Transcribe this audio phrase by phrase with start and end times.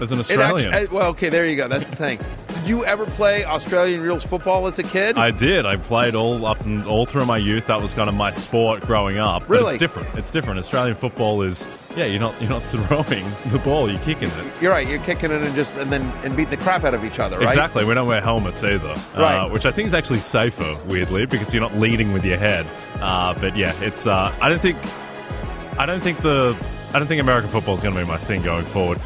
[0.00, 0.72] as an Australian.
[0.72, 1.68] actu- uh, well, okay, there you go.
[1.68, 2.18] That's the thing.
[2.48, 5.16] Did you ever play Australian rules football as a kid?
[5.16, 5.64] I did.
[5.66, 7.66] I played all up and all through my youth.
[7.66, 9.42] That was kind of my sport growing up.
[9.42, 9.74] But Really?
[9.74, 10.08] it's different.
[10.18, 10.58] It's different.
[10.60, 12.04] Australian football is yeah.
[12.04, 13.90] You're not you're not throwing the ball.
[13.90, 14.62] You're kicking it.
[14.62, 14.86] You're right.
[14.86, 17.38] You're kicking it and just and then and beating the crap out of each other,
[17.38, 17.48] right?
[17.48, 17.84] Exactly.
[17.84, 19.36] We don't wear helmets either, Right.
[19.38, 20.76] uh, which I think is actually safer.
[20.86, 22.66] Weirdly, because you're not leading with your head.
[23.00, 24.06] Uh, but yeah, it's.
[24.06, 24.76] Uh, I don't think.
[25.78, 26.54] I don't think the.
[26.92, 28.98] I don't think American football is going to be my thing going forward.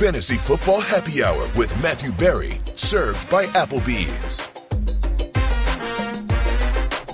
[0.00, 4.48] Fantasy Football Happy Hour with Matthew Berry, served by Applebee's.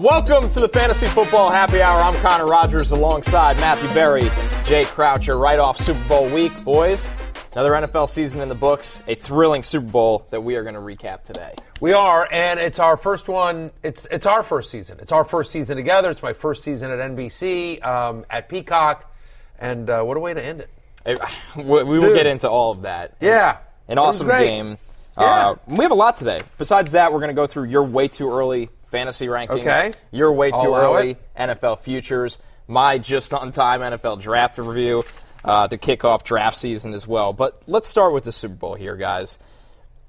[0.01, 2.01] Welcome to the Fantasy Football Happy Hour.
[2.01, 4.31] I'm Connor Rogers alongside Matthew Berry,
[4.64, 6.53] Jay Croucher, right off Super Bowl week.
[6.62, 7.11] Boys,
[7.55, 10.81] another NFL season in the books, a thrilling Super Bowl that we are going to
[10.81, 11.57] recap today.
[11.81, 13.73] We are, and it's our first one.
[13.83, 14.98] It's it's our first season.
[15.01, 16.09] It's our first season together.
[16.09, 19.12] It's my first season at NBC, um, at Peacock,
[19.59, 20.70] and uh, what a way to end it.
[21.06, 21.20] It-
[21.56, 23.14] we we will get into all of that.
[23.20, 24.78] Yeah, An awesome game.
[25.18, 25.24] Yeah.
[25.24, 26.40] Uh, we have a lot today.
[26.58, 29.94] Besides that, we're going to go through your way too early fantasy rankings, Okay.
[30.12, 31.16] your way I'll too early.
[31.38, 35.04] NFL futures, my just on time NFL draft review
[35.44, 37.33] uh, to kick off draft season as well.
[37.33, 39.39] But let's start with the Super Bowl here, guys.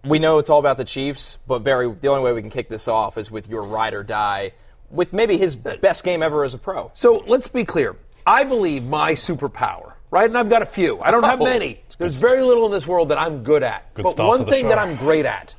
[0.04, 2.70] We know it's all about the Chiefs, but Berry, the only way we can kick
[2.70, 4.52] this off is with your ride or die,
[4.92, 6.92] with maybe his best game ever as a pro.
[6.94, 7.96] So let's be clear.
[8.26, 10.26] I believe my superpower, right?
[10.30, 11.00] And I've got a few.
[11.02, 11.46] I don't have Oh.
[11.46, 11.82] many.
[11.98, 13.92] There's very little in this world that I'm good at.
[13.96, 14.70] Good but one thing show.
[14.70, 15.56] that I'm great at,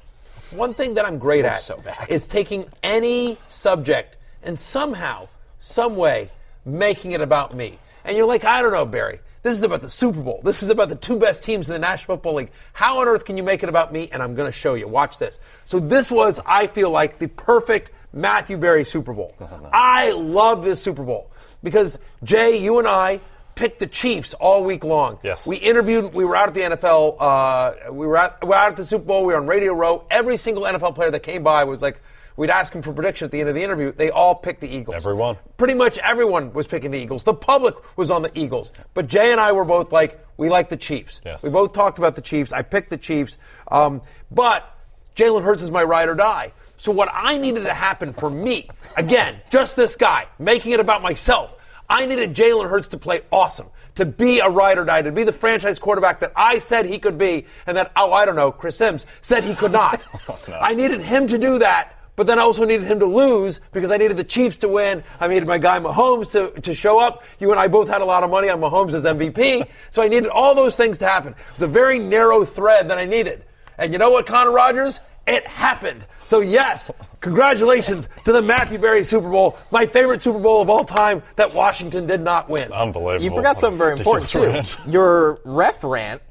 [0.53, 5.27] one thing that I'm great at so is taking any subject and somehow,
[5.59, 6.31] some way,
[6.65, 7.79] making it about me.
[8.05, 9.19] And you're like, I don't know, Berry.
[9.43, 10.41] This is about the Super Bowl.
[10.45, 12.51] This is about the two best teams in the National Football League.
[12.73, 14.09] How on earth can you make it about me?
[14.13, 14.87] And I'm going to show you.
[14.89, 15.39] Watch this.
[15.65, 19.35] So this was, I feel like, the perfect Matthew Berry Super Bowl.
[19.73, 21.31] I love this Super Bowl
[21.63, 23.21] because Jay, you and I
[23.59, 25.19] picked the Chiefs all week long.
[25.25, 25.47] Yes.
[25.47, 26.15] We interviewed.
[26.15, 27.17] We were out at the NFL.
[27.19, 29.25] Uh, we were at, we were out at the Super Bowl.
[29.25, 30.05] We were on Radio Row.
[30.11, 32.01] Every single NFL player that came by was like,
[32.37, 33.91] we'd ask him for prediction at the end of the interview.
[33.91, 34.95] They all picked the Eagles.
[34.95, 35.37] Everyone.
[35.57, 37.25] Pretty much everyone was picking the Eagles.
[37.25, 38.71] The public was on the Eagles.
[38.95, 41.21] But Jay and I were both like, we like the Chiefs.
[41.25, 41.43] Yes.
[41.43, 42.53] We both talked about the Chiefs.
[42.53, 43.39] I picked the Chiefs.
[43.73, 44.73] Um, but
[45.17, 46.53] Jalen Hurts is my ride or die.
[46.77, 51.03] So what I needed to happen for me, again, just this guy, making it about
[51.03, 51.57] myself.
[51.91, 55.25] I needed Jalen Hurts to play awesome, to be a ride or die, to be
[55.25, 58.53] the franchise quarterback that I said he could be, and that, oh, I don't know,
[58.53, 60.03] Chris Sims said he could not.
[60.29, 63.61] Oh, I needed him to do that, but then I also needed him to lose
[63.73, 65.03] because I needed the Chiefs to win.
[65.21, 67.23] I needed my guy Mahomes to, to show up.
[67.39, 70.09] You and I both had a lot of money on Mahomes as MVP, so I
[70.09, 71.33] needed all those things to happen.
[71.33, 73.45] It was a very narrow thread that I needed.
[73.79, 75.01] And you know what, Connor Rogers?
[75.29, 76.07] It happened.
[76.25, 76.91] So, yes,
[77.21, 81.53] congratulations to the Matthew Berry Super Bowl, my favorite Super Bowl of all time that
[81.55, 82.73] Washington did not win.
[82.73, 83.25] Unbelievable.
[83.25, 84.81] You forgot something very important Ridiculous too.
[84.83, 84.93] rant.
[84.93, 86.23] Your ref rant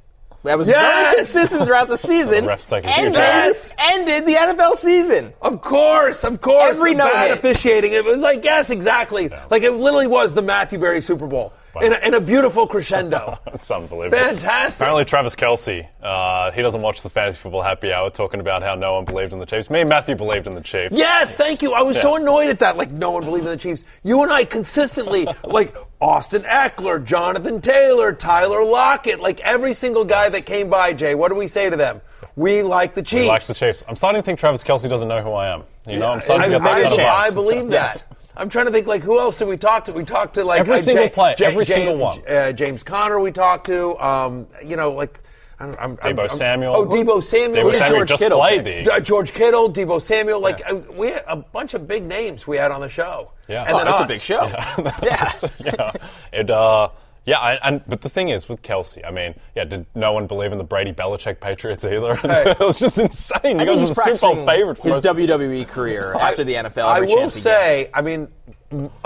[0.44, 1.04] that was Yes!
[1.06, 2.46] very consistent throughout the season.
[2.46, 3.74] The refs taking a huge ended, Yes!
[3.92, 5.34] ended the NFL season.
[5.42, 6.78] Of course, of course.
[6.78, 7.40] Every the no bad hit.
[7.40, 7.94] officiating.
[7.94, 9.30] It was like, yes, exactly.
[9.50, 13.40] Like it literally was the Matthew Berry Super Bowl in, a, in a beautiful crescendo.
[13.54, 14.18] It's unbelievable.
[14.18, 14.82] Fantastic.
[14.82, 18.76] Apparently, Travis Kelce, uh, he doesn't watch the fantasy football happy hour, talking about how
[18.76, 19.70] no one believed in the Chiefs.
[19.72, 20.96] Me and Matthew believed in the Chiefs.
[20.96, 21.74] Yes, thank you.
[21.74, 22.78] I was so annoyed at that.
[22.78, 23.84] Like, no one believed in the Chiefs.
[24.04, 30.30] You and I consistently, like Austin Ekeler, Jonathan Taylor, Tyler Lockett, like every single guy
[30.30, 32.02] that came by, Jay, what do we say to them?
[32.36, 33.24] We like the Chiefs.
[33.24, 33.84] He likes the Chiefs.
[33.88, 35.64] I'm starting to think Travis Kelce doesn't know who I am.
[35.88, 37.34] You know, I'm starting I, to get I, that I buzz.
[37.34, 37.72] believe that.
[37.96, 38.04] Yes.
[38.38, 39.94] I'm trying to think like who else did we talk to?
[39.94, 42.20] We talked to like Every uh, single Jay- player, Jay- every Jay- single one.
[42.28, 43.98] Uh, James Conner we talked to.
[44.04, 45.20] Um, you know, like
[45.60, 46.76] I don't, I'm, I'm, Deebo I'm- Samuel.
[46.76, 47.66] Oh, Deebo Samuel.
[47.66, 48.40] Deebo Yeah, Samuel George just Kittle.
[48.40, 50.40] played the Uh, George Kittle, Deebo Samuel.
[50.40, 53.32] Like uh, we had a bunch of big names we had on the show.
[53.50, 53.64] Yeah.
[53.64, 54.06] and Oh, then That's us.
[54.06, 54.44] a big show.
[55.04, 55.32] Yeah.
[55.60, 55.92] yeah.
[56.32, 56.90] It, uh,
[57.28, 60.28] Yeah, I, and but the thing is with Kelce, I mean, yeah, did no one
[60.28, 62.18] believe in the Brady Belichick Patriots either?
[62.24, 63.60] it was just insane.
[63.60, 66.86] I You guys are the Super Bowl favorite for his WWE career after the NFL.
[66.86, 67.92] I will say, gets.
[67.94, 68.30] I mean,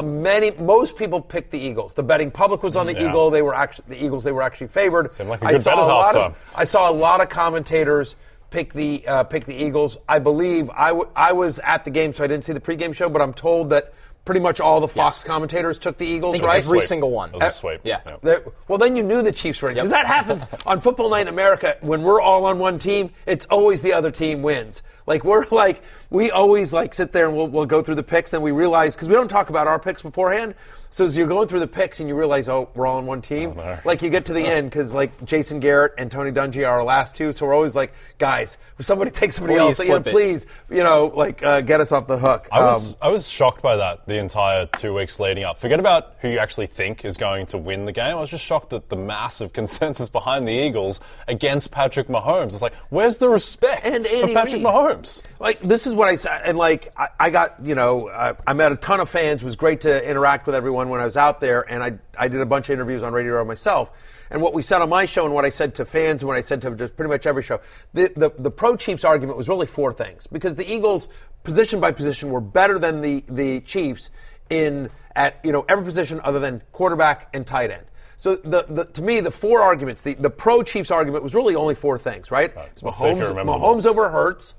[0.02, 1.96] many, most people picked the Eagles.
[1.96, 3.10] The betting public was on the Yeah.
[3.10, 3.32] Eagle.
[3.32, 4.24] They were actually the Eagles.
[4.24, 5.12] They were actually favored.
[5.14, 6.26] Seemed like a I good saw bet at a lot halftime.
[6.28, 8.16] of, I saw a lot of commentators
[8.52, 9.98] pick the uh, pick the Eagles.
[10.08, 12.94] I believe I, w- I was at the game, so I didn't see the pregame
[12.94, 13.94] show, but I'm told that
[14.26, 15.24] pretty much all the Fox Yes.
[15.24, 16.36] commentators took the Eagles.
[16.36, 16.64] I think right?
[16.64, 17.30] every single one.
[17.30, 17.82] It was a sweep.
[17.84, 18.02] Yeah.
[18.22, 21.22] That- well, then you knew the Chiefs were in because that happens on Football Night
[21.22, 21.78] in America.
[21.82, 24.84] When we're all on one team, it's always the other team wins.
[25.08, 28.32] Like we're like we always like sit there and we'll, we'll go through the picks.
[28.32, 30.56] Then we realize because we don't talk about our picks beforehand.
[30.94, 33.22] So as you're going through the picks and you realize, oh, we're all on one
[33.22, 33.56] team.
[33.56, 33.80] no.
[33.86, 36.84] Like you get to the end because like Jason Garrett and Tony Dungy are our
[36.84, 37.32] last two.
[37.32, 40.06] So we're always like, guys, if somebody take somebody Please else, it.
[40.12, 42.50] please, you know, like uh, get us off the hook.
[42.52, 45.60] I was Um, I was shocked by that the entire two weeks leading up.
[45.60, 48.10] Forget about who you actually think is going to win the game.
[48.10, 51.00] I was just shocked at the massive consensus behind the Eagles
[51.30, 52.48] against Patrick Mahomes.
[52.48, 54.66] It's like, where's the respect And for Patrick Reid.
[54.66, 54.91] Mahomes?
[55.40, 58.54] Like this is what I said, and like I, I got you know I, I
[58.54, 59.42] met a ton of fans.
[59.42, 62.28] It was great to interact with everyone when I was out there, and I I
[62.28, 63.92] did a bunch of interviews on Radio Row myself.
[64.30, 66.38] And what we said on my show, and what I said to fans, and what
[66.38, 67.60] I said to just pretty much every show,
[67.94, 71.10] the the, the pro Chiefs argument was really four things because the Eagles,
[71.44, 74.10] position by position, were better than the the Chiefs
[74.50, 77.86] in at you know every position other than quarterback and tight end.
[78.22, 81.56] So the, the to me the four arguments, the, the pro Chiefs argument was really
[81.56, 82.54] only four things, right?
[82.56, 83.60] It's let's see if you Mahomes.
[83.60, 84.54] Mahomes over Hurts,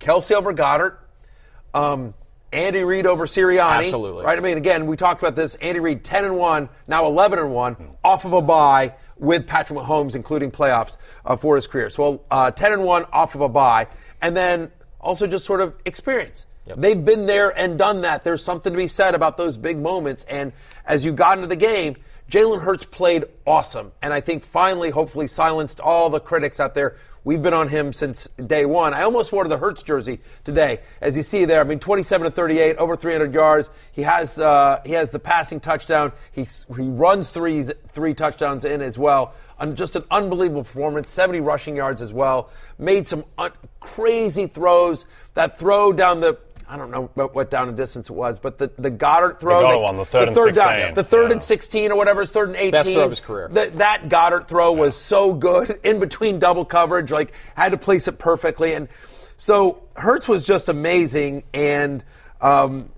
[0.00, 0.98] Kelce over Goedert,
[1.74, 2.14] um,
[2.52, 3.84] Andy Reid over Sirianni.
[3.84, 4.24] Absolutely.
[4.24, 4.38] Right?
[4.38, 5.54] I mean, again, we talked about this.
[5.56, 9.78] Andy Reid, 10 and 1, now 11 and 1, off of a bye with Patrick
[9.78, 11.90] Mahomes, including playoffs uh, for his career.
[11.90, 13.88] So uh, 10 and 1 off of a bye.
[14.22, 16.46] And then also just sort of experience.
[16.76, 18.24] They've been there and done that.
[18.24, 20.24] There's something to be said about those big moments.
[20.24, 20.52] And
[20.84, 21.96] as you got into the game,
[22.30, 23.92] Jalen Hurts played awesome.
[24.02, 26.96] And I think finally, hopefully, silenced all the critics out there.
[27.28, 28.94] We've been on him since day one.
[28.94, 31.60] I almost wore the Hurts jersey today, as you see there.
[31.60, 33.68] I mean, 27 to 38, over 300 yards.
[33.92, 36.12] He has uh, he has the passing touchdown.
[36.32, 39.34] He he runs threes, three touchdowns in as well.
[39.58, 41.10] And just an unbelievable performance.
[41.10, 42.48] 70 rushing yards as well.
[42.78, 45.04] Made some un- crazy throws.
[45.34, 48.58] That throw down the I don't know what, what down and distance it was, but
[48.58, 50.94] the, the Goedert throw, Goedert that- one, the third and down, 16.
[50.94, 51.32] the third Yeah.
[51.32, 52.70] and 16 or whatever, it's third and 18.
[52.72, 53.48] Best throw of his career.
[53.48, 58.06] Th- that Goedert throw was so good in between double coverage, like had to place
[58.06, 58.74] it perfectly.
[58.74, 58.88] And
[59.38, 62.04] so Hurts was just amazing and,
[62.42, 62.90] um,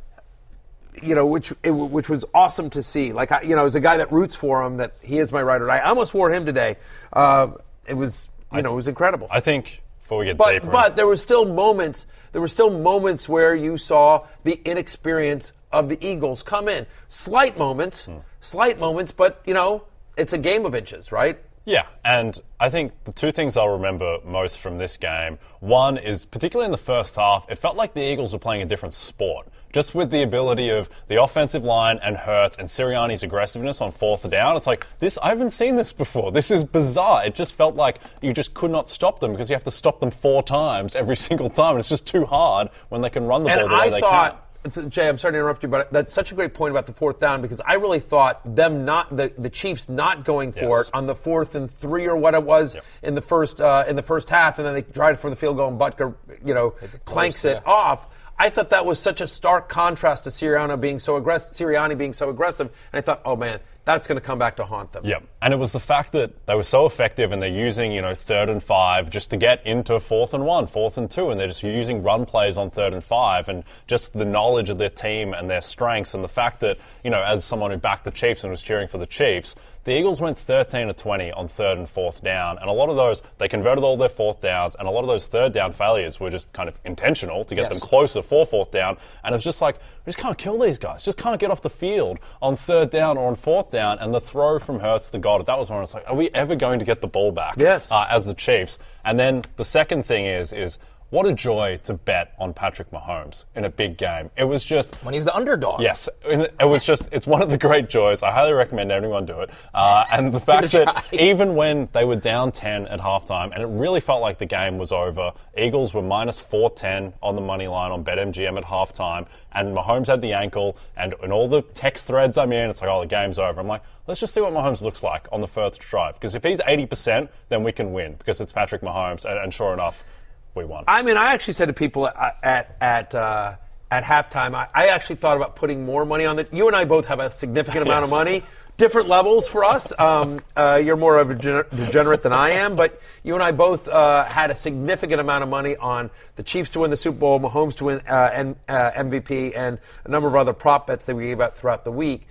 [1.01, 3.13] you know, which it, which was awesome to see.
[3.13, 5.43] Like, I, you know, as a guy that roots for him, that he is my
[5.43, 5.79] die.
[5.79, 6.77] I almost wore him today.
[7.13, 7.53] Uh,
[7.87, 9.29] it was, you know, it was incredible.
[9.31, 12.07] I think before we get But deeper, but there were still moments.
[12.33, 16.87] There were still moments where you saw the inexperience of the Eagles come in.
[17.09, 18.19] Slight moments, Hmm.
[18.41, 19.83] slight moments, but you know
[20.17, 21.39] it's a game of inches, right?
[21.65, 26.25] Yeah, and I think the two things I'll remember most from this game one is
[26.25, 29.47] particularly in the first half, it felt like the Eagles were playing a different sport.
[29.73, 34.29] Just with the ability of the offensive line and Hurts and Sirianni's aggressiveness on fourth
[34.29, 35.17] down, it's like this.
[35.23, 36.33] I haven't seen this before.
[36.33, 37.25] This is bizarre.
[37.25, 40.01] It just felt like you just could not stop them because you have to stop
[40.01, 43.45] them four times every single time, and it's just too hard when they can run
[43.45, 44.47] the ball And the way they can I thought.
[44.91, 47.19] Jay, I'm sorry to interrupt you, but that's such a great point about the fourth
[47.19, 50.89] down because I really thought them not the, the Chiefs not going for Yes.
[50.89, 52.85] it on the fourth and three or what it was Yep.
[53.05, 55.57] in the first uh, in the first half, and then they tried for the field
[55.57, 56.15] goal and Butker,
[56.45, 56.75] you know,
[57.07, 57.73] clanks it yeah.
[57.73, 58.09] off.
[58.41, 61.53] I thought that was such a stark contrast to Sirianni being so aggressive.
[61.53, 64.65] Sirianni being so aggressive, and I thought, oh man, that's going to come back to
[64.65, 65.05] haunt them.
[65.05, 65.25] Yep.
[65.43, 68.15] And it was the fact that they were so effective and they're using, you know,
[68.15, 71.49] third and five just to get into fourth and one, fourth and two, and they're
[71.49, 75.35] just using run plays on third and five and just the knowledge of their team
[75.35, 78.43] and their strengths and the fact that, you know, as someone who backed the Chiefs
[78.43, 81.89] and was cheering for the Chiefs, the Eagles went 13 to 20 on third and
[81.89, 84.91] fourth down, and a lot of those they converted all their fourth downs, and a
[84.91, 87.73] lot of those third down failures were just kind of intentional to get Yes.
[87.73, 90.79] them closer for fourth down, and it was just like we just can't kill these
[90.79, 94.13] guys, just can't get off the field on third down or on fourth down, and
[94.13, 96.79] the throw from Hurts to Goedert that was when it's like, are we ever going
[96.79, 97.55] to get the ball back?
[97.57, 97.91] Yes.
[97.91, 100.79] uh, as the Chiefs, and then the second thing is is.
[101.11, 104.31] What a joy to bet on Patrick Mahomes in a big game.
[104.37, 105.83] It was just when he's the underdog.
[105.83, 108.23] Yes, it was just, it's one of the great joys.
[108.23, 109.51] I highly recommend everyone do it.
[109.75, 113.01] Uh, and the fact Give it a that even when they were down 10 at
[113.01, 117.35] halftime, and it really felt like the game was over, Eagles were minus 410 on
[117.35, 121.49] the money line on BetMGM at halftime, and Mahomes had the ankle, and in all
[121.49, 123.61] the text threads I'm in, it's like, oh, the game's over.
[123.61, 126.15] I'm like, let's just see what Mahomes looks like on the first drive.
[126.15, 129.73] Because if he's 80%, then we can win, because it's Patrick Mahomes, and, and sure
[129.73, 130.05] enough,
[130.55, 130.85] we won.
[130.89, 133.57] I mean, I actually said to people at at at, uh,
[133.91, 136.47] at halftime, I, I actually thought about putting more money on the.
[136.53, 138.43] You and I both have a significant amount of money.
[138.77, 139.93] different levels for us.
[139.99, 143.53] Um, uh, you're more of a gener- degenerate than I am, but you and I
[143.53, 147.19] both uh, had a significant amount of money on the Chiefs to win the Super
[147.19, 151.05] Bowl, Mahomes to win uh, and, uh, MVP, and a number of other prop bets
[151.05, 152.27] that we gave out throughout the week.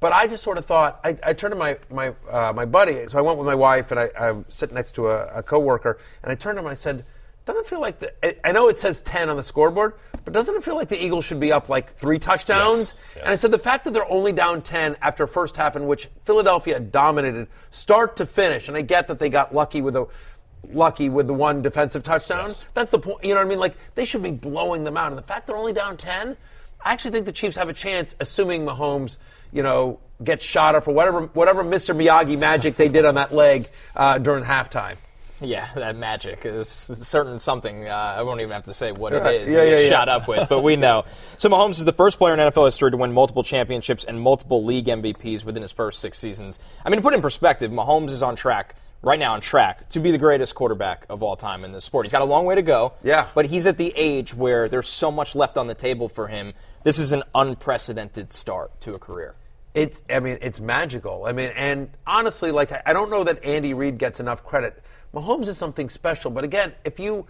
[0.00, 3.06] But I just sort of thought I, I turned to my my uh, my buddy.
[3.06, 5.98] So I went with my wife, and I, I'm sitting next to a, a coworker,
[6.22, 7.04] and I turned to him and I said,
[7.52, 8.46] "Doesn't feel like the?
[8.46, 11.24] I- know it says ten on the scoreboard, but doesn't it feel like the Eagles
[11.24, 13.22] should be up like three touchdowns?" Yes, yes.
[13.24, 16.08] And I said the fact that they're only down ten after first half in which
[16.24, 20.06] Philadelphia dominated start to finish, and I get that they got lucky with a
[20.72, 22.48] lucky with the one defensive touchdown.
[22.48, 22.64] Yes.
[22.74, 23.24] That's the point.
[23.24, 23.58] You know what I mean?
[23.58, 26.36] Like they should be blowing them out, and the fact they're only down ten,
[26.84, 29.16] I actually think the Chiefs have a chance, assuming Mahomes,
[29.52, 31.94] you know, gets shot up or whatever, whatever Mr.
[31.96, 34.96] Miyagi magic they did on that leg uh, during halftime.
[35.40, 37.88] Yeah, that magic is certain something.
[37.88, 39.54] Uh, I won't even have to say what Yeah, it is.
[39.54, 39.88] yeah, yeah, yeah.
[39.88, 41.04] shot up with, but we know.
[41.38, 44.62] So Mahomes is the first player in NFL history to win multiple championships and multiple
[44.62, 46.58] league MVPs within his first six seasons.
[46.84, 49.88] I mean, to put it in perspective, Mahomes is on track right now on track
[49.88, 52.04] to be the greatest quarterback of all time in this sport.
[52.04, 52.92] He's got a long way to go.
[53.02, 53.28] Yeah.
[53.34, 56.52] but he's at the age where there's so much left on the table for him.
[56.84, 59.34] This is an unprecedented start to a career.
[59.72, 61.24] It, I mean, it's magical.
[61.26, 64.82] I mean, and honestly, like I I don't know that Andy Reid gets enough credit.
[65.14, 67.26] Mahomes is something special, but again, if you,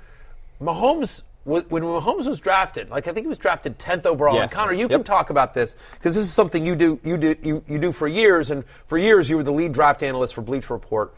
[0.61, 4.35] Mahomes, when Mahomes was drafted, like I think he was drafted tenth overall.
[4.37, 4.43] Yeah.
[4.43, 4.91] And Connor, you Yep.
[4.91, 7.93] can talk about this because this is something you do, you do, you, you do
[7.93, 11.15] for years, and for years you were the lead draft analyst for Bleacher Report.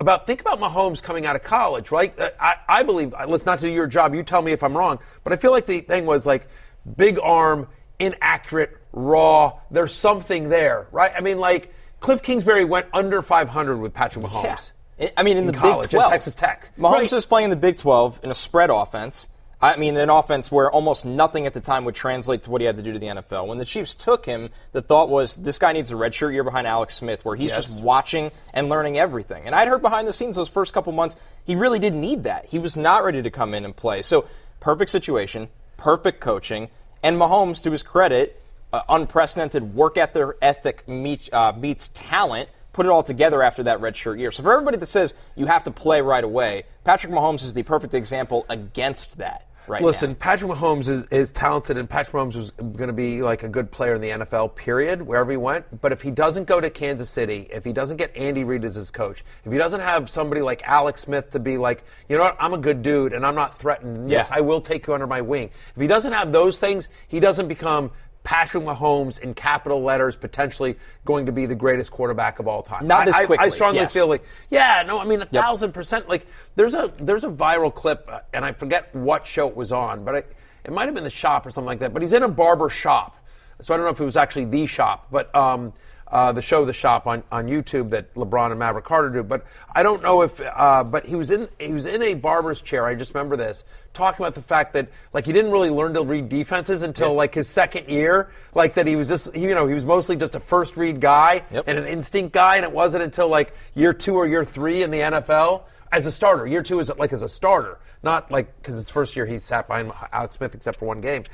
[0.00, 2.18] About think about Mahomes coming out of college, right?
[2.18, 3.14] Uh, I, I believe.
[3.28, 4.12] Let's not do your job.
[4.14, 6.48] You tell me if I'm wrong, but I feel like the thing was like
[6.96, 7.68] big arm,
[8.00, 9.54] inaccurate, raw.
[9.70, 11.12] There's something there, right?
[11.16, 14.70] I mean, like Cliff Kingsbury went under 500 with Patrick Mahomes.
[14.70, 14.72] I-
[15.16, 16.70] I mean, in, In the college, Big 12, Texas Tech.
[16.78, 17.12] Mahomes Right.
[17.12, 19.28] is playing in the Big 12 in a spread offense.
[19.60, 22.66] I mean, an offense where almost nothing at the time would translate to what he
[22.66, 23.46] had to do to the NFL.
[23.46, 26.66] When the Chiefs took him, the thought was this guy needs a redshirt year behind
[26.66, 27.64] Alex Smith, where he's Yes.
[27.66, 29.44] just watching and learning everything.
[29.46, 32.46] And I'd heard behind the scenes those first couple months, he really didn't need that.
[32.46, 34.02] He was not ready to come in and play.
[34.02, 34.26] So,
[34.60, 35.48] perfect situation,
[35.78, 36.68] perfect coaching,
[37.02, 38.40] and Mahomes, to his credit,
[38.72, 43.80] uh, unprecedented work ethic, ethic meet, uh, meets talent put it all together after that
[43.80, 44.30] redshirt year.
[44.30, 47.62] So for everybody that says you have to play right away, Patrick Mahomes is the
[47.62, 50.16] perfect example against that right Listen, now.
[50.18, 53.70] Patrick Mahomes is, is talented, and Patrick Mahomes was going to be like a good
[53.70, 55.80] player in the NFL, period, wherever he went.
[55.80, 58.74] But if he doesn't go to Kansas City, if he doesn't get Andy Reid as
[58.74, 62.24] his coach, if he doesn't have somebody like Alex Smith to be like, you know
[62.24, 64.10] what, I'm a good dude and I'm not threatened.
[64.10, 64.38] Yes, Yeah.
[64.38, 65.50] I will take you under my wing.
[65.74, 67.90] If he doesn't have those things, he doesn't become
[68.24, 72.86] Patrick Mahomes in capital letters, potentially going to be the greatest quarterback of all time.
[72.86, 73.92] Not I- this I- I, strongly yes.
[73.92, 76.08] feel like, yeah, no, I mean a thousand percent.
[76.08, 76.26] Like
[76.56, 80.04] there's a there's a viral clip, uh, and I forget what show it was on,
[80.04, 80.32] but it,
[80.64, 81.92] it might have been the shop or something like that.
[81.92, 83.18] But he's in a barber shop,
[83.60, 85.74] so I don't know if it was actually the shop, but um,
[86.08, 89.22] uh, the show, the shop on, on YouTube that LeBron and Maverick Carter do.
[89.22, 92.62] But I don't know if, uh, but he was in he was in a barber's
[92.62, 92.86] chair.
[92.86, 93.64] I just remember this
[93.94, 97.34] talking about the fact that like he didn't really learn to read defenses until like
[97.34, 98.30] his second year.
[98.54, 101.00] Like that he was just he, you know he was mostly just a first read
[101.00, 101.64] guy Yep.
[101.66, 104.90] and an instinct guy, and it wasn't until like year two or year three in
[104.90, 106.46] the NFL as a starter.
[106.46, 109.66] Year two is like as a starter, not like because it's first year he sat
[109.68, 111.24] behind Alex Smith except for one game.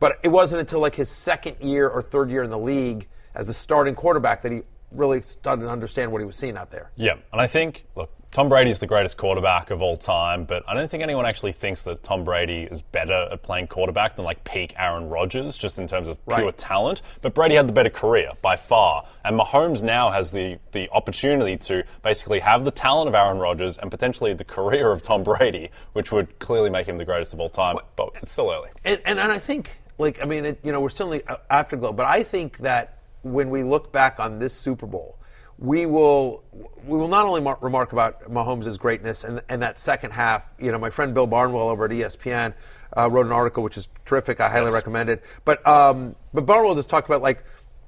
[0.00, 3.48] But it wasn't until like his second year or third year in the league as
[3.48, 6.90] a starting quarterback that he really started to understand what he was seeing out there.
[6.96, 10.74] Yeah, and I think look, Tom Brady's the greatest quarterback of all time, but I
[10.74, 14.44] don't think anyone actually thinks that Tom Brady is better at playing quarterback than like
[14.44, 16.58] peak Aaron Rodgers, just in terms of pure Right.
[16.58, 17.00] talent.
[17.22, 21.56] But Brady had the better career by far, and Mahomes now has the the opportunity
[21.56, 25.70] to basically have the talent of Aaron Rodgers and potentially the career of Tom Brady,
[25.94, 27.78] which would clearly make him the greatest of all time.
[27.96, 28.68] But it's still early.
[28.84, 31.32] And, and, and I think, like, I mean, it, you know, we're still in the
[31.32, 35.17] uh, afterglow, but I think that when we look back on this Super Bowl,
[35.58, 36.44] we will
[36.86, 40.48] we will not only mar- remark about Mahomes' greatness and, and that second half.
[40.58, 42.54] You know, my friend Bill Barnwell over at ESPN
[42.96, 44.40] uh, wrote an article which is terrific.
[44.40, 45.22] I highly recommend it.
[45.44, 47.44] But um, but Barnwell just talked about like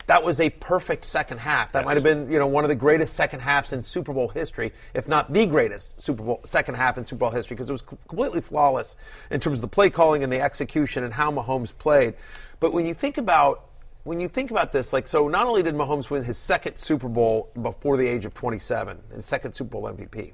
[0.07, 1.71] that was a perfect second half.
[1.71, 1.87] That Yes.
[1.87, 4.73] might have been you know one of the greatest second halves in Super Bowl history,
[4.93, 7.83] if not the greatest Super Bowl second half in Super Bowl history, because it was
[7.83, 8.97] completely flawless
[9.31, 12.15] in terms of the play calling and the execution and how Mahomes played.
[12.59, 13.67] But when you think about
[14.05, 17.09] when you think about this, like so, not only did Mahomes win his second Super
[17.09, 20.33] Bowl before the age of 27, his second Super Bowl MVP,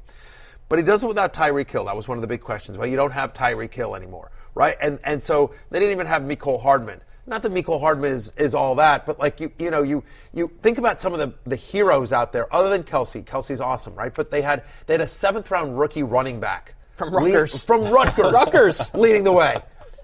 [0.68, 1.84] but he does it without Tyreek Hill.
[1.84, 2.76] That was one of the big questions.
[2.78, 4.76] Well, you don't have Tyreek Hill anymore, right?
[4.80, 7.00] And and so they didn't even have Mecole Hardman.
[7.28, 10.50] Not that Mecole Hardman is, is all that, but like you you know you you
[10.62, 13.24] think about some of the, the heroes out there other than Kelce.
[13.24, 14.14] Kelce's awesome, right?
[14.14, 17.64] But they had they had a seventh round rookie running back From Rutgers.
[17.64, 18.94] from Rutgers, Rutgers.
[18.94, 19.56] leading the way.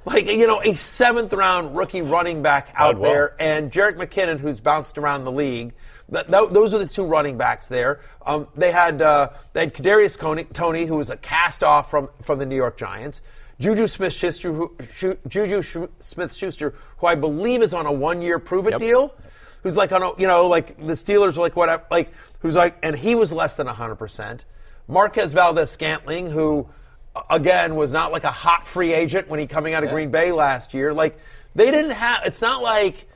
[0.05, 3.11] Like, you know, a seventh round rookie running back out well.
[3.11, 5.75] there, and Jerick McKinnon, who's bounced around the league.
[6.13, 8.01] Th- th- those are the two running backs there.
[8.27, 12.09] Um, they had uh, they had Kadarius Toney, Tony, who was a cast off from,
[12.23, 13.23] from the New York Giants.
[13.61, 18.21] Juju Smith Schuster, who, Schu- Juju Smith Schuster, who I believe is on a one
[18.21, 19.15] year prove it deal,
[19.63, 22.77] who's like on a you know like the Steelers were like whatever like who's like
[22.83, 24.45] and he was less than hundred percent.
[24.89, 26.69] Marquez Valdes Scantling, who
[27.31, 30.33] again was not like a hot free agent when he coming out of Green Bay
[30.33, 30.93] last year.
[30.93, 31.19] Like
[31.55, 32.23] they didn't have.
[32.25, 33.09] It's not like.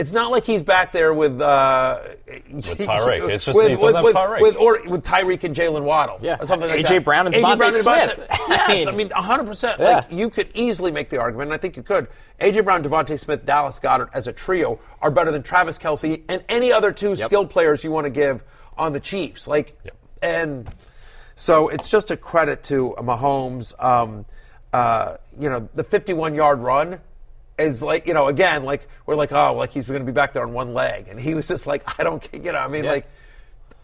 [0.00, 3.28] It's not like he's back there with uh, with Tyreek.
[3.30, 4.40] It's just with, he doesn't with, Tyreek.
[4.40, 6.20] with, or with Tyreek and Jaylen Waddle.
[6.22, 6.36] Yeah.
[6.38, 6.98] or something like A.J.
[6.98, 7.04] that.
[7.04, 7.42] Brown and A.J.
[7.42, 8.26] Brown and DeVonta- Smith.
[8.48, 9.44] Yes, I I mean 100.
[9.44, 9.96] percent Yeah.
[9.96, 12.06] Like you could easily make the argument, and I think you could.
[12.40, 16.44] AJ Brown, DeVonta Smith, Dallas Goedert as a trio are better than Travis Kelce and
[16.48, 18.44] any other two skilled players you want to give
[18.76, 19.48] on the Chiefs.
[19.48, 19.76] Like,
[20.22, 20.72] and
[21.38, 23.72] so it's just a credit to Mahomes.
[23.82, 24.24] Um,
[24.72, 27.00] uh, you know, the 51 yard run
[27.58, 30.32] is like, you know, again, like we're like, oh, like he's going to be back
[30.32, 32.66] there on one leg, and he was just like, I don't, care, you know, I
[32.66, 33.06] mean, like,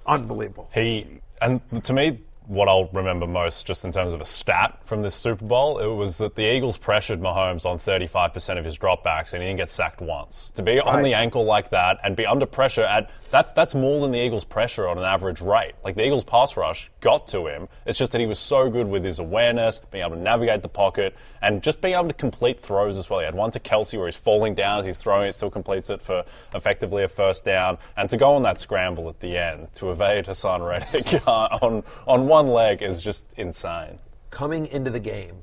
[0.05, 0.69] unbelievable.
[0.75, 5.03] He and to me, what I'll remember most, just in terms of a stat from
[5.03, 9.33] this Super Bowl, it was that the Eagles pressured Mahomes on 35% of his dropbacks,
[9.33, 10.51] and he didn't get sacked once.
[10.57, 11.05] To be on Right.
[11.05, 14.45] the ankle like that and be under pressure at that's that's more than the Eagles'
[14.45, 15.73] pressure on an average rate.
[15.83, 17.69] Like the Eagles' pass rush got to him.
[17.85, 20.69] It's just that he was so good with his awareness, being able to navigate the
[20.69, 23.19] pocket, and just being able to complete throws as well.
[23.19, 25.91] He had one to Kelce where he's falling down as he's throwing it, still completes
[25.91, 26.25] it for
[26.55, 30.27] effectively a first down, and to go on that scramble at the end to evade
[30.27, 31.27] Haason Reddick
[31.63, 33.99] on on one leg is just insane.
[34.31, 35.43] coming into the game,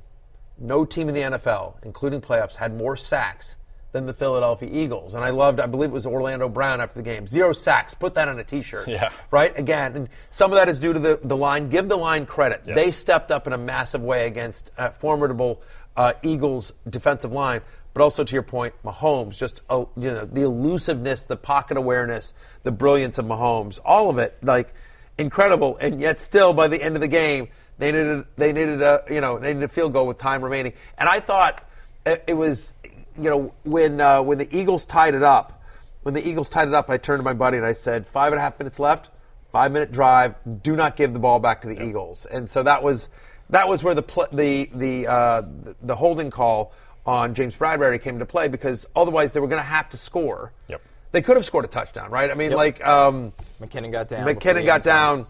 [0.58, 3.56] no team in the NFL, including playoffs, had more sacks
[3.92, 5.14] than the Philadelphia Eagles.
[5.14, 7.28] And I loved, I believe it was Orlando Brown after the game.
[7.28, 7.94] Zero sacks.
[7.94, 8.88] Put that on a t shirt.
[8.88, 9.10] Yeah.
[9.30, 9.56] Right?
[9.58, 11.68] Again, and some of that is due to the, the line.
[11.68, 12.62] Give the line credit.
[12.66, 12.74] Yes.
[12.74, 15.62] They stepped up in a massive way against uh, formidable
[15.96, 17.60] uh, Eagles defensive line.
[17.94, 22.32] But also to your point, Mahomes, just uh, you know the elusiveness, the pocket awareness,
[22.62, 24.72] the brilliance of Mahomes, all of it, like
[25.18, 25.76] incredible.
[25.76, 29.20] And yet, still by the end of the game, they needed they needed a you
[29.20, 30.72] know they needed a field goal with time remaining.
[30.96, 31.68] And I thought
[32.06, 32.72] it, it was
[33.16, 35.62] you know when uh, when the Eagles tied it up,
[36.02, 38.32] when the Eagles tied it up, I turned to my buddy and I said, five
[38.32, 39.10] and a half minutes left,
[39.50, 40.34] five minute drive.
[40.62, 42.26] Do not give the ball back to the Eagles.
[42.26, 43.08] And so that was
[43.50, 45.42] that was where the pl- the the uh,
[45.82, 46.72] the holding call
[47.06, 50.52] on James Bradberry came into play because otherwise they were going to have to score.
[50.68, 50.82] Yep.
[51.12, 52.30] They could have scored a touchdown, right?
[52.30, 54.26] I mean, like um, McKinnon got down.
[54.26, 54.94] McKinnon got end zone.
[54.94, 55.26] down,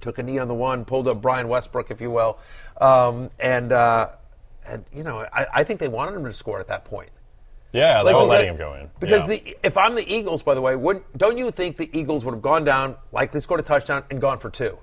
[0.00, 2.38] took a knee on the one, pulled up Brian Westbrook, if you will,
[2.80, 4.08] um, and uh,
[4.66, 7.10] and you know I, I think they wanted him to score at that point.
[7.72, 8.90] Yeah, they Like, were because- letting him go in.
[9.00, 9.36] Because Yeah.
[9.36, 12.32] the if I'm the Eagles, by the way, wouldn't don't you think the Eagles would
[12.34, 14.78] have gone down, likely scored a touchdown, and gone for two?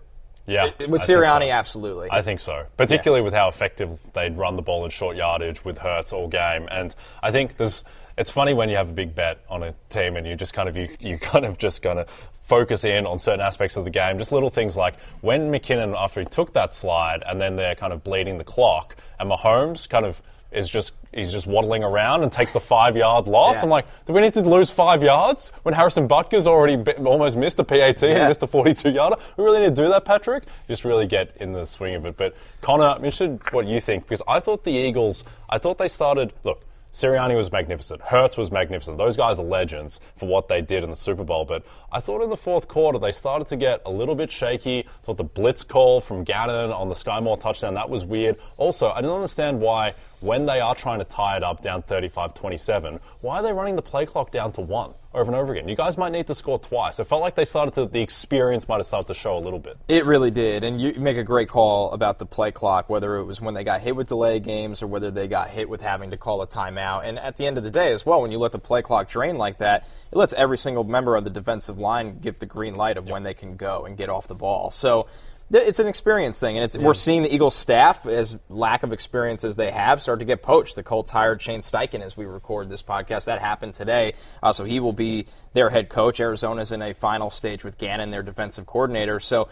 [0.47, 1.51] yeah, With I Sirianni, so.
[1.51, 2.07] absolutely.
[2.11, 5.77] I think so, particularly with how effective they'd run the ball in short yardage with
[5.77, 6.67] Hurts all game.
[6.71, 7.83] And I think there's.
[8.19, 10.67] It's funny when you have a big bet on a team and you just kind
[10.69, 12.07] of you you kind of just kind of
[12.43, 14.17] focus in on certain aspects of the game.
[14.17, 17.93] Just little things like when McKinnon after he took that slide and then they're kind
[17.93, 22.31] of bleeding the clock and Mahomes kind of is just he's just waddling around and
[22.31, 23.57] takes the five yard loss.
[23.57, 23.63] Yeah.
[23.63, 27.37] I'm like, do we need to lose five yards when Harrison Butker's already be- almost
[27.37, 28.09] missed a PAT Yeah.
[28.09, 29.15] and missed a 42 yarder?
[29.37, 30.43] We really need to do that, Patrick.
[30.67, 32.17] Just really get in the swing of it.
[32.17, 35.87] But Connor, I'm interested what you think because I thought the Eagles, I thought they
[35.87, 36.33] started.
[36.43, 38.01] Look, Sirianni was magnificent.
[38.01, 38.97] Hurts was magnificent.
[38.97, 41.45] Those guys are legends for what they did in the Super Bowl.
[41.45, 44.87] But I thought in the fourth quarter they started to get a little bit shaky.
[45.03, 48.37] thought the blitz call from Gannon on the Skyy Moore touchdown that was weird.
[48.57, 52.99] Also, I didn't understand why when they are trying to tie it up down 35-27,
[53.21, 55.67] why are they running the play clock down to one over and over again?
[55.67, 56.99] You guys might need to score twice.
[56.99, 59.59] It felt like they started to the experience might have started to show a little
[59.59, 59.77] bit.
[59.87, 63.23] It really did, and you make a great call about the play clock, whether it
[63.23, 66.11] was when they got hit with delay games or whether they got hit with having
[66.11, 67.05] to call a timeout.
[67.05, 69.07] And at the end of the day, as well, when you let the play clock
[69.07, 72.75] drain like that, it lets every single member of the defensive line give the green
[72.75, 74.71] light of when they can go and get off the ball.
[74.71, 75.07] So
[75.51, 79.43] it's an experience thing, and it's, we're seeing the Eagles staff, as lack of experience
[79.43, 80.75] as they have, start to get poached.
[80.75, 83.25] The Colts hired Shane Steichen as we record this podcast.
[83.25, 86.19] That happened today, uh, so he will be their head coach.
[86.19, 89.19] Arizona's in a final stage with Gannon, their defensive coordinator.
[89.19, 89.49] So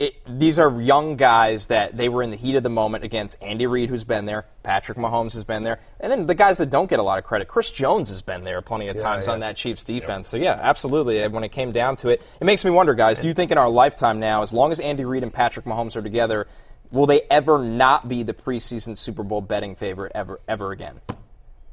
[0.00, 3.40] it, these are young guys that they were in the heat of the moment against
[3.42, 6.70] Andy Reid, who's been there, Patrick Mahomes has been there, and then the guys that
[6.70, 7.48] don't get a lot of credit.
[7.48, 9.34] Chris Jones has been there plenty of times yeah.
[9.34, 10.26] on that Chiefs defense.
[10.26, 11.28] So yeah, absolutely.
[11.28, 13.20] When it came down to it, it makes me wonder, guys.
[13.20, 15.94] Do you think in our lifetime now, as long as Andy Reid and Patrick Mahomes
[15.96, 16.46] are together,
[16.90, 21.00] will they ever not be the preseason Super Bowl betting favorite ever ever again?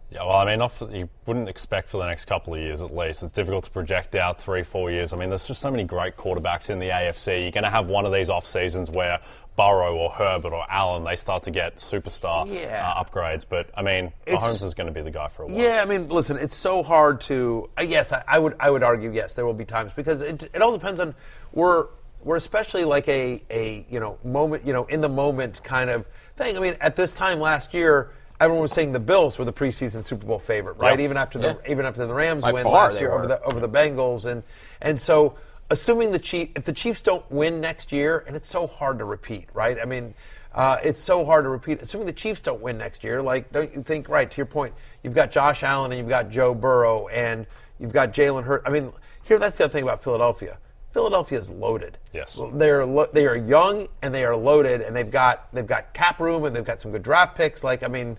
[0.09, 2.81] Yeah, well, I mean, not for, you wouldn't expect for the next couple of years
[2.81, 3.23] at least.
[3.23, 5.11] It's difficult to project out three, four years.
[5.11, 7.41] I mean, there's just so many great quarterbacks in the AFC.
[7.41, 9.19] You're going to have one of these off seasons where
[9.57, 12.89] Burrow or Herbert or Allen they start to get superstar Yeah.
[12.89, 13.45] uh, upgrades.
[13.47, 15.57] But I mean, It's- Mahomes is going to be the guy for a while.
[15.57, 17.69] Yeah, I mean, listen, it's so hard to.
[17.77, 18.55] Uh, yes, I, I would.
[18.61, 21.15] I would argue yes, there will be times because it, it all depends on
[21.51, 21.87] we're
[22.23, 26.07] we're especially like a a you know moment you know in the moment kind of
[26.37, 26.55] thing.
[26.55, 28.11] I mean, at this time last year.
[28.39, 30.91] Everyone was saying the Bills were the preseason Super Bowl favorite, right?
[30.91, 30.99] Yep.
[30.99, 31.71] Even after the Yeah.
[31.71, 34.43] even after the Rams By win last year over the over the Bengals, and
[34.81, 35.35] and so
[35.69, 39.05] assuming the Chief, if the Chiefs don't win next year, and it's so hard to
[39.05, 39.77] repeat, right?
[39.81, 40.13] I mean,
[40.53, 41.81] uh, it's so hard to repeat.
[41.81, 44.07] Assuming the Chiefs don't win next year, like, don't you think?
[44.07, 44.73] Right to your point,
[45.03, 47.45] you've got Josh Allen and you've got Joe Burrow and
[47.79, 48.63] you've got Jalen Hurt.
[48.65, 48.91] I mean,
[49.23, 50.57] here that's the other thing about Philadelphia.
[50.91, 51.97] Philadelphia is loaded.
[52.13, 52.39] Yes.
[52.53, 56.19] they're lo- they are young and they are loaded, and they've got they've got cap
[56.19, 57.63] room and they've got some good draft picks.
[57.63, 58.17] Like, I mean.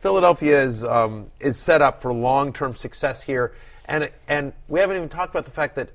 [0.00, 4.96] Philadelphia is um, is set up for long term success here, and and we haven't
[4.96, 5.90] even talked about the fact that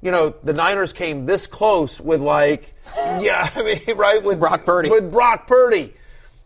[0.00, 4.64] you know the Niners came this close with like yeah I mean right with Brock
[4.64, 4.90] Purdy.
[4.90, 5.92] with Brock Purdy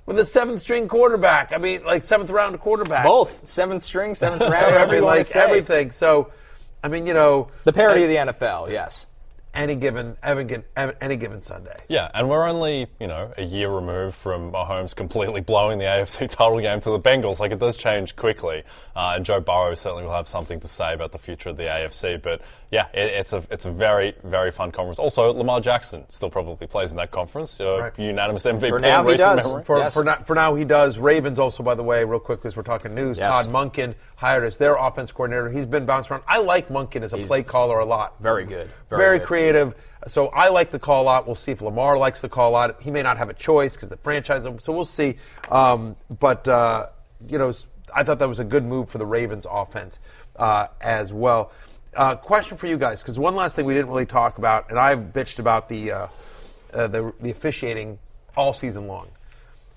[0.06, 4.42] with a seventh string quarterback I mean like seventh round quarterback Both seventh string, seventh
[4.50, 6.32] round, I mean, like everything so
[6.82, 9.06] I mean you know The parody uh, of the NFL, yes.
[9.54, 13.70] Any given any given any given Sunday Yeah, and we're only, you know, a year
[13.70, 17.40] removed from Mahomes completely blowing the AFC title game to the Bengals.
[17.40, 18.62] Like, it does change quickly.
[18.96, 21.64] Uh, and Joe Burrow certainly will have something to say about the future of the
[21.64, 22.20] AFC.
[22.20, 22.42] But,
[22.74, 24.98] yeah, it, it's, a, it's a very, very fun conference.
[24.98, 27.60] Also, Lamar Jackson still probably plays in that conference.
[27.60, 27.98] Uh, Right.
[28.00, 29.46] Unanimous MVP For now, in he does.
[29.46, 29.62] memory.
[29.62, 29.94] For, Yes.
[29.94, 30.98] for, now, for now, he does.
[30.98, 33.46] Ravens also, by the way, real quickly as we're talking news, Yes.
[33.46, 35.48] Todd Monken hired as their offense coordinator.
[35.50, 36.24] He's been bounced around.
[36.26, 38.16] I like Munkin as a play caller a lot.
[38.20, 38.68] Very good.
[38.90, 39.26] Very, Very good.
[39.28, 39.74] creative.
[40.08, 41.26] So I like the call out.
[41.26, 42.82] We'll see if Lamar likes the call out.
[42.82, 44.42] He may not have a choice because the franchise.
[44.58, 45.16] So we'll see.
[45.48, 46.88] Um, but uh,
[47.28, 47.54] you know,
[47.94, 50.00] I thought that was a good move for the Ravens offense
[50.36, 51.52] uh, as well.
[51.96, 54.78] Uh, question for you guys, because one last thing we didn't really talk about, and
[54.78, 56.06] I've bitched about the uh,
[56.72, 57.98] uh, the, the officiating
[58.36, 59.08] all season long.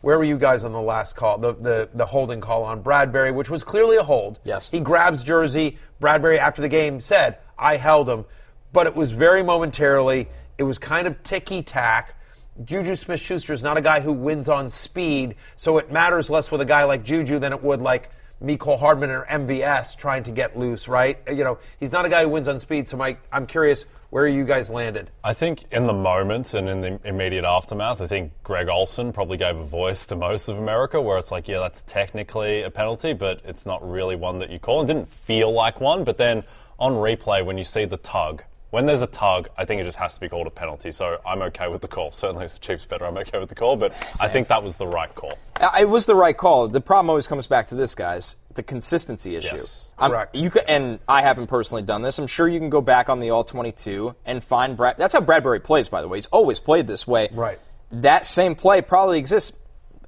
[0.01, 3.34] Where were you guys on the last call, the, the, the holding call on Bradberry,
[3.34, 4.39] which was clearly a hold?
[4.43, 4.69] Yes.
[4.69, 5.77] He grabs Jersey.
[5.99, 8.25] Bradberry, after the game, said, I held him.
[8.73, 10.27] But it was very momentarily.
[10.58, 12.15] It was kind of ticky tack.
[12.63, 16.51] Juju Smith Schuster is not a guy who wins on speed, so it matters less
[16.51, 18.10] with a guy like Juju than it would like
[18.41, 21.17] Mecole Hardman or MVS trying to get loose, right?
[21.28, 24.28] You know, he's not a guy who wins on speed, so Mike, I'm curious where
[24.28, 25.12] you guys landed.
[25.23, 29.38] I think in the moment and in the immediate aftermath, I think Greg Olsen probably
[29.38, 33.13] gave a voice to most of America where it's like, yeah, that's technically a penalty,
[33.13, 34.82] but it's not really one that you call.
[34.82, 36.43] It didn't feel like one, but then
[36.80, 39.97] on replay, when you see the tug, when there's a tug, I think it just
[39.97, 40.91] has to be called a penalty.
[40.91, 42.12] So I'm okay with the call.
[42.13, 44.77] Certainly, as the Chiefs better, I'm okay with the call, but I think that was
[44.77, 45.38] the right call.
[45.60, 46.67] Uh, It was the right call.
[46.67, 49.56] The problem always comes back to this, guys: the consistency issue.
[49.56, 49.91] Yes.
[49.97, 50.36] Correct.
[50.36, 52.19] You can, and I haven't personally done this.
[52.19, 54.95] I'm sure you can go back on the All 22 and find Brad.
[54.97, 56.17] That's how Bradberry plays, by the way.
[56.17, 57.30] He's always played this way.
[57.32, 57.58] Right.
[57.91, 59.53] That same play probably exists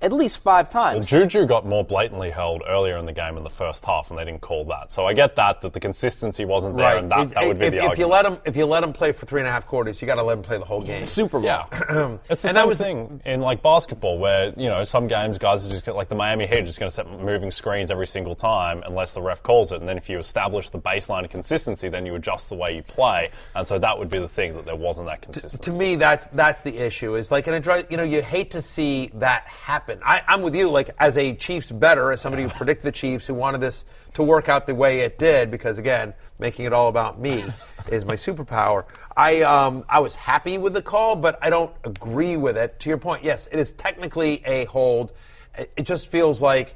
[0.01, 1.07] at least five times.
[1.07, 4.23] Juju got more blatantly held earlier in the game in the first half, and they
[4.23, 4.91] didn't call that.
[4.91, 7.65] So I get that that the consistency wasn't there, and that, It- that would be
[7.65, 9.51] if, the if you let him, if you let him play for three and a
[9.51, 11.05] half quarters, you got to let him play the whole game.
[11.05, 11.43] Super Bowl.
[11.47, 11.65] Yeah,
[12.29, 15.67] it's the And same was- thing in like basketball, where you know some games guys
[15.67, 18.07] are just gonna- like the Miami Heat are just going to set moving screens every
[18.07, 21.29] single time unless the ref calls it, and then if you establish the baseline of
[21.29, 24.53] consistency, then you adjust the way you play, and so that would be the thing
[24.55, 25.71] that there wasn't that consistency.
[25.71, 27.15] to me, that's that's the issue.
[27.15, 29.88] Is like, and it you know, you hate to see that happen.
[30.04, 30.69] I, I'm with you.
[30.69, 34.23] Like, as a Chiefs better, as somebody who predicted the Chiefs, who wanted this to
[34.23, 37.43] work out the way it did, because again, making it all about me
[37.91, 38.86] is my superpower.
[39.15, 42.80] I um, I was happy with the call, but I don't agree with it.
[42.82, 45.12] To your point, yes, it is technically a hold.
[45.58, 46.75] It, it just feels like.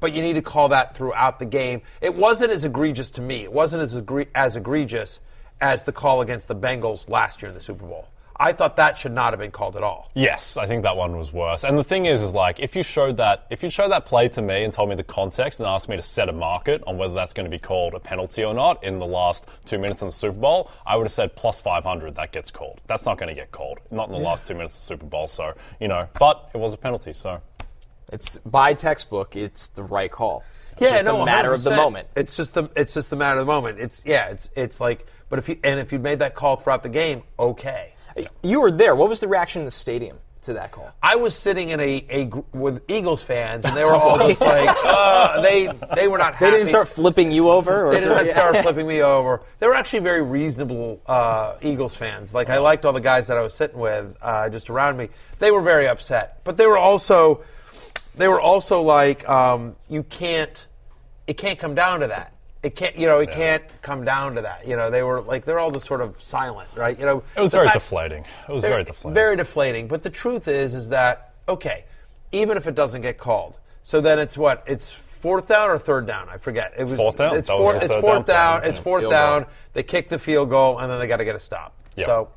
[0.00, 1.82] But you need to call that throughout the game.
[2.00, 3.42] It wasn't as egregious to me.
[3.42, 5.20] It wasn't as egre- as egregious
[5.60, 8.08] as the call against the Bengals last year in the Super Bowl.
[8.40, 10.10] I thought that should not have been called at all.
[10.14, 11.62] Yes, I think that one was worse.
[11.62, 14.30] And the thing is, is like if you showed that, if you showed that play
[14.30, 16.96] to me and told me the context and asked me to set a market on
[16.96, 20.00] whether that's going to be called a penalty or not in the last two minutes
[20.00, 22.80] in the Super Bowl, I would have said plus 500 that gets called.
[22.86, 25.06] That's not going to get called, not in the last two minutes of the Super
[25.06, 25.28] Bowl.
[25.28, 27.12] So you know, but it was a penalty.
[27.12, 27.42] So
[28.10, 29.36] It's by textbook.
[29.36, 30.44] It's the right call.
[30.72, 32.08] It's Yeah, just no, a matter of the moment.
[32.16, 33.80] It's just the it's just the matter of the moment.
[33.80, 36.82] It's yeah, it's it's like but if you and if you made that call throughout
[36.82, 37.92] the game, okay.
[38.42, 38.94] You were there.
[38.94, 40.90] What was the reaction in the stadium to that call?
[41.02, 44.40] I was sitting in a, a gr- with Eagles fans, and they were all just
[44.40, 46.46] like, uh, they they were not happy.
[46.46, 47.86] They didn't start flipping you over.
[47.86, 49.42] Or They did not start flipping me over.
[49.58, 52.32] They were actually very reasonable uh, Eagles fans.
[52.32, 55.08] Like I liked all the guys that I was sitting with, uh, just around me.
[55.38, 57.42] They were very upset, but they were also,
[58.16, 60.66] they were also like, um, you can't.
[61.26, 62.32] it can't come down to that.
[62.62, 64.66] It can't, you know, it can't come down to that.
[64.68, 66.98] You know, they were like they're all just sort of silent, right?
[66.98, 68.24] You know, It was very fact- deflating.
[68.48, 69.14] It was very deflating.
[69.14, 69.88] Very deflating.
[69.88, 71.84] But the truth is, is that okay?
[72.32, 74.62] Even if it doesn't get called, so then it's what?
[74.66, 76.28] It's fourth down or third down?
[76.28, 76.74] I forget.
[76.76, 77.36] It was fourth down.
[77.36, 78.68] It's, That was fourth, it's fourth down down.
[78.70, 79.40] It's fourth Field down.
[79.42, 79.50] goal.
[79.72, 81.74] They kick the field goal, and then they got to get a stop.
[81.96, 82.06] Yep.
[82.06, 82.28] So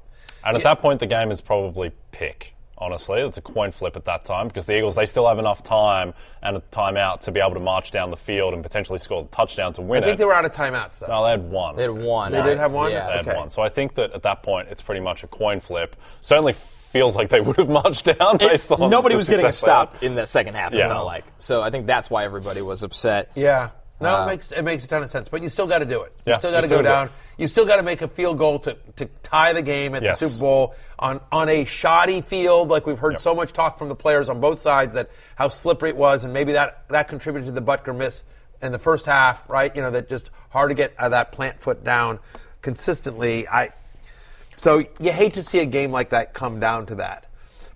[0.46, 0.74] And at Yeah.
[0.74, 2.53] that point, the game is probably pick.
[2.84, 5.64] Honestly, it's a coin flip at that time because the Eagles they still have enough
[5.64, 9.24] time and a timeout to be able to march down the field and potentially score
[9.24, 10.18] a touchdown to win I think it.
[10.18, 11.08] they were out of timeouts though.
[11.08, 11.76] no, they had one.
[11.78, 12.32] They had one.
[12.34, 12.92] They did have one?
[12.92, 13.08] Yeah.
[13.08, 13.38] They had Okay.
[13.38, 13.50] one.
[13.50, 15.96] So I think that at that point, it's pretty much a coin flip.
[16.22, 19.46] Certainly feels like they would have marched down It- based on nobody the was getting
[19.46, 20.74] a success they stop in the second half.
[20.74, 21.62] It felt like so.
[21.62, 23.32] I think that's why everybody was upset.
[23.36, 23.70] Yeah.
[24.02, 25.30] No, Uh, it makes it makes a ton of sense.
[25.30, 26.12] But you still got to do it.
[26.26, 27.18] You Yeah, still got to still go gotta do down.
[27.38, 30.20] You still got to make a field goal to, to tie the game at Yes.
[30.20, 32.70] the Super Bowl on on a shoddy field.
[32.70, 33.22] Like we've heard Yep.
[33.22, 36.34] so much talk from the players on both sides that how slippery it was, and
[36.34, 38.24] maybe that that contributed to the Butker miss
[38.62, 39.48] in the first half.
[39.50, 39.76] Right?
[39.76, 42.20] You know that just hard to get uh, that plant foot down
[42.64, 43.48] consistently.
[43.48, 43.72] I
[44.58, 47.26] so you hate to see a game like that come down to that.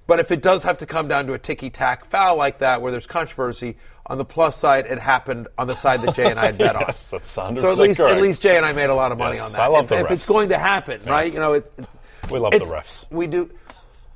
[0.08, 2.82] But if it does have to come down to a ticky tack foul like that,
[2.82, 6.40] where there's controversy, on the plus side, it happened on the side that Jay and
[6.40, 7.20] I had bet Yes, on.
[7.20, 9.36] that's 100% so at least, at least Jay and I made a lot of money
[9.36, 9.60] Yes, on that.
[9.60, 11.34] I love if, the if it's going to happen, right?
[11.34, 11.90] You know, it, it's,
[12.30, 13.06] We love the refs.
[13.12, 13.50] We do.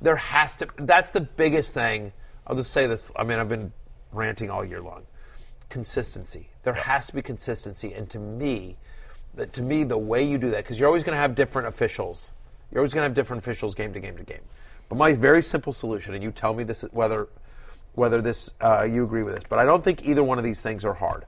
[0.00, 0.68] There has to.
[0.76, 2.12] That's the biggest thing.
[2.46, 3.12] I'll just say this.
[3.16, 3.72] I mean, I've been
[4.12, 5.04] ranting all year long.
[5.68, 6.48] Consistency.
[6.64, 8.76] There has to be consistency, and to me,
[9.34, 11.68] that to me, the way you do that, because you're always going to have different
[11.68, 12.30] officials.
[12.70, 14.40] You're always going to have different officials game to game to game.
[14.88, 17.28] But my very simple solution, and you tell me this whether
[17.94, 20.60] whether this uh, you agree with this, but I don't think either one of these
[20.60, 21.24] things are hard.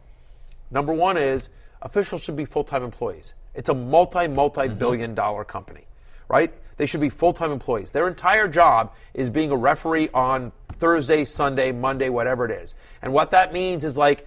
[0.70, 1.48] Number one is
[1.82, 3.32] officials should be full time employees.
[3.54, 5.86] It's a multi multi billion dollar company,
[6.28, 6.52] right?
[6.76, 7.90] They should be full time employees.
[7.90, 12.74] Their entire job is being a referee on Thursday, Sunday, Monday, whatever it is.
[13.02, 14.26] And what that means is like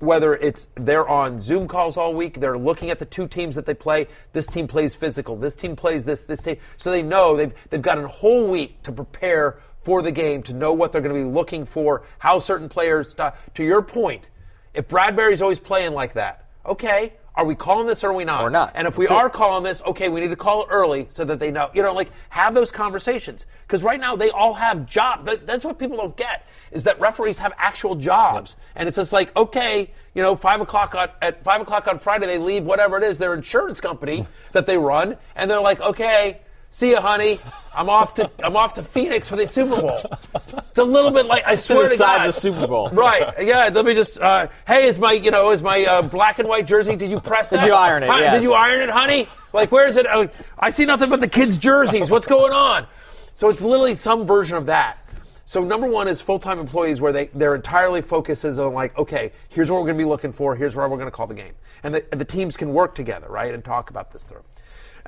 [0.00, 3.66] whether it's they're on Zoom calls all week, they're looking at the two teams that
[3.66, 4.06] they play.
[4.32, 5.36] This team plays physical.
[5.36, 6.22] This team plays this.
[6.22, 6.56] This team.
[6.76, 10.52] So they know they've they've got a whole week to prepare for the game, to
[10.52, 13.14] know what they're going to be looking for, how certain players.
[13.18, 14.28] Uh, to your point,
[14.74, 18.42] if Bradberry's always playing like that, okay, are we calling this or are we not?
[18.42, 18.72] Or not.
[18.74, 19.12] And if we it.
[19.12, 21.70] are calling this, okay, we need to call it early so that they know.
[21.72, 25.38] You know, like have those conversations because right now they all have jobs.
[25.44, 29.34] That's what people don't get is that referees have actual jobs, and it's just like
[29.36, 33.04] okay, you know, five o'clock on, at five o'clock on Friday they leave whatever it
[33.04, 36.40] is their insurance company that they run, and they're like, okay.
[36.70, 37.40] See you, honey.
[37.74, 40.00] I'm off to I'm off to Phoenix for the Super Bowl.
[40.34, 42.26] It's a little bit like I swear to decide God.
[42.26, 42.90] the Super Bowl.
[42.90, 43.46] Right.
[43.46, 43.70] Yeah.
[43.72, 44.18] Let me just.
[44.18, 46.94] Uh, hey, is my you know is my uh, black and white jersey?
[46.94, 47.60] Did you press that?
[47.60, 48.06] Did you iron it?
[48.06, 48.34] Yes.
[48.34, 49.28] Did you iron it, honey?
[49.52, 50.06] Like where is it?
[50.06, 50.28] Uh,
[50.58, 52.10] I see nothing but the kids' jerseys.
[52.10, 52.86] What's going on?
[53.34, 54.98] So it's literally some version of that.
[55.46, 59.32] So number one is full-time employees where they their entirely focus is on like, okay,
[59.48, 60.54] here's what we're going to be looking for.
[60.54, 63.28] Here's where we're going to call the game, and the, the teams can work together,
[63.30, 64.42] right, and talk about this through.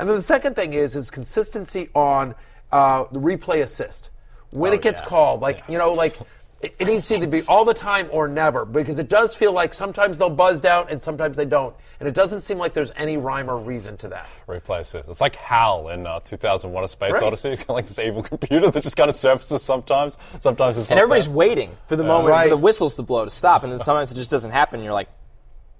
[0.00, 2.34] And then the second thing is is consistency on
[2.72, 4.10] uh, the replay assist
[4.52, 5.06] when Oh, it gets yeah.
[5.06, 5.40] called.
[5.42, 6.18] Like you know, like
[6.62, 9.52] it, it needs to either be all the time or never because it does feel
[9.52, 12.92] like sometimes they'll buzz down and sometimes they don't, and it doesn't seem like there's
[12.96, 14.26] any rhyme or reason to that.
[14.48, 15.08] replay assist.
[15.08, 17.22] It's like Hal in uh, 2001: A Space Right.
[17.22, 17.48] Odyssey.
[17.52, 20.16] It's kind of like this evil computer that just kind of surfaces sometimes.
[20.40, 21.34] Sometimes it's And not everybody's there.
[21.34, 22.44] waiting for the moment Right.
[22.44, 24.76] for the whistles to blow to stop, and then sometimes it just doesn't happen.
[24.80, 25.08] And you're like,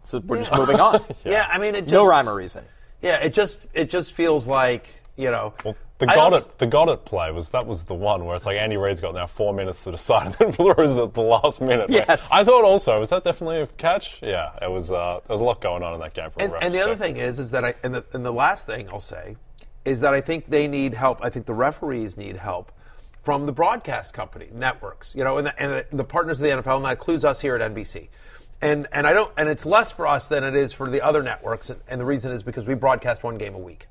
[0.02, 1.02] so we're just moving on.
[1.24, 2.64] Yeah, I mean, it just, No rhyme or reason.
[3.02, 5.54] Yeah, it just it just feels like you know.
[5.64, 8.24] Well, the I got also- it, the got it play was that was the one
[8.24, 11.12] where it's like Andy Reid's got now four minutes to decide, and then throws at
[11.14, 11.90] the last minute.
[11.90, 12.30] Yes.
[12.32, 14.18] I thought also was that definitely a catch?
[14.22, 14.90] Yeah, it was.
[14.92, 16.96] Uh, there was a lot going on in that game for And, and the other
[16.96, 19.36] thing is, is that I and the, and the last thing I'll say
[19.84, 21.22] is that I think they need help.
[21.22, 22.72] I think the referees need help
[23.22, 26.50] from the broadcast company networks, you know, and the, and the, the partners of the
[26.50, 28.08] NFL, and that includes us here at NBC.
[28.62, 31.22] And and I don't, and it's less for us than it is for the other
[31.22, 33.86] networks, and, and the reason is because we broadcast one game a week,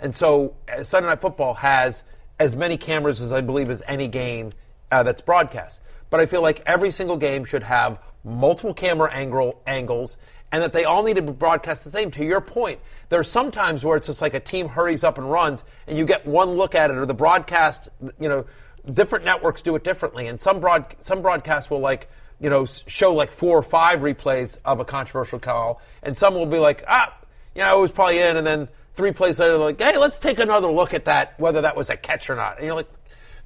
[0.00, 2.04] and so uh, Sunday Night Football has
[2.38, 4.52] as many cameras as I believe as any game
[4.90, 5.80] uh, that's broadcast.
[6.08, 10.16] But I feel like every single game should have multiple camera angle angles,
[10.52, 12.10] and that they all need to be broadcast the same.
[12.12, 15.18] To your point, there are some times where it's just like a team hurries up
[15.18, 18.46] and runs, and you get one look at it, or the broadcast, you know,
[18.90, 22.08] different networks do it differently, and some broad some broadcasts will like
[22.40, 26.46] you know show like four or five replays of a controversial call, and some will
[26.46, 27.14] be like ah,
[27.58, 30.20] you know, it was probably in, and then three plays later, they're like, hey, let's
[30.20, 32.56] take another look at that, whether that was a catch or not.
[32.56, 32.88] And you're like,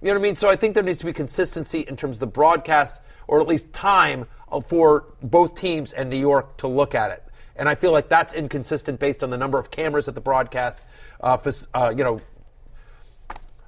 [0.02, 0.36] you know what I mean?
[0.36, 3.46] So I think there needs to be consistency in terms of the broadcast, or at
[3.48, 7.24] least time uh, for both teams and New York to look at it.
[7.56, 10.82] And I feel like that's inconsistent based on the number of cameras at the broadcast,
[11.22, 11.38] uh,
[11.74, 12.20] uh, you know,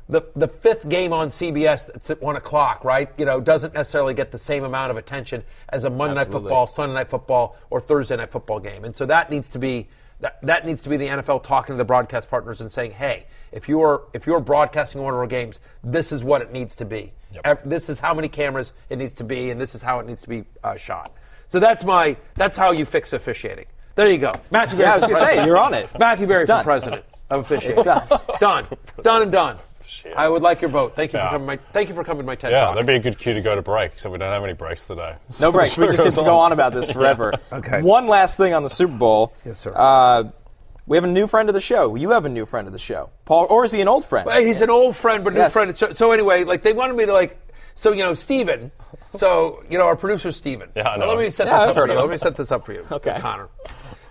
[0.09, 3.11] the the fifth game on CBS that's at one o'clock, right?
[3.17, 6.43] You know, doesn't necessarily get the same amount of attention as a Monday Absolutely.
[6.45, 9.59] night football, Sunday night football, or Thursday night football game, and so that needs to
[9.59, 9.89] be
[10.21, 13.27] that, that needs to be the NFL talking to the broadcast partners and saying, hey,
[13.53, 16.85] if you're if you're broadcasting one of our games, this is what it needs to
[16.85, 17.13] be.
[17.45, 20.07] Ev- This is how many cameras it needs to be, and this is how it
[20.07, 21.13] needs to be uh, shot.
[21.47, 23.67] So that's my that's how you fix officiating.
[23.97, 24.79] There you go, Matthew.
[24.81, 25.89] Yeah, I Berry was gonna say, you're on it.
[25.99, 26.65] Matthew Berry for done.
[26.65, 27.79] president of officiating.
[27.79, 28.07] It's done.
[28.41, 28.67] done,
[29.03, 29.59] done, and done.
[30.17, 30.95] I would like your vote.
[30.97, 31.27] Thank you Yeah.
[31.29, 31.47] for coming.
[31.47, 32.75] My, thank you for coming to my TED Yeah, talk.
[32.75, 34.87] that'd be a good cue to go to break, so we don't have any breaks
[34.87, 35.17] today.
[35.41, 35.77] No breaks.
[35.77, 37.33] We just get to Goes go on about this forever.
[37.53, 37.83] Okay.
[37.83, 39.35] One last thing on the Super Bowl.
[39.45, 39.73] Yes, sir.
[39.75, 40.25] Uh,
[40.87, 41.95] we have a new friend of the show.
[41.95, 44.27] You have a new friend of the show, Paul, or is he an old friend?
[44.27, 45.53] Well, he's an old friend, but new Yes.
[45.53, 45.77] friend.
[45.77, 47.39] So, so anyway, like they wanted me to like.
[47.75, 48.71] So you know, Steven.
[49.13, 50.69] So you know, our producer Steven.
[50.77, 51.33] Yeah, I know Let me him.
[51.33, 51.99] set Yeah, I've this up heard for you.
[51.99, 52.87] of Let me set this up for you.
[52.91, 53.17] Okay.
[53.19, 53.49] Connor.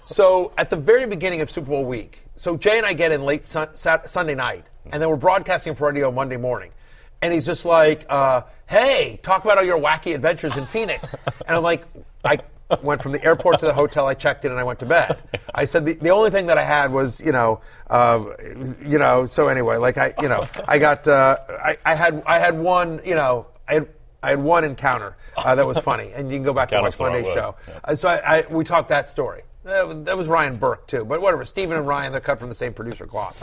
[0.06, 3.24] So at the very beginning of Super Bowl week, so Jay and I get in
[3.24, 6.72] late sun, Sunday night, and then we're broadcasting for radio Monday morning.
[7.22, 11.56] And he's just like, uh, "Hey, talk about all your wacky adventures in Phoenix." and
[11.58, 11.86] I'm like,
[12.26, 12.40] I
[12.82, 14.08] went from the airport to the hotel.
[14.08, 15.18] I checked in and I went to bed.
[15.56, 18.26] I said the, the only thing that I had was, you know, uh,
[18.82, 19.26] you know.
[19.26, 23.02] So anyway, like I, you know, I got, uh, I, I had, I had one,
[23.06, 23.90] you know, I had.
[24.22, 26.94] I had one encounter uh, that was funny, and you can go back and watch
[26.94, 27.56] Encounter's the right Monday's show.
[27.68, 27.80] Yeah.
[27.84, 29.42] Uh, so I, I, we talked that story.
[29.64, 31.46] That was, that was Ryan Burke too, but whatever.
[31.46, 33.42] Stephen and Ryan, they're cut from the same producer cloth.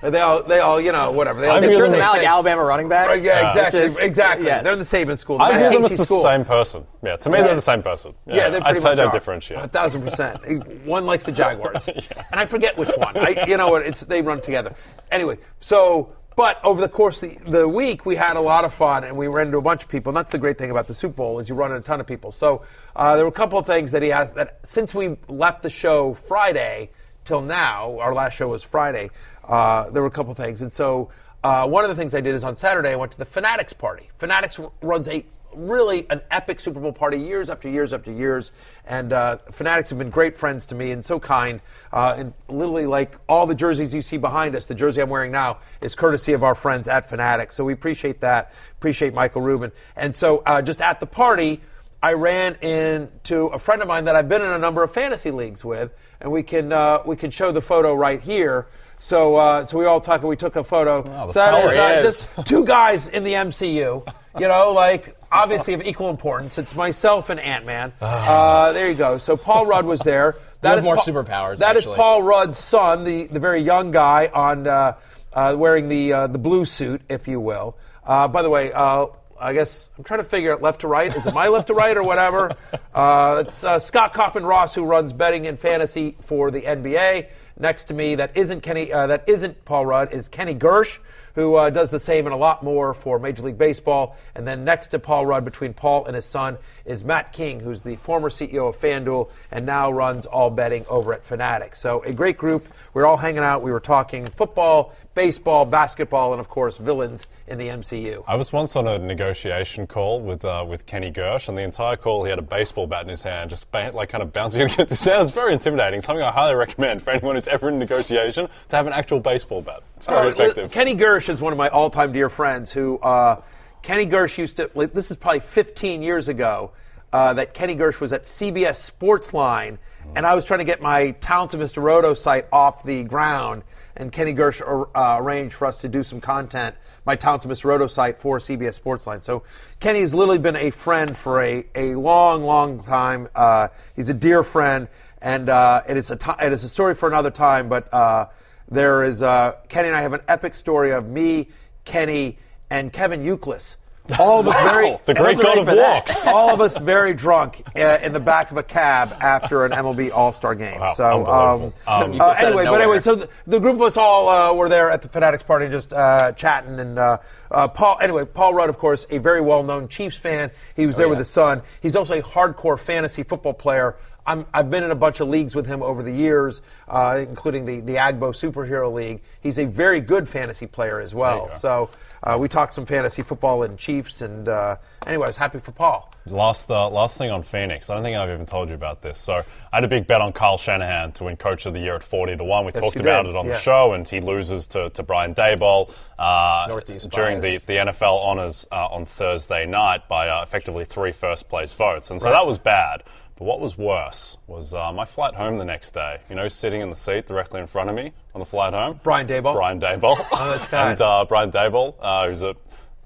[0.00, 1.40] they all, they all, you know, whatever.
[1.40, 3.08] They all I they view Sure, them they're not like Alabama running backs.
[3.08, 3.48] Right, yeah, Yeah.
[3.50, 4.46] exactly, Which exactly.
[4.46, 4.62] yes.
[4.62, 5.42] They're in the same school.
[5.42, 6.22] I Matt view them as the school.
[6.22, 6.86] same person.
[7.02, 8.14] Yeah, to me, they're the same person.
[8.26, 9.12] Yeah, they I pretty say much don't are.
[9.12, 9.64] differentiate.
[9.64, 10.84] A thousand percent.
[10.86, 12.04] One likes the Jaguars, and
[12.40, 13.16] I forget which one.
[13.16, 13.82] I, you know what?
[13.82, 14.72] It's they run together.
[15.10, 19.04] Anyway, so but over the course of the, week, we had a lot of fun,
[19.04, 20.10] and we ran into a bunch of people.
[20.10, 21.98] And that's the great thing about the Super Bowl is you run into a ton
[21.98, 22.30] of people.
[22.30, 22.62] So
[22.94, 25.70] uh, there were a couple of things that he asked that since we left the
[25.70, 26.90] show Friday
[27.24, 29.10] till now, our last show was Friday.
[29.42, 31.10] Uh, there were a couple of things, and so.
[31.44, 33.72] Uh, one of the things I did is on Saturday I went to the Fanatics
[33.72, 34.10] party.
[34.18, 35.24] Fanatics r- runs a
[35.56, 38.52] really an epic Super Bowl party years after years after years.
[38.86, 41.60] And uh, Fanatics have been great friends to me and so kind.
[41.92, 45.32] Uh, and literally, like all the jerseys you see behind us, the jersey I'm wearing
[45.32, 47.56] now is courtesy of our friends at Fanatics.
[47.56, 48.52] So we appreciate that.
[48.78, 49.72] Appreciate Michael Rubin.
[49.96, 51.60] And so uh, just at the party,
[52.02, 55.30] I ran into a friend of mine that I've been in a number of fantasy
[55.30, 58.68] leagues with, and we can uh, we can show the photo right here.
[58.98, 60.22] So uh, so we all talk.
[60.22, 61.02] We took a photo.
[61.02, 62.02] Wow, the so that is, uh, is.
[62.02, 64.06] just two guys in the MCU.
[64.38, 66.58] You know, like obviously of equal importance.
[66.58, 67.92] It's myself and Ant Man.
[68.00, 69.18] Uh, there you go.
[69.18, 70.36] So Paul Rudd was there.
[70.62, 71.96] That is more Paul- superpowers, That is actually.
[71.96, 74.96] Paul Rudd's son, the, the very young guy on uh,
[75.32, 77.76] uh, wearing the uh, the blue suit, if you will.
[78.04, 79.06] Uh, by the way, uh,
[79.38, 81.14] I guess I'm trying to figure out left to right.
[81.14, 82.56] Is it my left to right or whatever?
[82.94, 87.26] Uh, it's uh, Scott Kaufman Ross who runs betting and fantasy for the NBA.
[87.60, 88.90] Next to me, that isn't Kenny.
[88.90, 90.14] Uh, that isn't Paul Rudd.
[90.14, 90.96] Is Kenny Gersh,
[91.36, 94.16] who uh, does the same and a lot more for Major League Baseball.
[94.34, 97.82] And then next to Paul Rudd, between Paul and his son, is Matt King, who's
[97.82, 101.78] the former CEO of FanDuel and now runs all betting over at Fanatics.
[101.78, 102.66] So a great group.
[102.94, 103.60] We're all hanging out.
[103.60, 108.22] We were talking football, baseball, basketball, and of course villains in the MCU.
[108.28, 111.96] I was once on a negotiation call with uh, with Kenny Gersh, and the entire
[111.96, 114.60] call he had a baseball bat in his hand, just ba- like kind of bouncing
[114.62, 115.16] against his hand.
[115.16, 116.00] It was very intimidating.
[116.02, 119.62] Something I highly recommend for anyone who's ever in negotiation to have an actual baseball
[119.62, 119.82] bat.
[119.96, 120.70] It's very Uh, effective.
[120.70, 122.70] Kenny Gersh is one of my all-time dear friends.
[122.70, 123.40] Who uh,
[123.82, 124.70] Kenny Gersh used to.
[124.74, 126.72] Like, this is probably 15 years ago
[127.12, 129.78] uh, that Kenny Gersh was at CBS Sportsline,
[130.14, 131.82] and I was trying to get my Talented Mr.
[131.82, 133.62] Roto site off the ground,
[133.96, 136.76] and Kenny Gersh uh, arranged for us to do some content.
[137.04, 137.64] My Talented Mr.
[137.64, 139.24] Roto site for CBS Sportsline.
[139.24, 139.44] So
[139.80, 143.28] Kenny's literally been a friend for a, a long, long time.
[143.34, 144.88] Uh, he's a dear friend,
[145.22, 147.68] and uh, it's a it is a story for another time.
[147.68, 148.26] But uh,
[148.68, 151.48] there is uh, Kenny and I have an epic story of me,
[151.84, 152.38] Kenny,
[152.70, 153.76] and Kevin Euclid.
[154.18, 156.26] All of us very the great god of walks.
[156.26, 160.12] all of us very drunk uh, in the back of a cab after an MLB
[160.12, 160.80] All Star game.
[160.80, 163.76] Wow, so, um, Um, uh, just said it anyway, but anyway, so the, the group
[163.76, 166.78] of us all uh, were there at the Fanatics party, just uh, chatting.
[166.78, 167.18] And uh,
[167.50, 170.50] uh, Paul, anyway, Paul Rudd, of course, a very well-known Chiefs fan.
[170.74, 171.20] He was there with yeah.
[171.20, 171.62] his son.
[171.80, 173.96] He's also a hardcore fantasy football player.
[174.26, 177.64] I'm, I've been in a bunch of leagues with him over the years, uh, including
[177.64, 179.20] the the Agbo Superhero League.
[179.40, 181.48] He's a very good fantasy player as well.
[181.50, 181.90] So
[182.26, 184.20] uh, we talked some fantasy football and Chiefs.
[184.20, 186.12] And uh, anyway, I was happy for Paul.
[186.26, 187.88] Last, uh, last thing on Phoenix.
[187.88, 189.16] I don't think I've even told you about this.
[189.16, 191.94] So I had a big bet on Kyle Shanahan to win Coach of the Year
[191.94, 192.64] at forty to one.
[192.64, 193.30] We Yes, talked about did.
[193.30, 193.52] it on Yeah.
[193.52, 196.66] the show, and he loses to, to Brian Daboll uh,
[197.10, 201.72] during the, the NFL honors uh, on Thursday night by uh, effectively three first place
[201.74, 203.04] votes, and so that was bad.
[203.38, 206.18] But what was worse was uh, my flight home the next day.
[206.30, 208.98] You know, sitting in the seat directly in front of me on the flight home.
[209.02, 209.52] Brian Daboll?
[209.54, 210.16] Brian Daboll.
[210.32, 210.92] Oh, that's bad.
[210.92, 212.54] and uh, Brian Daboll, uh, who's a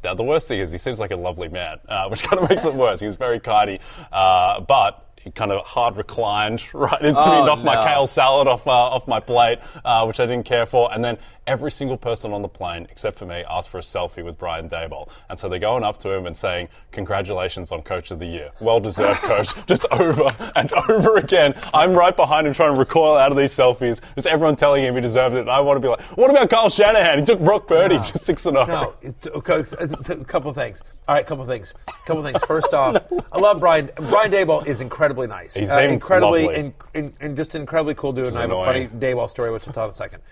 [0.03, 2.49] now, the worst thing is he seems like a lovely man, uh, which kind of
[2.49, 3.01] makes it worse.
[3.01, 3.81] He's very kidy,
[4.12, 8.49] uh, but he kind of hard reclined right into Oh, me, knocked my kale salad
[8.49, 10.91] off uh, off my plate, uh, which I didn't care for.
[10.95, 11.18] And then
[11.51, 14.69] every single person on the plane, except for me, asked for a selfie with Brian
[14.69, 15.09] Daboll.
[15.29, 18.51] And so they're going up to him and saying, "Congratulations on Coach of the Year,
[18.61, 21.55] well deserved, Coach." Just over and over again.
[21.75, 24.01] I'm right behind him trying to recoil out of these selfies.
[24.15, 25.41] Just everyone telling him he deserved it.
[25.41, 27.19] And I want to be like, "What about Kyle Shanahan?
[27.19, 30.53] He took Brock Purdy to six and oh." No, it's, okay, it's- it's a couple
[30.55, 30.81] things.
[31.09, 31.75] All right, a couple things.
[32.07, 32.41] Couple things.
[32.45, 33.91] First off, I love Brian.
[33.97, 35.55] Brian Daboll is incredibly nice.
[35.55, 38.27] He's Uh, incredibly, and in, in, in just an incredibly cool dude.
[38.29, 40.23] And I have a funny Daboll story, which I'll tell in a second.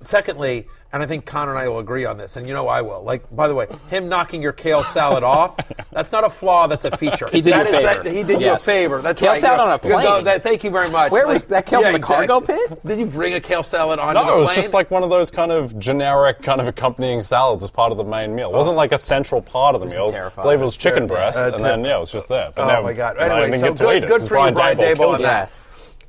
[0.00, 2.82] Secondly, and I think Connor and I will agree on this, and you know I
[2.82, 3.02] will.
[3.02, 5.56] Like, by the way, him knocking your kale salad off,
[5.92, 7.28] that's not a flaw, that's a feature.
[7.32, 8.02] He did you a favor.
[8.04, 8.66] that- he did Yes.
[8.66, 9.02] you a favor.
[9.02, 9.38] That's Kale right.
[9.38, 10.04] salad You know, on a plane?
[10.04, 11.10] no, that- thank you very much.
[11.10, 12.80] Where was that kale from the cargo pit?
[12.86, 14.56] Did you bring a kale salad onto No, the it was plane?
[14.62, 17.98] just like one of those kind of generic, kind of accompanying salads as part of
[17.98, 18.50] the main meal.
[18.50, 20.08] It wasn't like a central part of the is meal.
[20.08, 20.44] I terrifying.
[20.46, 22.50] believe it was chicken Ter- breast, uh, and then yeah, it was just there.
[22.54, 23.18] But Oh now, my God!
[23.18, 24.06] I Anyway, didn't so get to good, eat it.
[24.06, 25.24] good 'cause for you, Brian Daboll, killed on it.
[25.24, 25.50] that.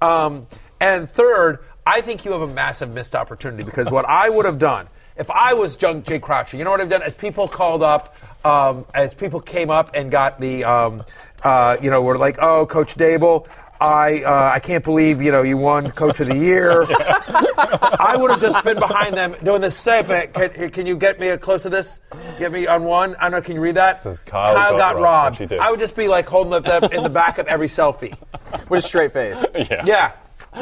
[0.01, 0.47] Um,
[0.79, 1.59] and third,
[1.89, 4.87] I think you have a massive missed opportunity because what I would have done
[5.17, 7.01] if I was Jung Jay Croucher, you know what I've done?
[7.03, 8.15] As people called up,
[8.45, 11.03] um, as people came up and got the, um,
[11.43, 13.45] uh, you know, were like, "Oh, Coach Daboll."
[13.81, 16.85] I uh, I can't believe you know you won Coach of the Year.
[16.89, 20.33] I would have just been behind them doing this segment.
[20.33, 22.01] Can, can you get me a close of this?
[22.37, 23.15] Get me on one.
[23.15, 23.41] I don't know.
[23.41, 23.97] Can you read that?
[23.97, 25.39] Says Kyle got got robbed, robbed.
[25.39, 25.59] which he did.
[25.59, 28.17] I would just be like holding up in the back of every selfie.
[28.69, 29.43] with a straight face.
[29.55, 29.83] Yeah.
[29.85, 30.11] Yeah.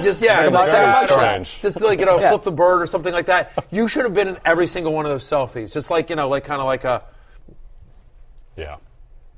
[0.04, 1.20] Just yeah, Like a like, like a mug shot.
[1.20, 1.62] strange.
[1.62, 2.30] just like you know, Yeah.
[2.30, 3.52] flip the bird or something like that.
[3.72, 6.28] You should have been in every single one of those selfies, just like you know,
[6.28, 7.04] like kind of like a.
[8.56, 8.78] Yeah,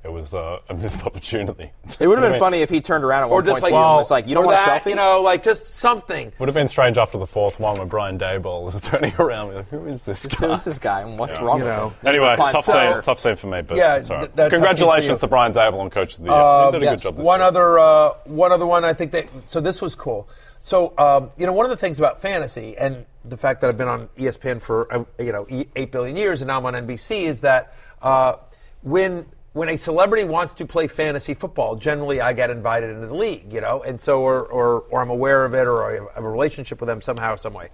[0.04, 1.72] it was uh, a missed opportunity.
[2.00, 3.52] It would have I been mean, funny if he turned around at Or one just
[3.62, 5.22] point like to you and was like, "You don't or want a selfie?" You know,
[5.22, 6.32] like just something.
[6.40, 9.54] Would have been strange after the fourth one when Brian Daboll was turning around.
[9.54, 10.48] Like, Who is this guy?
[10.48, 11.44] Who's this guy and what's Yeah.
[11.44, 11.90] wrong You with know.
[11.90, 12.08] him?
[12.08, 12.94] Anyway, Reclined tough forward.
[12.96, 14.22] save, tough save for me, but Yeah, it's all right.
[14.24, 16.34] th- that- tough save for Congratulations to Brian Daboll on Coach of the Year.
[16.40, 17.02] Uh, he did a yes.
[17.04, 17.48] good job this one year.
[17.48, 18.86] other, uh, one other one.
[18.86, 20.30] I think that so this was cool.
[20.60, 23.78] So um, you know, one of the things about fantasy and the fact that I've
[23.78, 27.24] been on ESPN for uh, you know eight billion years and now I'm on NBC
[27.24, 28.36] is that uh,
[28.82, 33.16] when when a celebrity wants to play fantasy football, generally I get invited into the
[33.16, 36.24] league, you know, and so or or, or I'm aware of it or I have
[36.24, 37.70] a relationship with them somehow, some way.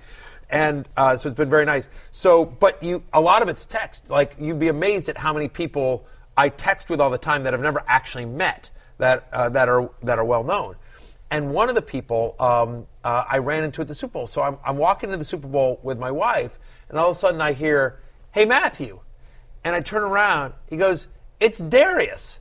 [0.50, 1.90] And uh, so it's been very nice.
[2.12, 4.12] So, but you, a lot of it's text.
[4.12, 6.06] Like you'd be amazed at how many people
[6.38, 9.90] I text with all the time that I've never actually met that uh, that are
[10.04, 10.76] that are well known.
[11.32, 14.28] And one of the people um, uh, I ran into at the Super Bowl.
[14.28, 16.60] So I'm, I'm walking to the Super Bowl with my wife,
[16.90, 18.00] and all of a sudden I hear,
[18.32, 19.00] "Hey Matthew,"
[19.64, 20.54] and I turn around.
[20.70, 21.08] He goes,
[21.40, 22.40] "It's Darius,"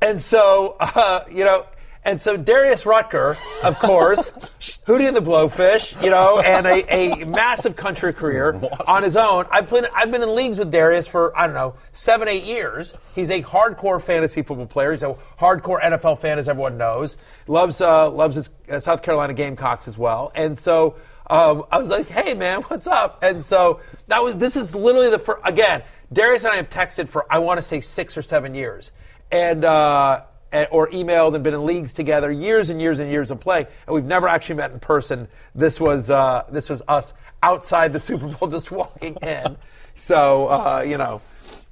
[0.00, 1.66] and so uh, you know.
[2.02, 4.30] And so Darius Rucker, of course,
[4.86, 9.44] Hootie and the Blowfish, you know, and a, a massive country career on his own.
[9.50, 12.94] I've played, I've been in leagues with Darius for I don't know seven, eight years.
[13.14, 14.92] He's a hardcore fantasy football player.
[14.92, 17.18] He's a hardcore NFL fan, as everyone knows.
[17.46, 20.32] Loves uh, loves his uh, South Carolina Gamecocks as well.
[20.34, 20.96] And so
[21.28, 25.10] um, I was like, "Hey, man, what's up?" And so that was this is literally
[25.10, 25.42] the first.
[25.44, 25.82] Again,
[26.14, 28.90] Darius and I have texted for I want to say six or seven years,
[29.30, 29.66] and.
[29.66, 30.29] Uh, and-
[30.70, 33.94] or emailed and been in leagues together years and years and years of play, and
[33.94, 35.28] we've never actually met in person.
[35.54, 39.56] This was uh, this was us outside the Super Bowl, just walking in.
[39.96, 41.20] So uh, you know,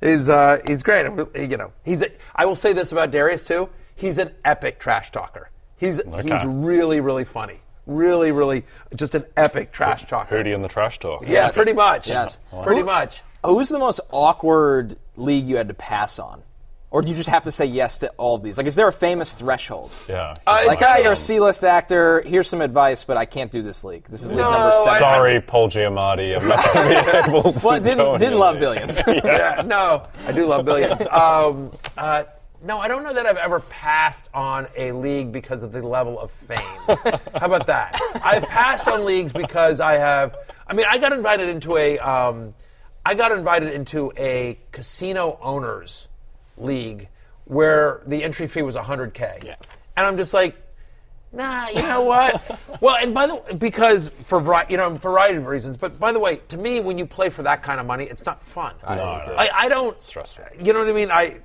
[0.01, 1.07] he's uh, he's great.
[1.35, 2.03] You know, he's.
[2.03, 3.69] A, I will say this about Darius too.
[3.97, 5.51] He's an epic trash talker.
[5.77, 7.61] He's he's really really funny.
[7.87, 8.65] Really really
[8.95, 10.37] just an epic trash talker.
[10.37, 11.23] Hootie and the trash talk.
[11.23, 11.57] Yeah, Yes.
[11.57, 12.07] pretty much.
[12.07, 12.39] Yes.
[12.63, 13.23] pretty Who- much.
[13.45, 16.43] Who's the most awkward league you had to pass on?
[16.91, 18.57] Or do you just have to say yes to all of these?
[18.57, 19.91] Like, is there a famous threshold?
[20.09, 20.35] Yeah.
[20.47, 22.23] Uh, Like, it's- ah, you're a C-list actor.
[22.25, 24.05] Here's some advice, but I can't do this league.
[24.05, 24.99] This is league No, number I- seven.
[24.99, 26.35] Sorry, Paul Giamatti.
[26.35, 28.61] I'm not going to be able to Well, I didn't, didn't love league.
[28.61, 29.03] billions.
[29.07, 31.03] yeah, no, I do love billions.
[31.13, 32.25] Um, uh,
[32.65, 36.19] no, I don't know that I've ever passed on a league because of the level
[36.19, 36.59] of fame.
[36.89, 36.97] How
[37.47, 38.01] about that?
[38.25, 40.35] I've passed on leagues because I have.
[40.67, 41.99] I mean, I got invited into a.
[42.01, 42.55] Um,
[43.07, 46.08] I got invited into a casino owners
[46.61, 47.09] league
[47.45, 49.57] where the entry fee was 100k, Yeah.
[49.97, 50.57] and I'm just like,
[51.31, 52.59] Nah, you know what?
[52.81, 55.77] well, and by the way, because for vari- you know, a variety of reasons.
[55.77, 58.25] But by the way, to me, when you play for that kind of money, it's
[58.25, 58.75] not fun.
[58.83, 59.37] I, agree.
[59.37, 60.01] I, I don't.
[60.01, 60.45] stressful.
[60.59, 61.11] You know what I mean?
[61.11, 61.41] I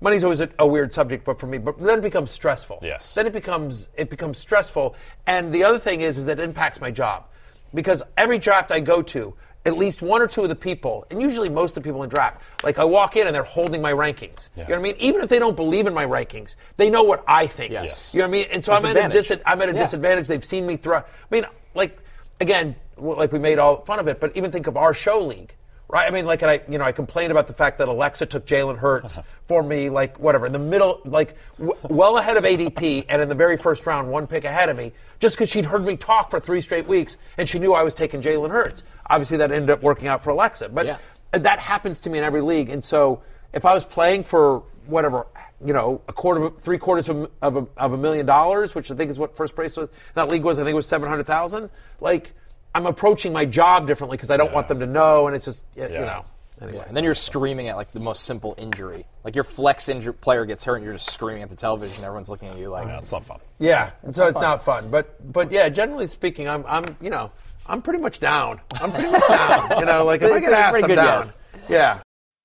[0.00, 2.78] money's always a, a weird subject, but for me, but then it becomes stressful.
[2.80, 3.12] Yes.
[3.12, 4.96] Then it becomes it becomes stressful,
[5.26, 7.26] and the other thing is, is it impacts my job
[7.74, 9.34] because every draft I go to,
[9.66, 12.08] at least one or two of the people, and usually most of the people in
[12.08, 14.48] draft, like I walk in and they're holding my rankings.
[14.56, 14.96] You know what I mean?
[14.98, 17.72] Even if they don't believe in my rankings, they know what I think.
[17.72, 18.14] Yes.
[18.14, 18.46] You know what I mean?
[18.52, 19.80] And so I'm at, a dis- I'm at a Yeah.
[19.80, 20.28] disadvantage.
[20.28, 20.98] They've seen me throw.
[20.98, 21.44] I mean,
[21.74, 21.98] like
[22.40, 25.54] again, like we made all fun of it, but even think of our show league.
[25.92, 28.24] Right, I mean, like, and I, you know, I complained about the fact that Alexa
[28.26, 32.44] took Jalen Hurts for me, like, whatever, in the middle, like, w- well ahead of
[32.44, 35.64] ADP, and in the very first round, one pick ahead of me, just because she'd
[35.64, 38.84] heard me talk for three straight weeks, and she knew I was taking Jalen Hurts.
[39.10, 40.98] Obviously, that ended up working out for Alexa, but Yeah.
[41.32, 45.26] that happens to me in every league, and so if I was playing for whatever,
[45.64, 48.90] you know, a quarter, of, three quarters of, of, a, of a million dollars, which
[48.90, 51.08] I think is what first place was, that league was, I think it was seven
[51.08, 51.68] hundred thousand.
[52.00, 52.32] Like,
[52.74, 55.64] I'm approaching my job differently because I don't want them to know, and it's just,
[55.76, 56.00] y- you Yeah.
[56.04, 56.24] know.
[56.62, 56.84] Anyway.
[56.86, 59.06] And then you're screaming at like the most simple injury.
[59.24, 62.04] Like your flex injury player gets hurt and you're just screaming at the television.
[62.04, 63.40] Everyone's looking at you like, Yeah, it's not fun.
[63.58, 64.90] Yeah, and so it's not fun.
[64.90, 67.30] But but yeah, generally speaking, I'm I'm you know
[67.70, 68.60] I'm pretty much down.
[68.80, 69.78] I'm pretty much down.
[69.80, 71.06] You know, like if I It's get a asked, I'm good down.
[71.24, 71.36] yes.
[71.68, 72.00] Yeah.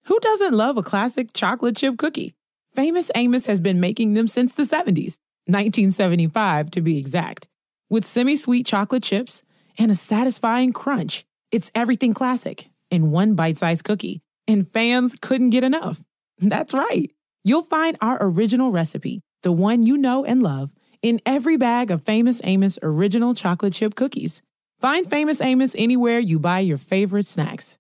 [0.06, 2.36] Who doesn't love a classic chocolate chip cookie?
[2.76, 5.18] Famous Amos has been making them since the 70s,
[5.48, 7.48] 1975 to be exact.
[7.90, 9.44] With semi sweet chocolate chips
[9.78, 15.50] and a satisfying crunch, it's everything classic in one bite sized cookie, and fans couldn't
[15.52, 16.02] get enough.
[16.40, 17.10] That's right.
[17.44, 20.72] You'll find our original recipe, the one you know and love,
[21.02, 24.42] in every bag of Famous Amos original chocolate chip cookies.
[24.82, 27.78] Find Famous Amos anywhere you buy your favorite snacks.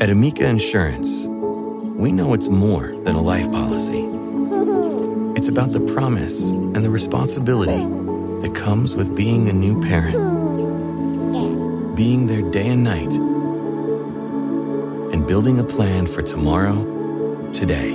[0.00, 4.04] At Amica Insurance, we know it's more than a life policy.
[5.36, 7.84] It's about the promise and the responsibility
[8.40, 10.16] that comes with being a new parent,
[11.96, 13.12] being there day and night,
[15.12, 17.92] and building a plan for tomorrow, today.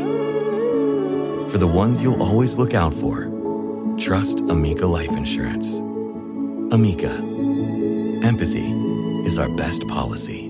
[1.48, 3.26] For the ones you'll always look out for,
[3.98, 5.82] trust Amica Life Insurance.
[6.72, 7.10] Amica,
[8.26, 8.72] empathy
[9.28, 10.48] is our best policy.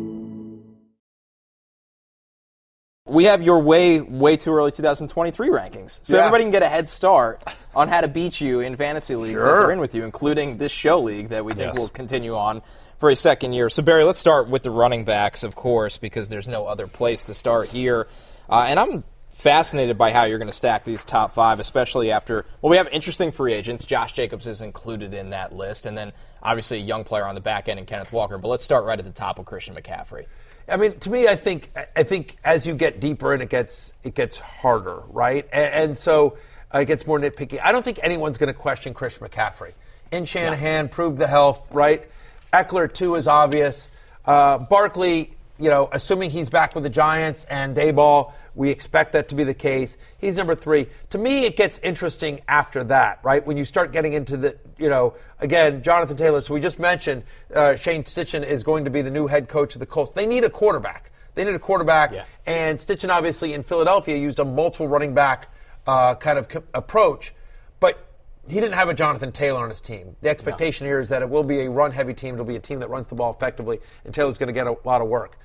[3.07, 5.99] we have your way, way too early 2023 rankings.
[6.01, 6.22] So Yeah.
[6.22, 7.43] everybody can get a head start
[7.76, 9.59] on how to beat you in fantasy leagues that Sure.
[9.63, 11.78] they're in with you, including this show league that we think Yes.
[11.78, 12.61] will continue on
[12.99, 13.69] for a second year.
[13.69, 17.26] So, Berry, let's start with the running backs, of course, because there's no other place
[17.26, 18.07] to start here.
[18.49, 19.03] Uh, and I'm
[19.42, 22.88] fascinated by how you're going to stack these top five, especially after, well, we have
[22.89, 23.86] interesting free agents.
[23.86, 25.88] Josh Jacobs is included in that list.
[25.88, 26.14] And then,
[26.44, 28.38] obviously, a young player on the back end in Kenneth Walker.
[28.38, 30.28] But let's start right at the top with Christian McCaffrey.
[30.68, 33.94] I mean, to me, I think I think as you get deeper and it gets
[34.04, 35.48] it gets harder, right?
[35.52, 36.38] And, and so
[36.74, 37.60] uh, it gets more nitpicky.
[37.62, 39.74] I don't think anyone's going to question Christian McCaffrey.
[40.12, 42.08] In Shanahan proved the health, right?
[42.54, 43.88] Ekeler too is obvious.
[44.24, 49.30] Uh, Barkley, you know, assuming he's back with the Giants and Daboll, we expect that
[49.30, 49.95] to be the case.
[50.18, 50.88] He's number three.
[51.12, 53.45] To me, it gets interesting after that, right?
[53.45, 56.41] When you start getting into the, you know, again, Jonathan Taylor.
[56.41, 59.76] So we just mentioned uh, Shane Steichen is going to be the new head coach
[59.76, 60.16] of the Colts.
[60.16, 61.12] They need a quarterback.
[61.36, 62.12] They need a quarterback.
[62.12, 62.26] Yeah.
[62.45, 65.53] And Steichen, obviously, in Philadelphia, used a multiple running back
[65.86, 67.34] uh, kind of co- approach.
[67.80, 68.03] But
[68.47, 70.16] he didn't have a Jonathan Taylor on his team.
[70.22, 72.34] The expectation here is that it will be a run heavy team.
[72.34, 74.76] It'll be a team that runs the ball effectively, and Taylor's going to get a
[74.84, 75.38] lot of work.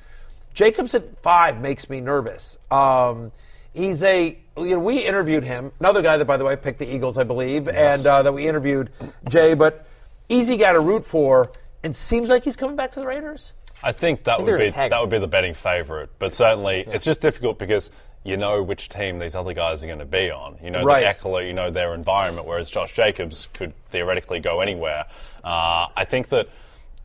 [0.57, 2.57] Jacobs at five makes me nervous.
[2.71, 3.31] Um,
[3.75, 6.93] he's a, you know, we interviewed him, another guy that, by the way, picked the
[6.93, 8.91] Eagles, I believe, and uh, that we interviewed,
[9.29, 9.87] Jay, but
[10.31, 11.53] easy guy to root for,
[11.85, 13.53] and seems like he's coming back to the Raiders.
[13.83, 17.05] I think that they're would be that would be the betting favourite, but certainly it's
[17.05, 17.91] just difficult because
[18.25, 20.57] you know which team these other guys are going to be on.
[20.65, 21.05] You know Right.
[21.21, 25.05] the Ekeler, you know their environment, whereas Josh Jacobs could theoretically go anywhere.
[25.45, 26.49] Uh, I think that.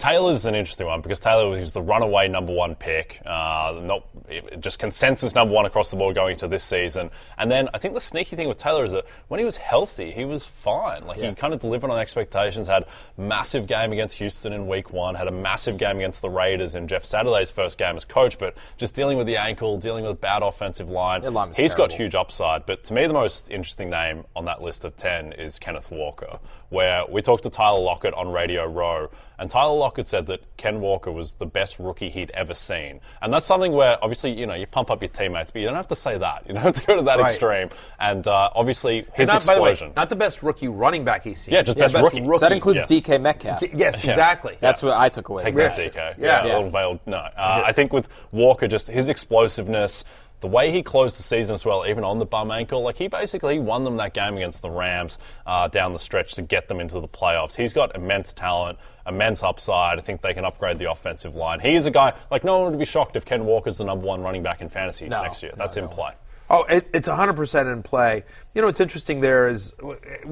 [0.02, 4.04] Taylor's an interesting one because Taylor was the runaway number one pick, uh, not
[4.60, 7.12] just consensus number one across the board going into this season.
[7.38, 10.10] And then I think the sneaky thing with Taylor is that when he was healthy,
[10.10, 11.06] he was fine.
[11.06, 12.66] Like he kind of delivered on expectations.
[12.66, 12.86] Had
[13.16, 15.14] massive game against Houston in Week One.
[15.14, 18.39] Had a massive game against the Raiders in Jeff Saturday's first game as coach.
[18.39, 21.91] But just dealing with the ankle, dealing with a bad offensive line, line he's got
[21.91, 22.66] huge upside.
[22.66, 26.39] But to me, the most interesting name on that list of 10 is Kenneth Walker,
[26.70, 30.80] where we talked to Tyler Lockett on Radio Row, and Tyler Lockett said that Ken
[30.82, 33.00] Walker was the best rookie he'd ever seen.
[33.22, 35.76] And that's something where, obviously, you know, you pump up your teammates, but you don't
[35.76, 36.44] have to say that.
[36.48, 37.30] You don't have to go to that Right.
[37.30, 37.70] extreme.
[38.00, 39.94] And uh, obviously, his not, by the way, explosion.
[39.96, 41.54] not the best rookie running back he's seen.
[41.54, 42.26] Yeah, just best rookie.
[42.26, 43.04] So that includes Yes.
[43.04, 43.62] DK Metcalf.
[43.74, 44.58] Yes, exactly.
[44.60, 45.44] That's what I took away.
[45.44, 45.78] Take from that.
[45.78, 46.16] DK.
[46.18, 46.44] Yeah.
[46.44, 46.54] a Yeah.
[46.56, 47.00] little veiled.
[47.06, 50.04] No, uh, I think with Walker, just his explosiveness,
[50.42, 53.08] the way he closed the season as well, even on the bum ankle, like he
[53.08, 56.80] basically won them that game against the Rams uh, down the stretch to get them
[56.80, 57.56] into the playoffs.
[57.56, 58.78] He's got immense talent,
[59.08, 60.00] immense upside.
[60.00, 61.60] I think they can upgrade the offensive line.
[61.60, 64.06] He is a guy like no one would be shocked if Ken Walker's the number
[64.06, 65.52] one running back in fantasy No, next year.
[65.54, 65.89] no, That's in no.
[65.89, 66.12] play.
[66.50, 68.24] Oh, it, it's 100% in play.
[68.54, 69.72] You know what's interesting there is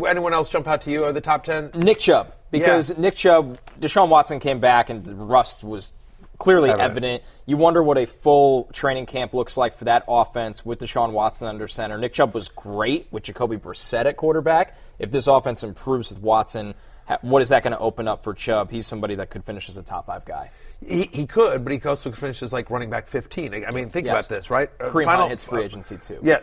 [0.06, 1.06] anyone else jump out to you?
[1.06, 1.72] Are the top 10?
[1.76, 2.96] Nick Chubb, because Yeah.
[3.00, 5.94] Nick Chubb, Deshaun Watson came back and rust was
[6.40, 6.92] clearly Evident.
[6.92, 7.24] evident.
[7.46, 11.48] You wonder what a full training camp looks like for that offense with Deshaun Watson
[11.48, 11.98] under center.
[11.98, 14.76] Nick Chubb was great with Jacoby Brissett at quarterback.
[14.98, 16.74] If this offense improves with Watson,
[17.22, 18.72] what is that going to open up for Chubb?
[18.72, 20.50] He's somebody that could finish as a top five guy.
[20.86, 23.66] He, he could, but he could also finishes like running back 15.
[23.66, 24.14] I mean, think Yes.
[24.14, 24.70] about this, right?
[24.80, 26.20] Uh, Kareem Hunt hits free agency, too.
[26.24, 26.40] Yeah.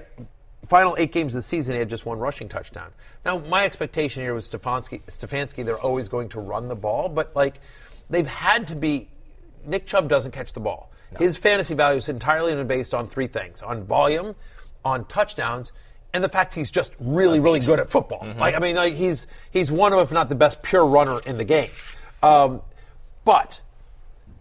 [0.69, 2.91] Final eight games of the season, he had just one rushing touchdown.
[3.25, 7.35] Now, my expectation here was Stefanski, Stefanski, they're always going to run the ball, but
[7.37, 7.61] like
[8.11, 9.09] they've had to be.
[9.67, 10.91] Nick Chubb doesn't catch the ball.
[11.19, 14.35] His fantasy value is entirely based on three things on volume,
[14.85, 15.73] on touchdowns,
[16.13, 18.21] and the fact he's just really, really good at football.
[18.23, 18.39] Mm-hmm.
[18.39, 21.37] Like, I mean, like he's he's one of, if not the best pure runner in
[21.39, 21.71] the game.
[22.23, 22.63] Um,
[23.25, 23.61] but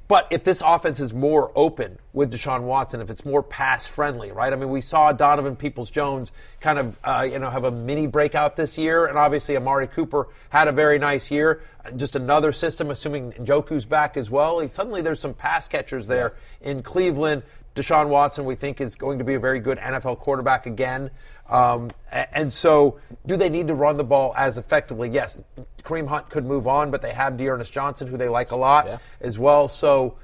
[0.07, 4.31] but if this offense is more open with Deshaun Watson, if it's more pass friendly,
[4.31, 4.53] right?
[4.53, 8.05] I mean, we saw Donovan Peoples Jones kind of, uh, you know, have a mini
[8.05, 11.61] breakout this year, and obviously Amari Cooper had a very nice year.
[11.95, 14.67] Just another system, assuming Njoku's back as well.
[14.67, 17.43] Suddenly, there's some pass catchers there in Cleveland.
[17.75, 21.11] Deshaun Watson, we think, is going to be a very good NFL quarterback again.
[21.49, 25.09] Um, and so, do they need to run the ball as effectively?
[25.09, 25.37] Yes.
[25.83, 28.87] Kareem Hunt could move on, but they have D'Ernest Johnson, who they like a lot
[28.87, 28.97] Yeah.
[29.21, 29.67] as well.
[29.67, 30.15] So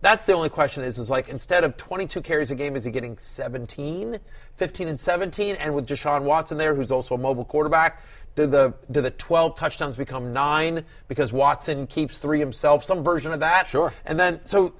[0.00, 2.90] that's the only question is, is like instead of 22 carries a game, is he
[2.90, 4.18] getting 17,
[4.54, 5.56] 15 and 17?
[5.56, 8.00] And with Deshaun Watson there, who's also a mobile quarterback,
[8.36, 12.84] do the do the 12 touchdowns become nine because Watson keeps three himself?
[12.84, 13.66] Some version of that.
[13.66, 13.92] Sure.
[14.06, 14.72] And then so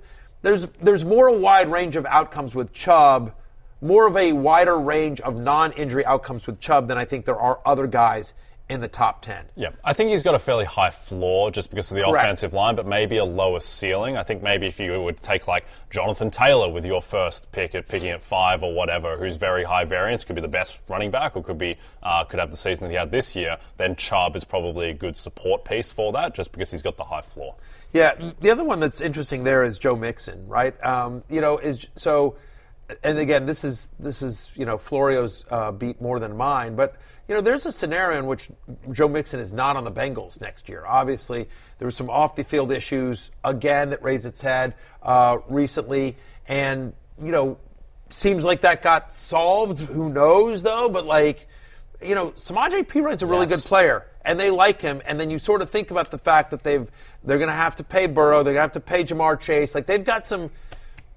[0.42, 3.34] there's there's more a wide range of outcomes with Chubb,
[3.80, 7.60] more of a wider range of non-injury outcomes with Chubb than I think there are
[7.64, 8.34] other guys
[8.70, 9.46] in the top 10.
[9.56, 12.24] Yeah, I think he's got a fairly high floor just because of the Correct.
[12.24, 14.16] offensive line, but maybe a lower ceiling.
[14.16, 17.88] I think maybe if you would take like Jonathan Taylor with your first pick at
[17.88, 21.36] picking at five or whatever, who's very high variance, could be the best running back
[21.36, 23.58] or could be uh, could have the season that he had this year.
[23.76, 27.04] Then Chubb is probably a good support piece for that, just because he's got the
[27.04, 27.56] high floor.
[27.92, 30.80] Yeah, the other one that's interesting there is Joe Mixon, right?
[30.84, 32.36] Um, you know, is so,
[33.02, 36.96] and again, this is this is you know Florio's uh, beat more than mine, but
[37.28, 38.48] you know, there's a scenario in which
[38.92, 40.84] Joe Mixon is not on the Bengals next year.
[40.86, 46.16] Obviously, there were some off the field issues again that raised its head uh, recently,
[46.48, 47.56] and you know,
[48.10, 49.80] seems like that got solved.
[49.80, 50.88] Who knows though?
[50.88, 51.46] But like,
[52.02, 53.62] you know, Samaje Perine's a really Yes.
[53.62, 55.02] good player, and they like him.
[55.04, 56.90] And then you sort of think about the fact that they've
[57.24, 59.74] they're going to have to pay Burrow, they're going to have to pay Ja'Marr Chase.
[59.74, 60.50] Like they've got some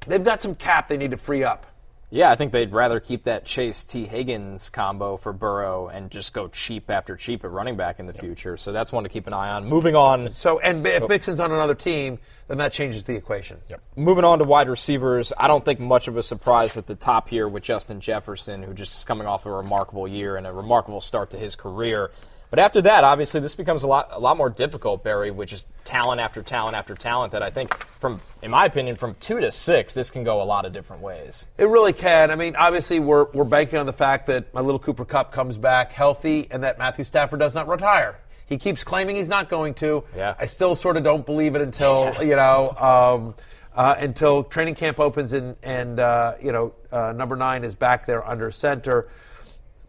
[0.07, 1.65] they've got some cap they need to free up.
[2.13, 6.31] Yeah, I think they'd rather keep that Chase Tee Higgins combo for Burrow and just
[6.31, 8.55] go cheap after cheap at running back in the future.
[8.55, 9.65] So that's one to keep an eye on.
[9.65, 10.31] Moving on.
[10.35, 11.07] So, and if oh.
[11.07, 13.57] Mixon's on another team, then that changes the equation.
[13.67, 13.81] Yep.
[13.95, 17.29] Moving on to wide receivers, I don't think much of a surprise at the top
[17.29, 21.01] here with Justin Jefferson, who just is coming off a remarkable year and a remarkable
[21.01, 22.11] start to his career.
[22.53, 25.65] But after that, obviously, this becomes a lot, a lot more difficult, Berry, which is
[25.85, 27.31] talent after talent after talent.
[27.31, 30.45] That I think, from, in my opinion, from two to six, this can go a
[30.45, 31.47] lot of different ways.
[31.57, 32.29] It really can.
[32.29, 35.57] I mean, obviously, we're, we're banking on the fact that my little Cooper Kupp comes
[35.57, 38.19] back healthy and that Matthew Stafford does not retire.
[38.45, 40.03] He keeps claiming he's not going to.
[40.15, 40.35] Yeah.
[40.37, 43.35] I still sort of don't believe it until, you know, um,
[43.75, 48.05] uh, until training camp opens and, and uh, you know, uh, number nine is back
[48.05, 49.09] there under center.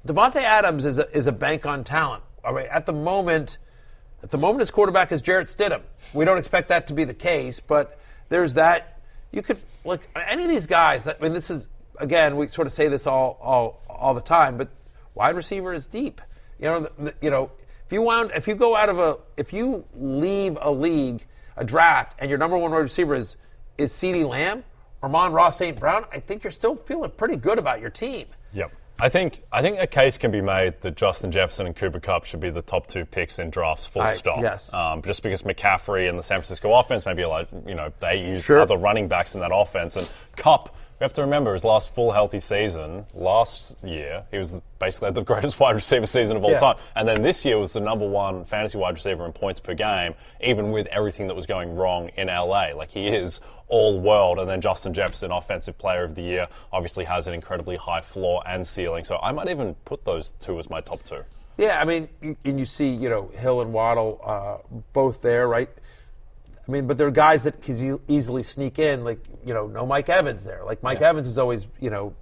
[0.06, 2.22] Davante Adams is a, is a bank on talent.
[2.44, 3.58] All right, at the moment,
[4.22, 5.82] at the moment, his quarterback is Jarrett Stidham.
[6.12, 9.00] We don't expect that to be the case, but there's that.
[9.32, 11.04] You could look any of these guys.
[11.04, 11.68] That I mean, this is
[11.98, 14.68] again, we sort of say this all all all the time, but
[15.14, 16.20] wide receiver is deep.
[16.58, 17.50] You know, the, the- you know,
[17.86, 21.26] if you wound, if you go out of a, if you leave a league,
[21.56, 23.36] a draft, and your number one wide receiver is
[23.78, 24.64] is CeeDee Lamb
[25.02, 25.78] or Mon Ross St.
[25.78, 28.26] Brown, I think you're still feeling pretty good about your team.
[28.52, 28.72] Yep.
[28.98, 32.24] I think I think a case can be made that Justin Jefferson and Cooper Kupp
[32.26, 33.86] should be the top two picks in drafts.
[33.86, 34.40] Full I- stop.
[34.40, 34.72] yes.
[34.72, 38.44] Um, just because McCaffrey and the San Francisco offense, maybe like you know they use
[38.44, 38.60] Sure.
[38.60, 39.96] other running backs in that offense.
[39.96, 44.24] And Kupp, we have to remember his last full healthy season last year.
[44.30, 46.58] He was basically the greatest wide receiver season of all Yeah.
[46.58, 46.76] time.
[46.94, 50.14] And then this year was the number one fantasy wide receiver in points per game,
[50.40, 52.68] even with everything that was going wrong in LA.
[52.76, 54.38] Like he is all world.
[54.38, 58.42] And then Justin Jefferson, offensive player of the year, obviously has an incredibly high floor
[58.46, 59.04] and ceiling.
[59.04, 61.22] So I might even put those two as my top two.
[61.56, 62.08] Yeah, I mean,
[62.44, 64.56] and you see, you know, Hill and Waddle uh,
[64.92, 65.68] both there, right?
[66.66, 69.84] I mean, but there are guys that can easily sneak in, like you know, no
[69.84, 70.64] Mike Evans there.
[70.64, 72.14] Like Mike Evans is always, you know,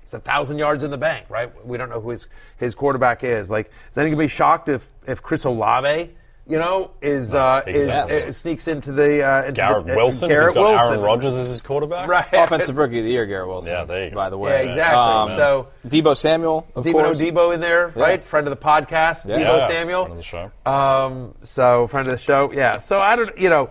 [0.00, 1.66] he's a thousand yards in the bank, right?
[1.66, 2.26] We don't know who his
[2.58, 3.50] his quarterback is.
[3.50, 6.14] Like, is be shocked if if Chris Olave
[6.48, 9.96] you know, is uh, he is, uh, sneaks into the uh, into Garrett the, uh,
[9.96, 10.28] Wilson.
[10.28, 10.86] Garrett he's got Wilson.
[10.92, 12.08] Aaron Rodgers as his quarterback.
[12.08, 12.26] Right.
[12.32, 13.72] Offensive Rookie of the Year, Garrett Wilson.
[13.72, 14.16] Yeah, there you go.
[14.16, 14.98] By the way, Yeah, way, exactly.
[15.34, 17.18] Um, so Deebo Samuel, of Deebo course.
[17.18, 18.24] Deebo in there, right?
[18.24, 19.36] Friend of the podcast, Yeah.
[19.40, 20.04] Deebo Yeah, Samuel.
[20.04, 20.50] friend of the show.
[20.64, 22.78] Um, so friend of the show, yeah.
[22.78, 23.70] So I don't, you know,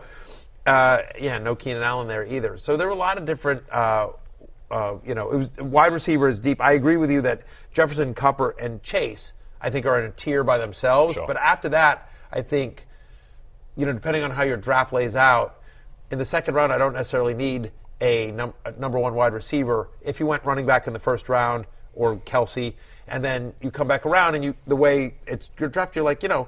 [0.68, 2.58] uh, yeah, no Keenan Allen there either.
[2.58, 4.10] So there were a lot of different, uh,
[4.70, 6.62] uh, you know, it was wide receivers deep.
[6.62, 7.42] I agree with you that
[7.74, 11.16] Jefferson, Cupper, and Chase, I think, are in a tier by themselves.
[11.16, 11.26] Sure.
[11.26, 12.88] But after that, I think,
[13.76, 15.62] you know, depending on how your draft lays out,
[16.12, 19.90] in the second round, I don't necessarily need a, num- a number one wide receiver.
[20.02, 22.76] If you went running back in the first round or Kelce,
[23.08, 26.24] and then you come back around and you the way it's your draft, you're like,
[26.24, 26.48] you know,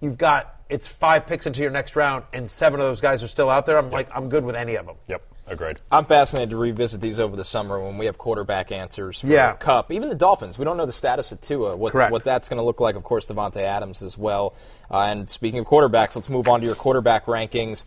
[0.00, 3.28] you've got it's five picks into your next round, and seven of those guys are
[3.28, 3.78] still out there.
[3.78, 4.96] I'm like, I'm good with any of them.
[5.08, 5.76] Yep, agreed.
[5.90, 9.52] I'm fascinated to revisit these over the summer when we have quarterback answers for Yeah.
[9.54, 9.90] Kupp.
[9.92, 12.12] Even the Dolphins, we don't know the status of Tua, what, Correct.
[12.12, 12.94] what that's going to look like.
[12.96, 14.54] Of course, Davante Adams as well.
[14.90, 17.84] Uh, and speaking of quarterbacks, let's move on to your quarterback rankings.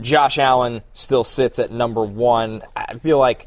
[0.00, 2.62] Josh Allen still sits at number one.
[2.74, 3.46] I feel like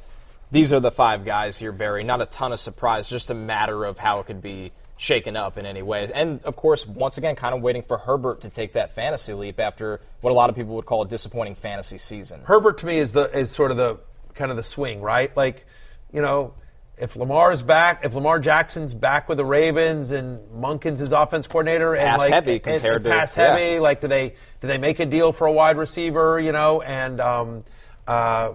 [0.51, 2.03] these are the five guys here, Berry.
[2.03, 5.57] Not a ton of surprise, just a matter of how it could be shaken up
[5.57, 6.09] in any way.
[6.13, 9.59] And of course, once again, kind of waiting for Herbert to take that fantasy leap
[9.59, 12.41] after what a lot of people would call a disappointing fantasy season.
[12.45, 13.97] Herbert to me is the is sort of the
[14.33, 15.35] kind of the swing, right?
[15.35, 15.65] Like,
[16.13, 16.53] you know,
[16.97, 21.93] if Lamar's back, if Lamar Jackson's back with the Ravens and Monken's his offense coordinator,
[21.93, 23.49] and Pass like heavy and- compared and to- pass yeah.
[23.57, 24.29] heavy, like do they
[24.61, 26.39] do they make a deal for a wide receiver?
[26.39, 27.65] You know, and um,
[28.07, 28.53] uh,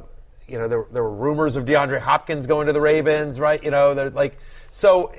[0.49, 3.62] you know there, there were rumors of DeAndre Hopkins going to the Ravens, right?
[3.62, 4.38] You know, they're like
[4.70, 5.12] so.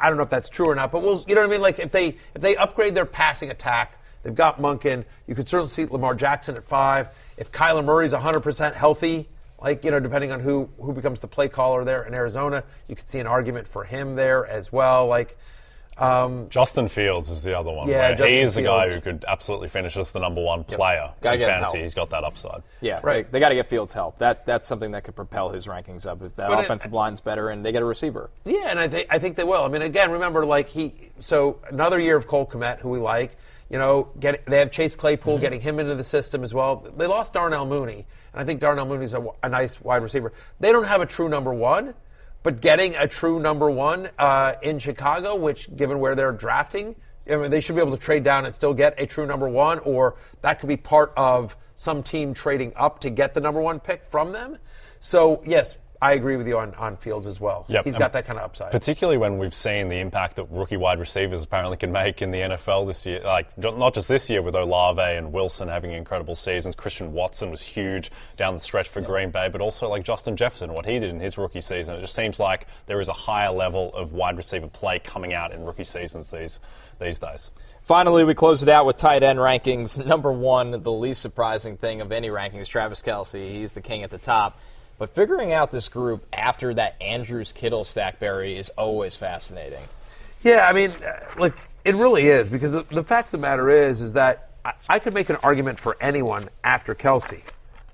[0.00, 1.60] I don't know if that's true or not, but we'll, you know what I mean.
[1.60, 5.04] Like if they if they upgrade their passing attack, they've got Monken.
[5.26, 7.08] You could certainly see Lamar Jackson at five.
[7.36, 9.28] If Kyler Murray's 100 percent healthy,
[9.60, 12.96] like you know, depending on who who becomes the play caller there in Arizona, you
[12.96, 15.06] could see an argument for him there as well.
[15.06, 15.36] Like,
[15.98, 17.88] um, Justin Fields is the other one.
[17.88, 20.64] Yeah, where he Justin is a guy who could absolutely finish as the number one
[20.64, 21.64] player Gotta in get fantasy.
[21.78, 21.82] help.
[21.82, 22.62] He's got that upside.
[22.80, 23.24] Yeah, Right.
[23.26, 24.18] They, they got to get Fields help.
[24.18, 27.20] That that's something that could propel his rankings up if that But it- offensive line's
[27.20, 28.30] better and they get a receiver.
[28.44, 29.62] Yeah, and I think I think they will.
[29.64, 30.94] I mean, again, remember, like he.
[31.20, 33.36] So another year of Cole Kmet, who we like.
[33.70, 35.40] You know, get they have Chase Claypool Mm-hmm.
[35.42, 36.86] getting him into the system as well.
[36.96, 40.32] They lost Darnell Mooney, and I think Darnell Mooney's a, a nice wide receiver.
[40.58, 41.92] They don't have a true number one,
[42.42, 46.94] but getting a true number one uh, in Chicago, which given where they're drafting,
[47.30, 49.48] I mean, they should be able to trade down and still get a true number
[49.48, 53.60] one, or that could be part of some team trading up to get the number
[53.60, 54.58] one pick from them.
[55.00, 57.66] So yes, I agree with you on, on Fields as well.
[57.68, 58.70] Yep, He's and got that kind of upside.
[58.70, 62.38] Particularly when we've seen the impact that rookie wide receivers apparently can make in the
[62.38, 63.20] NFL this year.
[63.24, 66.76] Like not just this year with Olave and Wilson having incredible seasons.
[66.76, 70.72] Christian Watson was huge down the stretch for Green Bay, but also like Justin Jefferson,
[70.72, 71.96] what he did in his rookie season.
[71.96, 75.52] It just seems like there is a higher level of wide receiver play coming out
[75.52, 76.60] in rookie seasons these
[77.00, 77.52] these days.
[77.82, 80.04] Finally, we close it out with tight end rankings.
[80.06, 83.50] Number one, the least surprising thing of any rankings, Travis Kelce.
[83.50, 84.58] He's the king at the top.
[84.98, 89.84] But figuring out this group after that Andrews Kittle stackberry is always fascinating.
[90.42, 93.70] Yeah, I mean, uh, look, it really is because the, the fact of the matter
[93.70, 97.42] is, is that I, I could make an argument for anyone after Kelce.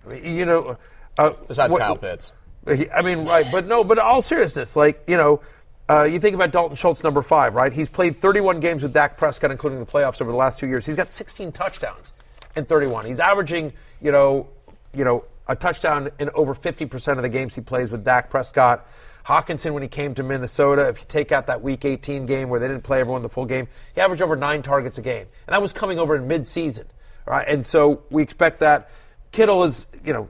[0.06, 0.78] I mean, you know,
[1.18, 2.32] uh, Besides what- Kyle Pitts.
[2.66, 5.42] I mean, right, but no, but all seriousness, like you know,
[5.90, 7.70] uh, you think about Dalton Schultz, number five, right?
[7.70, 10.86] He's played 31 games with Dak Prescott, including the playoffs over the last two years.
[10.86, 12.14] He's got 16 touchdowns
[12.56, 13.04] in 31.
[13.04, 14.48] He's averaging, you know,
[14.94, 18.86] you know, a touchdown in over 50% of the games he plays with Dak Prescott.
[19.26, 22.60] Hockenson, when he came to Minnesota, if you take out that Week 18 game where
[22.60, 25.54] they didn't play everyone the full game, he averaged over nine targets a game, and
[25.54, 26.86] that was coming over in mid-season,
[27.26, 27.46] right?
[27.48, 28.90] And so we expect that.
[29.32, 30.28] Kittle is, you know,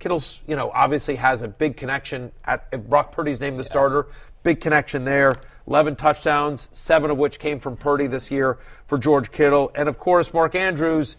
[0.00, 2.32] Kittle's, you know, obviously has a big connection.
[2.44, 4.08] At if Brock Purdy's named the starter,
[4.42, 5.36] big connection there.
[5.68, 10.00] 11 touchdowns, seven of which came from Purdy this year for George Kittle, and of
[10.00, 11.14] course Mark Andrews.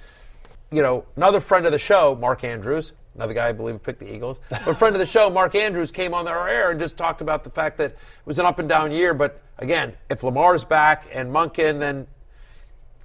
[0.70, 4.14] You know, another friend of the show, Mark Andrews, another guy I believe picked the
[4.14, 6.98] Eagles, but a friend of the show, Mark Andrews, came on our air and just
[6.98, 9.14] talked about the fact that it was an up and down year.
[9.14, 12.08] But again, if Lamar's back and Monken, then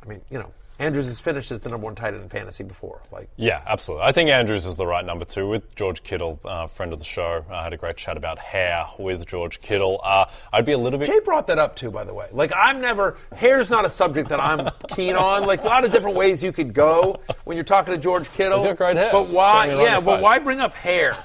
[0.02, 2.62] I mean, you know, Andrews has finished as the number one tight end in fantasy
[2.62, 3.03] before.
[3.11, 4.07] Like, Yeah, absolutely.
[4.07, 7.05] I think Andrews is the right number two with George Kittle, uh, friend of the
[7.05, 7.45] show.
[7.51, 10.01] I had a great chat about hair with George Kittle.
[10.05, 11.09] Uh, I'd be a little bit.
[11.09, 12.29] Jay brought that up too, by the way.
[12.31, 15.47] Like I'm never hair's not a subject that I'm keen on.
[15.47, 18.59] Like a lot of different ways you could go when you're talking to George Kittle.
[18.59, 19.11] He's got great hair.
[19.11, 19.66] But why?
[19.83, 21.16] Yeah, but why bring up hair?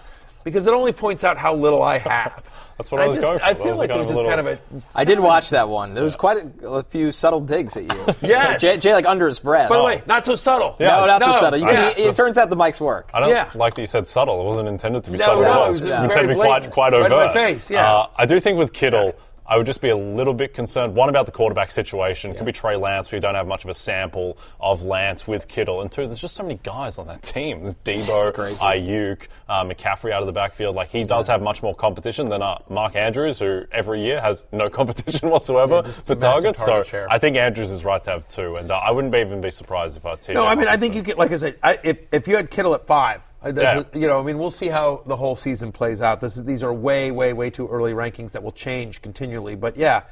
[0.44, 2.50] Because it only points out how little I have.
[2.78, 3.46] That's what I was just, going for.
[3.46, 4.60] I That feel was like kind it was of a just kind of a.
[4.96, 5.94] I did watch that one.
[5.94, 8.06] There was quite a, a few subtle digs at you.
[8.28, 8.62] Yes.
[8.62, 9.70] Jay, Jay like under his breath.
[9.70, 10.76] By the way, not so subtle.
[10.80, 10.88] Yeah.
[10.98, 11.60] no, not so subtle.
[11.60, 11.94] You yeah.
[11.94, 13.10] can, it turns out the mics work.
[13.14, 13.52] I don't Yeah.
[13.54, 14.42] like that you said subtle.
[14.42, 15.42] It wasn't intended to be No, subtle.
[15.44, 15.66] no, at all.
[15.66, 16.74] it was It very intended to be quite, blatant.
[16.74, 17.12] quite Right overt.
[17.22, 17.92] in my face, yeah.
[17.94, 19.14] Uh, I do think with Kittle,
[19.46, 20.96] I would just be a little bit concerned.
[20.96, 22.32] One about the quarterback situation.
[22.32, 23.12] It could be Trey Lance.
[23.12, 25.82] We don't have much of a sample of Lance with Kittle.
[25.82, 27.62] And two, there's just so many guys on that team.
[27.62, 28.32] There's Deebo.
[28.34, 30.76] Aiyuk, uh, McCaffrey out of the backfield.
[30.76, 34.44] Like he does have much more competition than uh, Mark Andrews, who every year has
[34.52, 36.60] no competition whatsoever just for targets.
[36.60, 37.12] target so share.
[37.12, 39.52] I think Andrews is right to have two, and uh, I wouldn't be even be
[39.52, 41.80] surprised if uh, TJ No, I mean, I think you get, like I said, I,
[41.84, 43.84] if, if you had Kittle at five, Yeah.
[43.94, 46.22] you know, I mean, we'll see how the whole season plays out.
[46.22, 49.56] This is, these are way, way, way too early rankings that will change continually.
[49.56, 50.04] But yeah,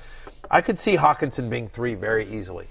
[0.50, 2.68] I could see Hockenson being three very easily.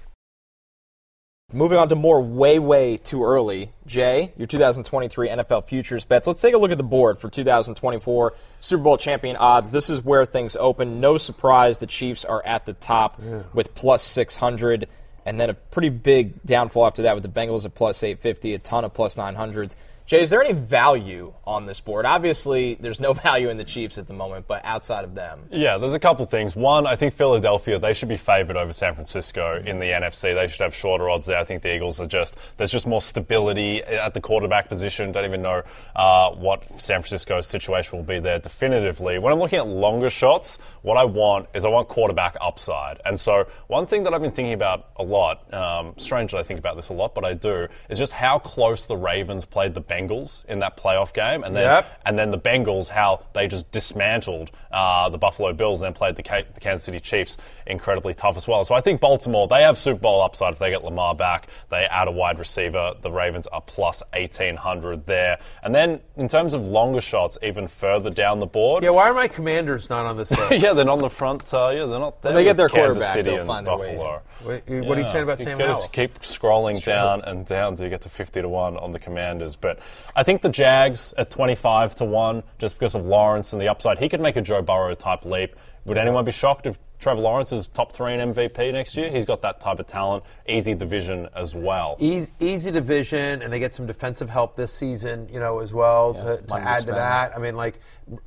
[1.53, 3.73] Moving on to more way, way too early.
[3.85, 6.25] Jay, your 2023 NFL futures bets.
[6.25, 9.69] Let's take a look at the board for 2024 Super Bowl champion odds.
[9.69, 11.01] This is where things open.
[11.01, 13.19] No surprise, the Chiefs are at the top
[13.53, 14.87] with plus 600,
[15.25, 18.59] and then a pretty big downfall after that with the Bengals at plus 850, a
[18.59, 19.75] ton of plus 900s.
[20.11, 22.05] Jay, is there any value on this board?
[22.05, 25.43] Obviously, there's no value in the Chiefs at the moment, but outside of them.
[25.49, 26.53] Yeah, there's a couple things.
[26.53, 30.35] One, I think Philadelphia, they should be favored over San Francisco in the NFC.
[30.35, 31.37] They should have shorter odds there.
[31.37, 35.13] I think the Eagles are just, there's just more stability at the quarterback position.
[35.13, 35.63] Don't even know
[35.95, 39.17] uh, what San Francisco's situation will be there definitively.
[39.17, 42.99] When I'm looking at longer shots, what I want is I want quarterback upside.
[43.05, 46.43] And so, one thing that I've been thinking about a lot, um, strange that I
[46.43, 49.73] think about this a lot, but I do, is just how close the Ravens played
[49.73, 50.00] the Bengals
[50.47, 51.43] in that playoff game.
[51.43, 51.85] And then, Yep.
[52.05, 56.15] and then the Bengals, how they just dismantled uh, the Buffalo Bills and then played
[56.15, 57.37] the, Ca- the Kansas City Chiefs
[57.67, 58.65] incredibly tough as well.
[58.65, 61.47] So I think Baltimore, they have Super Bowl upside if they get Lamar back.
[61.69, 62.93] They add a wide receiver.
[63.01, 65.39] The Ravens are plus 1,800 there.
[65.63, 68.83] And then in terms of longer shots, even further down the board.
[68.83, 71.53] Yeah, why are my commanders not on this yeah, they're not on the front.
[71.53, 72.33] Uh, yeah, they're not there.
[72.33, 73.95] they get their Kansas quarterback, City and find their way.
[73.95, 74.21] Buffalo.
[74.45, 75.69] Wait, what are you saying about you Sam Howell?
[75.73, 78.99] just keep scrolling down and down till you get to 50 to 1 on the
[78.99, 79.55] Commanders.
[79.55, 79.79] But
[80.15, 83.99] I think the Jags at 25 to 1, just because of Lawrence and the upside,
[83.99, 85.55] he could make a Joe Burrow type leap.
[85.85, 89.09] Would anyone be shocked if Trevor Lawrence is top three in MVP next year?
[89.09, 90.23] He's got that type of talent.
[90.47, 91.95] Easy division as well.
[91.99, 96.13] Easy, easy division, and they get some defensive help this season, you know, as well
[96.13, 97.35] to, to to add to that.
[97.35, 97.79] I mean, like,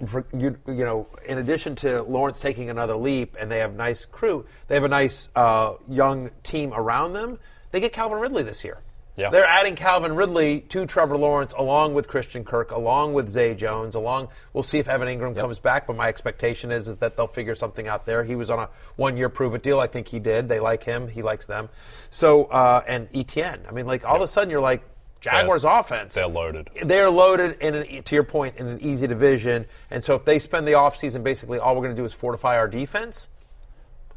[0.05, 4.05] for, you, you know, in addition to Lawrence taking another leap, and they have nice
[4.05, 7.39] crew, they have a nice uh, young team around them.
[7.71, 8.81] They get Calvin Ridley this year.
[9.17, 9.31] Yeah.
[9.31, 13.95] They're adding Calvin Ridley to Trevor Lawrence along with Christian Kirk, along with Zay Jones,
[13.95, 14.29] along.
[14.53, 17.55] We'll see if Evan Engram comes back, but my expectation is is that they'll figure
[17.55, 18.25] something out there.
[18.25, 19.79] He was on a one-year prove-it deal.
[19.79, 20.49] I think he did.
[20.49, 21.07] They like him.
[21.07, 21.69] He likes them.
[22.11, 23.69] So uh, and ETN.
[23.69, 24.83] I mean, like all of a sudden you're like
[25.21, 26.15] Jaguars offense.
[26.15, 26.69] They're loaded.
[26.83, 30.41] They're loaded in an, to your point in an easy division, and so if they
[30.41, 33.29] spend the offseason basically all we're going to do is fortify our defense.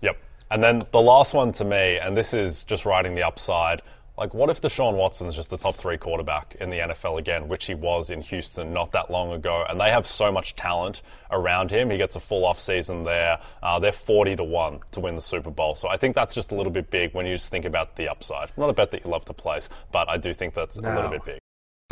[0.01, 0.17] Yep.
[0.49, 3.81] And then the last one to me, and this is just riding the upside.
[4.17, 7.67] Like, what if Deshaun Watson's just the top three quarterback in the NFL again, which
[7.67, 11.69] he was in Houston not that long ago, and they have so much talent around
[11.69, 11.91] him.
[11.91, 13.39] He gets a full off season there.
[13.61, 15.75] Uh, they're forty to one to win the Super Bowl.
[15.75, 18.09] So I think that's just a little bit big when you just think about the
[18.09, 18.49] upside.
[18.57, 21.11] Not a bet that you love to place, but I do think that's a little
[21.11, 21.39] bit big.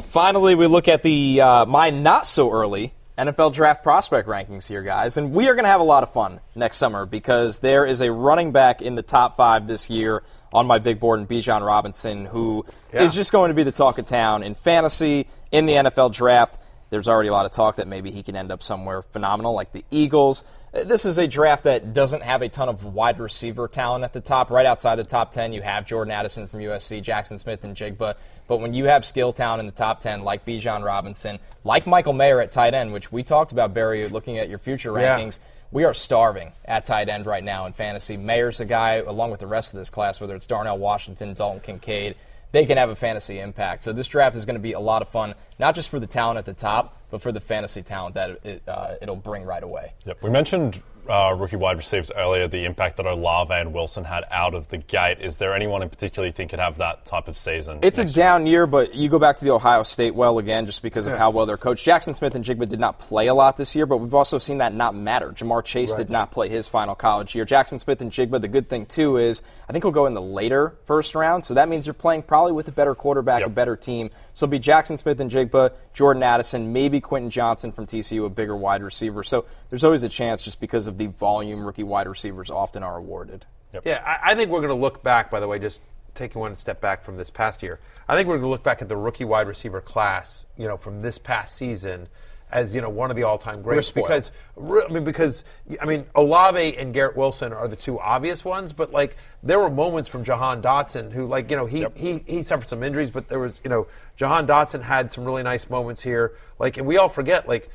[0.03, 4.83] Finally, we look at the uh, my not so early NFL draft prospect rankings here,
[4.83, 7.85] guys, and we are going to have a lot of fun next summer because there
[7.85, 11.27] is a running back in the top five this year on my big board in
[11.27, 13.07] Bijan Robinson who is Yeah.
[13.07, 16.57] just going to be the talk of town in fantasy in the NFL draft.
[16.89, 19.71] There's already a lot of talk that maybe he can end up somewhere phenomenal like
[19.71, 20.43] the Eagles.
[20.83, 24.19] This is a draft that doesn't have a ton of wide receiver talent at the
[24.19, 24.49] top.
[24.49, 28.15] Right outside the top 10, you have Jordan Addison from USC, Jaxon Smith-Njigba.
[28.49, 32.11] But when you have skill talent in the top 10, like Bijan Robinson, like Michael
[32.11, 35.17] Mayer at tight end, which we talked about, Berry, looking at your future Yeah.
[35.17, 35.39] rankings,
[35.71, 38.17] we are starving at tight end right now in fantasy.
[38.17, 41.61] Mayer's a guy, along with the rest of this class, whether it's Darnell Washington, Dalton
[41.61, 42.15] Kincaid,
[42.55, 43.83] they can have a fantasy impact.
[43.83, 46.07] So this draft is going to be a lot of fun, not just for the
[46.07, 49.61] talent at the top, but for the fantasy talent that it, uh, it'll bring right
[49.61, 49.91] away.
[50.05, 50.23] Yep.
[50.23, 54.53] We mentioned uh, rookie wide receivers earlier, the impact that Olave and Wilson had out
[54.53, 55.19] of the gate.
[55.21, 57.79] Is there anyone in particular you think could have that type of season?
[57.81, 58.25] It's a next year?
[58.25, 61.15] down year, but you go back to the Ohio State well again just because of
[61.15, 61.85] how well they're coached.
[61.85, 64.95] Jaxon Smith-Njigba did not play a lot this year, but we've also seen that not
[64.95, 65.31] matter.
[65.31, 67.45] Ja'Marr Chase did not play his final college year.
[67.45, 71.15] Jaxon Smith-Njigba, the good thing too is I think he'll go in the later first
[71.15, 74.09] round, so that means you're playing probably with a better quarterback, a better team.
[74.33, 78.83] So it'll be Jaxon Smith-Njigba, Jordan Addison, maybe Quentin Johnston from TCU, a bigger wide
[78.83, 79.23] receiver.
[79.23, 82.97] So there's always a chance just because of the volume rookie wide receivers often are
[82.97, 83.45] awarded.
[83.83, 85.29] Yeah, I, I think we're going to look back.
[85.29, 85.81] By the way, just
[86.13, 88.81] taking one step back from this past year, I think we're going to look back
[88.81, 92.07] at the rookie wide receiver class, you know, from this past season,
[92.51, 93.91] as you know, one of the all-time greats.
[93.91, 95.43] Because, I mean, because
[95.81, 99.69] I mean, Olave and Garrett Wilson are the two obvious ones, but like there were
[99.69, 103.27] moments from Jahan Dotson who, like, you know, he he he suffered some injuries, but
[103.27, 106.37] there was, you know, Jahan Dotson had some really nice moments here.
[106.59, 107.69] Like, and we all forget, like,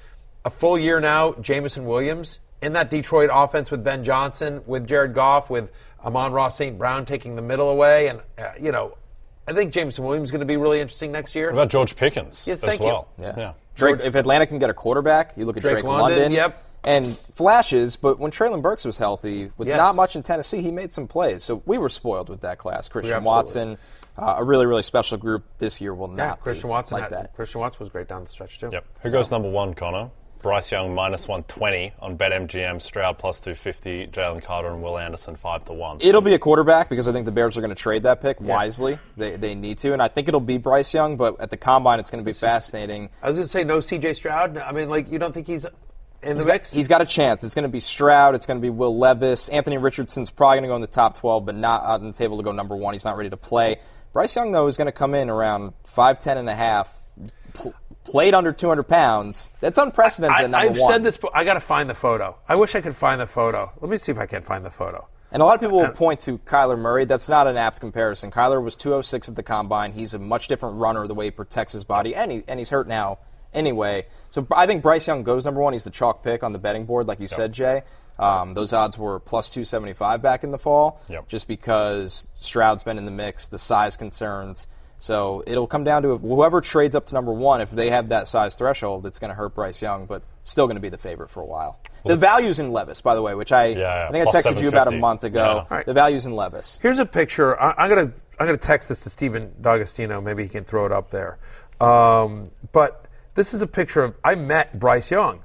[0.46, 5.14] a full year now, Jameson Williams in that Detroit offense with Ben Johnson, with Jared
[5.14, 5.70] Goff, with
[6.04, 6.76] Amon-Ra St.
[6.78, 8.96] Brown taking the middle away, and uh, you know,
[9.46, 11.46] I think Jameson Williams is going to be really interesting next year.
[11.46, 12.86] What about George Pickens Yes, as thank you.
[12.86, 13.08] well?
[13.18, 13.52] Yeah.
[13.74, 16.62] Drake, if Atlanta can get a quarterback, you look at Drake Drake, London, London, yep.
[16.84, 17.96] and flashes.
[17.96, 19.78] But when Treylon Burks was healthy, with Yes.
[19.78, 21.42] not much in Tennessee, he made some plays.
[21.44, 22.88] So we were spoiled with that class.
[22.90, 23.78] Christian Watson,
[24.18, 26.40] uh, a really really special group this year will Yeah, not.
[26.42, 27.34] Christian be Watson like had, that.
[27.34, 28.68] Christian Watson was great down the stretch too.
[28.70, 28.84] Yep.
[29.02, 30.10] Who goes number one, Connor?
[30.40, 35.66] Bryce Young minus 120 on BetMGM, Stroud plus 250, Jalen Carter and Will Anderson 5
[35.66, 35.98] to 1.
[36.00, 38.40] It'll be a quarterback because I think the Bears are going to trade that pick
[38.40, 38.98] wisely.
[39.16, 41.16] They, they need to, and I think it'll be Bryce Young.
[41.16, 43.10] But at the combine, it's going to be fascinating.
[43.22, 44.14] I was going to say no C.J.
[44.14, 44.56] Stroud.
[44.58, 45.66] I mean, like you don't think he's
[46.22, 46.72] in the He's got, mix?
[46.72, 47.44] he's got a chance.
[47.44, 48.34] It's going to be Stroud.
[48.34, 49.48] It's going to be Will Levis.
[49.50, 52.36] Anthony Richardson's probably going to go in the top 12, but not on the table
[52.38, 52.94] to go number one.
[52.94, 53.76] He's not ready to play.
[54.12, 56.94] Bryce Young, though, is going to come in around 5'10 and a half,
[57.54, 57.74] pl-
[58.04, 59.52] played under 200 pounds.
[59.60, 60.92] That's unprecedented I, at number I've one.
[60.92, 61.18] said this.
[61.34, 62.36] I got to find the photo.
[62.48, 63.70] I wish I could find the photo.
[63.80, 65.06] Let me see if I can find the photo.
[65.32, 67.04] And a lot of people will point to Kyler Murray.
[67.04, 68.32] That's not an apt comparison.
[68.32, 69.92] Kyler was 206 at the combine.
[69.92, 72.70] He's a much different runner, the way he protects his body, and, he, and he's
[72.70, 73.18] hurt now
[73.54, 74.06] anyway.
[74.30, 75.72] So I think Bryce Young goes number one.
[75.72, 77.82] He's the chalk pick on the betting board, like you said, Jay.
[78.18, 81.28] Um, those odds were plus 275 back in the fall, Yep.
[81.28, 84.66] just because Stroud's been in the mix, the size concerns.
[85.00, 87.62] So it'll come down to whoever trades up to number one.
[87.62, 90.76] If they have that size threshold, it's going to hurt Bryce Young, but still going
[90.76, 91.80] to be the favorite for a while.
[92.04, 94.68] The value's in Levis, by the way, which I, yeah, I think I texted you
[94.68, 95.66] about a month ago.
[95.70, 95.74] Yeah.
[95.74, 95.86] Right.
[95.86, 96.78] The value's in Levis.
[96.82, 97.58] Here's a picture.
[97.60, 100.20] I, I'm gonna I'm gonna text this to Stephen D'Agostino.
[100.20, 101.38] Maybe he can throw it up there.
[101.80, 105.44] Um, but this is a picture of I met Bryce Young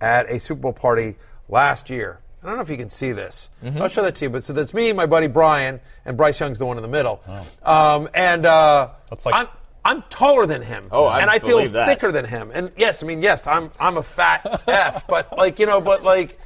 [0.00, 1.16] at a Super Bowl party
[1.48, 2.20] last year.
[2.44, 3.48] I don't know if you can see this.
[3.64, 3.80] Mm-hmm.
[3.80, 4.30] I'll show that to you.
[4.30, 7.22] But so that's me, my buddy Brian, and Bryce Young's the one in the middle.
[7.62, 8.96] Um, and uh, Oh.
[9.10, 9.48] That's like- I'm
[9.86, 10.88] I'm taller than him.
[10.92, 11.86] Oh, I and I feel that.
[11.86, 12.50] thicker than him.
[12.54, 15.06] And yes, I mean yes, I'm I'm a fat f.
[15.06, 16.38] But like you know, but like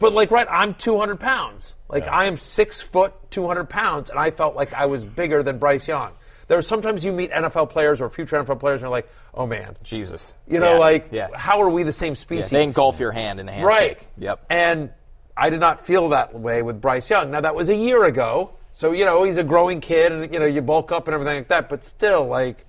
[0.00, 1.74] but like, right, I'm 200 pounds.
[1.88, 5.58] Like, I am six foot, 200 pounds, and I felt like I was bigger than
[5.58, 6.12] Bryce Young.
[6.48, 9.46] There are sometimes you meet NFL players or future NFL players, and you're like, oh
[9.46, 10.34] man, Jesus.
[10.46, 10.78] you know, Yeah.
[10.78, 11.28] like, yeah.
[11.34, 12.50] how are we the same Yeah, species?
[12.50, 13.68] They engulf your hand in a handshake.
[13.80, 14.06] right.
[14.18, 14.44] Yep.
[14.50, 14.90] And
[15.36, 17.30] I did not feel that way with Bryce Young.
[17.30, 20.40] Now that was a year ago, so you know he's a growing kid, and you
[20.40, 21.68] know you bulk up and everything like that.
[21.68, 22.64] But still, like,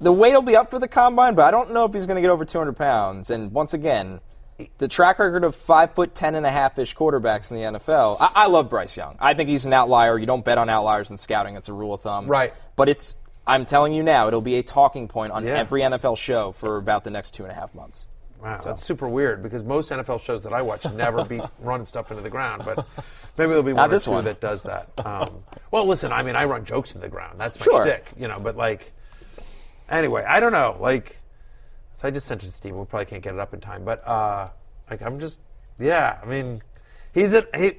[0.00, 2.16] the weight will be up for the combine, but I don't know if he's going
[2.16, 3.30] to get over 200 pounds.
[3.30, 4.20] And once again,
[4.78, 8.16] the track record of five foot ten and a half ish quarterbacks in the NFL.
[8.20, 9.16] I, I love Bryce Young.
[9.20, 10.18] I think he's an outlier.
[10.18, 11.56] You don't bet on outliers in scouting.
[11.56, 12.26] It's a rule of thumb.
[12.26, 12.52] Right.
[12.76, 13.16] But it's.
[13.46, 15.58] I'm telling you now, it'll be a talking point on Yeah.
[15.58, 18.06] every NFL show for about the next two and a half months.
[18.40, 22.10] Wow, that's super weird because most NFL shows that I watch never be running stuff
[22.10, 22.78] into the ground, but
[23.38, 24.24] maybe there'll be one or this two one.
[24.24, 24.88] that does that.
[25.04, 27.38] Um, well, listen, I mean, I run jokes into the ground.
[27.38, 27.82] That's my Sure.
[27.84, 28.38] shtick, you know.
[28.40, 28.92] But like,
[29.88, 30.76] anyway, I don't know.
[30.80, 31.18] Like,
[32.02, 32.74] so I just sent it to Steve.
[32.74, 34.48] We probably can't get it up in time, but uh,
[34.90, 35.38] like, I'm just,
[35.78, 36.18] yeah.
[36.20, 36.60] I mean,
[37.14, 37.78] he's a he.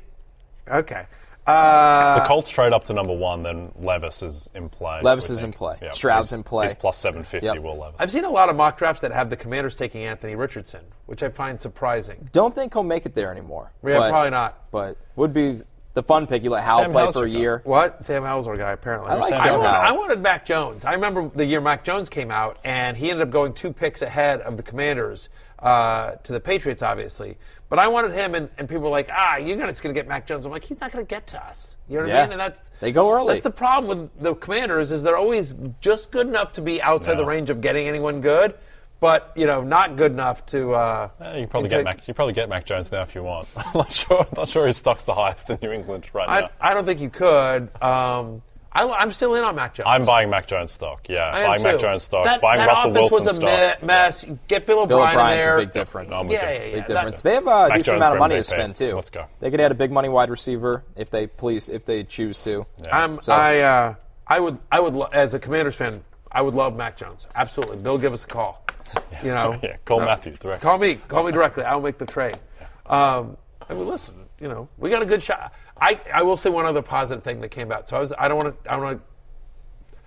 [0.68, 1.06] Okay.
[1.46, 5.02] Uh, the Colts trade up to number one, then Levis is in play.
[5.02, 5.78] Levis we is in play.
[5.82, 6.68] Yeah, Stroud's he's- in play.
[6.68, 7.58] He's plus 750, Yep.
[7.58, 8.00] Will Levis.
[8.00, 11.22] I've seen a lot of mock drafts that have the Commanders taking Anthony Richardson, which
[11.22, 12.30] I find surprising.
[12.32, 13.74] Don't think he'll make it there anymore.
[13.86, 14.72] Yeah, but, probably not.
[14.72, 15.64] But would be
[15.94, 16.44] the fun pick.
[16.44, 17.40] You let Howell Sam play Howell's for a your guy.
[17.42, 17.62] year.
[17.66, 18.04] What?
[18.06, 19.12] Sam Howell's our guy, apparently.
[19.12, 20.86] I like I Sam wanted, I wanted Mac Jones.
[20.86, 24.02] I remember the year Mac Jones came out, and he ended up going two picks
[24.02, 25.30] ahead of the Commanders
[25.60, 27.38] uh, to the Patriots, obviously.
[27.70, 30.28] But I wanted him, and, and people were like, ah, you're going to get Mac
[30.28, 30.46] Jones.
[30.46, 31.78] I'm like, he's not going to get to us.
[31.88, 32.24] You know what I Yeah.
[32.24, 32.32] mean?
[32.34, 33.34] And that's They go early.
[33.36, 37.18] That's the problem with the Commanders is they're always just good enough to be outside
[37.18, 38.56] the range of getting anyone good,
[39.04, 40.72] but you know, not good enough to.
[40.76, 42.08] Uh, Eh, you probably to- get Mac.
[42.08, 43.50] You probably get Mac Jones now if you want.
[43.58, 44.22] I'm not sure.
[44.22, 46.48] I'm Not sure his stock's the highest in New England right I, now.
[46.62, 47.64] I don't think you could.
[47.84, 48.42] Um,
[48.72, 49.88] I, I'm still in on Mac Jones.
[49.90, 51.10] I'm buying Mac Jones stock.
[51.10, 51.82] Yeah, I am buying Mac too.
[51.82, 52.24] Jones stock.
[52.24, 53.82] That, buying that Russell offense Wilson was a stock.
[53.82, 54.26] me- mess.
[54.48, 55.58] Get Bill Bill O'Brien O'Brien's there.
[55.58, 56.10] a big difference.
[56.12, 56.60] No, yeah, yeah, yeah.
[56.60, 57.22] Big that- difference.
[57.24, 58.96] They have a Mac decent Jones amount of money to spend too.
[58.96, 59.26] Let's go.
[59.42, 62.66] They could add a big money wide receiver if they please, if they choose to.
[62.90, 63.96] I'm, So- I, uh,
[64.26, 66.02] I would, I would, as a Commanders fan,
[66.34, 67.28] I would love Mac Jones.
[67.36, 67.78] Absolutely.
[67.78, 68.66] Bill, give us a call.
[69.24, 70.62] You know, Yeah, call Uh, Matthew directly.
[70.64, 70.96] Call me.
[71.08, 71.64] Call me directly.
[71.64, 72.38] I'll make the trade.
[72.86, 74.16] Um, I mean, listen.
[74.40, 75.54] You know, we got a good shot.
[75.80, 77.88] I, I will say one other positive thing that came out.
[77.88, 79.98] So I was, I don't want to, I don't want to.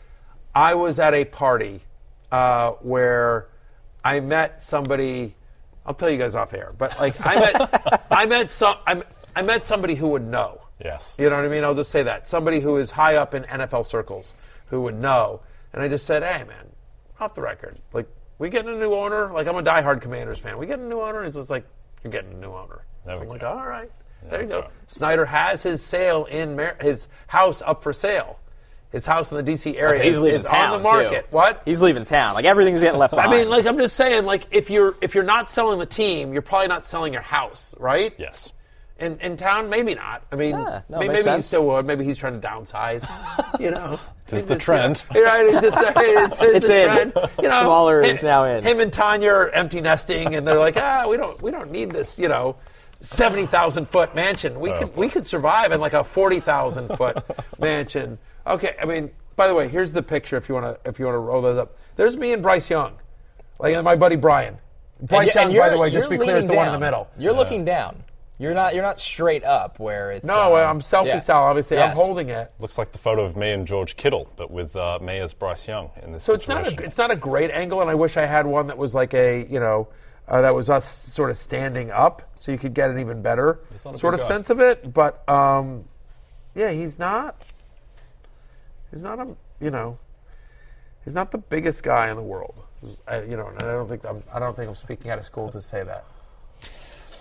[0.55, 1.81] I was at a party
[2.31, 3.49] uh, where
[4.05, 5.35] I met somebody.
[5.85, 9.03] I'll tell you guys off air, but like I met, I met some, I,
[9.35, 10.61] I met somebody who would know.
[10.85, 11.15] Yes.
[11.19, 11.65] You know what I mean?
[11.65, 12.29] I'll just say that.
[12.29, 14.35] Somebody who is high up in NFL circles
[14.67, 15.41] who would know.
[15.77, 16.67] And I just said, hey, man,
[17.21, 18.07] off the record, like,
[18.39, 19.31] we getting a new owner?
[19.33, 20.57] Like, I'm a diehard Commanders fan.
[20.59, 21.23] We getting a new owner?
[21.23, 21.67] He's just like,
[22.03, 22.85] you're getting a new owner.
[23.05, 23.49] There so I'm like, go.
[23.51, 23.91] all right.
[24.31, 24.61] there you go.
[24.63, 24.71] right.
[24.87, 28.39] Snyder has his sale in Mar- his house up for sale.
[28.91, 31.25] his house in the DC area So he's is, leaving is town on the market.
[31.31, 31.37] too.
[31.37, 31.63] What?
[31.67, 32.35] He's leaving town.
[32.35, 33.33] Like everything's getting left behind.
[33.35, 36.33] I mean, like I'm just saying, like if you're if you're not selling the team,
[36.33, 38.15] you're probably not selling your house, right?
[38.19, 38.53] Yes.
[38.99, 40.23] In in town, maybe not.
[40.33, 41.85] I mean, Yeah, no, maybe, maybe he still would.
[41.85, 43.07] Maybe he's trying to downsize.
[43.61, 45.05] you know, This is the trend.
[45.15, 45.47] You know, right?
[45.47, 46.89] It's just it's, it's, It's in.
[46.89, 47.13] Trend.
[47.43, 48.65] You know, Smaller him, is now in.
[48.65, 51.91] Him and Tanya are empty nesting, and they're like, ah, we don't we don't need
[51.91, 52.19] this.
[52.19, 52.57] You know.
[53.03, 54.59] Seventy thousand foot mansion.
[54.59, 57.23] We could we could survive in like a forty thousand foot
[57.59, 58.19] mansion.
[58.47, 60.39] Okay, I mean, by the way, here's the picture.
[60.39, 62.71] If you want to if you want to roll those up, there's me and Bryce
[62.71, 62.95] Young,
[63.59, 64.57] like and my buddy Brian.
[65.03, 66.73] Bryce And Young, by the way, just to be clear, is the leaning one in
[66.73, 67.09] the middle.
[67.19, 68.03] You're looking down.
[68.39, 68.75] You're not.
[68.75, 70.27] You're not straight up where it's.
[70.27, 71.19] No, um, I'm selfie yeah.
[71.19, 71.45] style.
[71.45, 72.53] Obviously, I'm holding it.
[72.59, 75.67] Looks like the photo of me and George Kittle, but with uh, me as Bryce
[75.67, 78.19] Young in this So it's not a it's not a great angle, and I wish
[78.19, 79.89] I had one that was like a you know
[80.29, 83.61] uh, that was us sort of standing up, so you could get an even better
[83.77, 84.29] sort of guy.
[84.29, 84.93] sense of it.
[84.93, 85.85] But um,
[86.55, 87.41] yeah, he's not.
[88.91, 89.29] He's not a
[89.61, 89.99] you know.
[91.05, 92.57] He's not the biggest guy in the world.
[93.07, 95.25] I, you know, and I don't think I'm, I don't think I'm speaking out of
[95.25, 96.05] school to say that.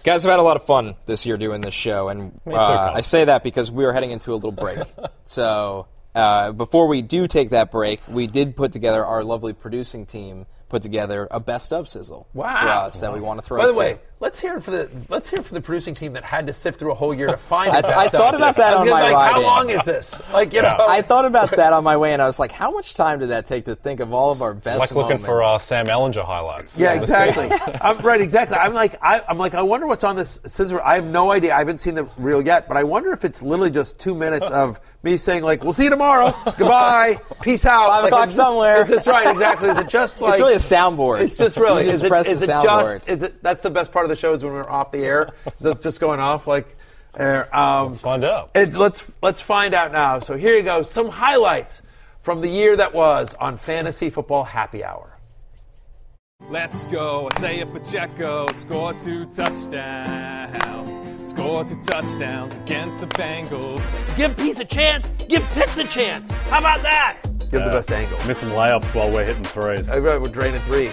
[0.05, 2.91] Guys, have had a lot of fun this year doing this show, and uh.
[2.93, 4.77] I say that because we are heading into a little break.
[5.23, 10.05] so uh, before we do take that break, we did put together our lovely producing
[10.05, 12.61] team put together a best of sizzle Wow.
[12.61, 13.59] for us that we want to throw.
[13.61, 13.79] By the to.
[13.79, 16.47] way, let's hear it for the let's hear it for the producing team that had
[16.47, 17.73] to sift through a whole year to find it.
[17.84, 19.43] That's- I thought about that on my be like, How in.
[19.45, 20.19] long is this?
[20.34, 22.71] Like you know, I thought about that on my way, and I was like, "How
[22.71, 25.43] much time did that take to think of all of our best?" like looking for
[25.43, 26.78] uh, Sam Ehlinger highlights.
[26.80, 27.49] Yeah, exactly.
[27.82, 28.57] I'm right, exactly.
[28.57, 30.82] I'm like, I, I'm like, I wonder what's on this scissor.
[30.82, 31.53] I have no idea.
[31.53, 34.49] I haven't seen the reel yet, but I wonder if it's literally just two minutes
[34.49, 36.34] of me saying like, "We'll see you tomorrow.
[36.57, 37.19] Goodbye.
[37.41, 38.82] Peace out." Five Like, o'clock it's just- somewhere.
[38.82, 39.69] It's just right, exactly.
[39.69, 41.21] Is it just like it's really a soundboard.
[41.21, 41.84] It's just really.
[41.86, 42.93] You just is it, press is the it soundboard.
[42.95, 43.09] just?
[43.09, 43.43] Is it?
[43.43, 45.34] That's the best part of the show is when we're off the air.
[45.57, 46.76] So it's just going off like.
[47.18, 48.51] Uh, um, Let's find out.
[48.55, 50.20] it, let's let's find out now.
[50.20, 50.84] So here you go.
[50.84, 51.82] Some highlights
[52.22, 55.18] from the year that was on Fantasy Football Happy Hour.
[56.49, 57.30] Let's go.
[57.38, 60.99] Isaiah Pacheco scored two touchdowns.
[61.26, 63.95] Scored two touchdowns against the Bengals.
[64.18, 65.09] Give Peace a chance.
[65.30, 66.30] Give Pitts a chance.
[66.49, 67.18] How about that?
[67.51, 68.18] Give the best angle.
[68.28, 69.89] Missing layups while we're hitting threes.
[69.89, 70.91] I wrote, we're draining threes.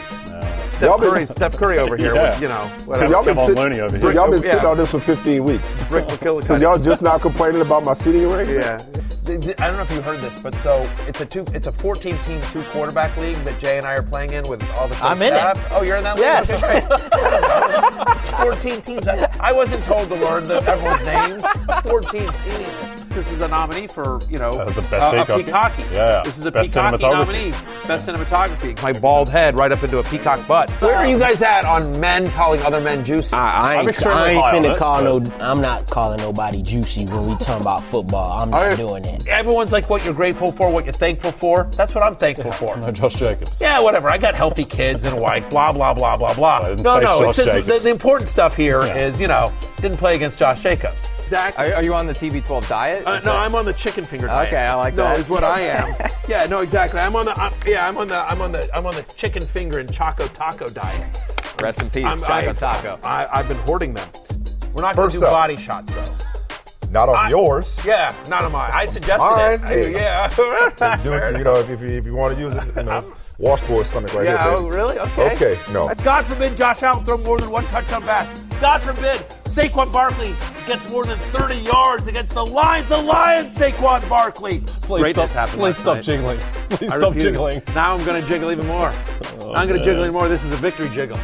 [0.82, 2.12] Steph Y'all been- Curry, Steph Curry over here.
[2.16, 2.30] Yeah.
[2.30, 4.16] With, you know, So y'all been, sit- Looney over so here.
[4.20, 4.50] y'all been Yeah.
[4.50, 5.78] sitting on this for 15 weeks.
[5.90, 6.42] Rick McKillicuddy.
[6.44, 8.48] So y'all just now complaining about my sitting rate?
[8.48, 8.82] Yeah.
[9.24, 12.18] I don't know if you heard this, but so it's a two, it's a 14
[12.18, 15.22] team two quarterback league that Jay and I are playing in with all the I'm
[15.22, 15.56] in it.
[15.70, 16.24] Oh, you're in that league.
[16.24, 16.60] Yes.
[16.64, 16.92] Okay, great.
[17.12, 18.12] I don't know.
[18.16, 19.06] it's 14 teams.
[19.06, 21.44] I, I wasn't told to learn the, everyone's names.
[21.88, 22.81] 14 teams.
[23.14, 24.94] This is a nominee for you know Uh, the best
[25.28, 25.72] uh, a peacock.
[25.72, 25.92] peacocky.
[25.92, 26.22] Yeah.
[26.24, 27.12] This is a Best peacocky cinematography.
[27.12, 27.50] nominee.
[27.86, 28.82] Best cinematography.
[28.82, 30.70] My bald head right up into a peacock butt.
[30.80, 33.34] Where are you guys at on men calling other men juicy?
[33.36, 35.44] I, I I'm ain't, extremely I ain't high finna it, call but- no.
[35.44, 38.40] I'm not calling nobody juicy when we talking about football.
[38.40, 39.26] I'm not Are- doing that.
[39.26, 41.64] Everyone's like what you're grateful for, what you're thankful for.
[41.76, 42.76] That's what I'm thankful for.
[42.92, 43.60] Josh Jacobs.
[43.60, 44.08] Yeah, whatever.
[44.08, 45.48] I got healthy kids and a wife.
[45.50, 46.68] Blah blah blah blah blah.
[46.68, 47.28] didn't No, face no.
[47.28, 51.08] It's Josh the, the important stuff here is you know didn't play against Josh Jacobs.
[51.32, 51.72] Exactly.
[51.72, 53.06] Are, are you on the TB12 diet?
[53.06, 54.48] Uh, no, that- I'm on the chicken finger diet.
[54.48, 55.02] Okay, I like that.
[55.02, 55.18] no, that.
[55.18, 55.88] is what I am.
[56.28, 57.00] yeah, no, exactly.
[57.00, 59.46] I'm on the I'm, yeah, I'm on the I'm on the I'm on the chicken
[59.46, 61.16] finger and choco taco diet.
[61.62, 63.00] Rest in peace, I'm, Choco I, Taco.
[63.02, 64.06] I, I've been hoarding them.
[64.74, 65.32] We're not going to do up.
[65.32, 66.14] body shots though.
[66.90, 67.80] Not on I- yours.
[67.82, 68.70] Yeah, not on mine.
[68.74, 69.96] I suggested Mine, it.
[69.96, 70.98] I- yeah.
[71.02, 73.10] Do it, you know, if, if, you, if you want to use it, you know,
[73.42, 74.52] washboard stomach right Yeah, here.
[74.54, 74.98] oh, really?
[74.98, 75.32] Okay.
[75.34, 75.88] Okay, no.
[75.88, 78.32] Uh, God forbid Josh Allen throw more than one touchdown pass.
[78.60, 80.32] God forbid Saquon Barkley
[80.66, 82.88] gets more than 30 yards against the Lions.
[82.88, 84.60] The Lions, Saquon Barkley.
[84.60, 86.04] Please Great stop, happened please stop night.
[86.04, 86.38] jiggling.
[86.70, 87.24] Please I stop refuse.
[87.24, 87.62] jiggling.
[87.74, 88.92] Now I'm going to jiggle even more.
[89.40, 90.28] Oh, I'm going to jiggle even more.
[90.28, 91.18] This is a victory jiggle.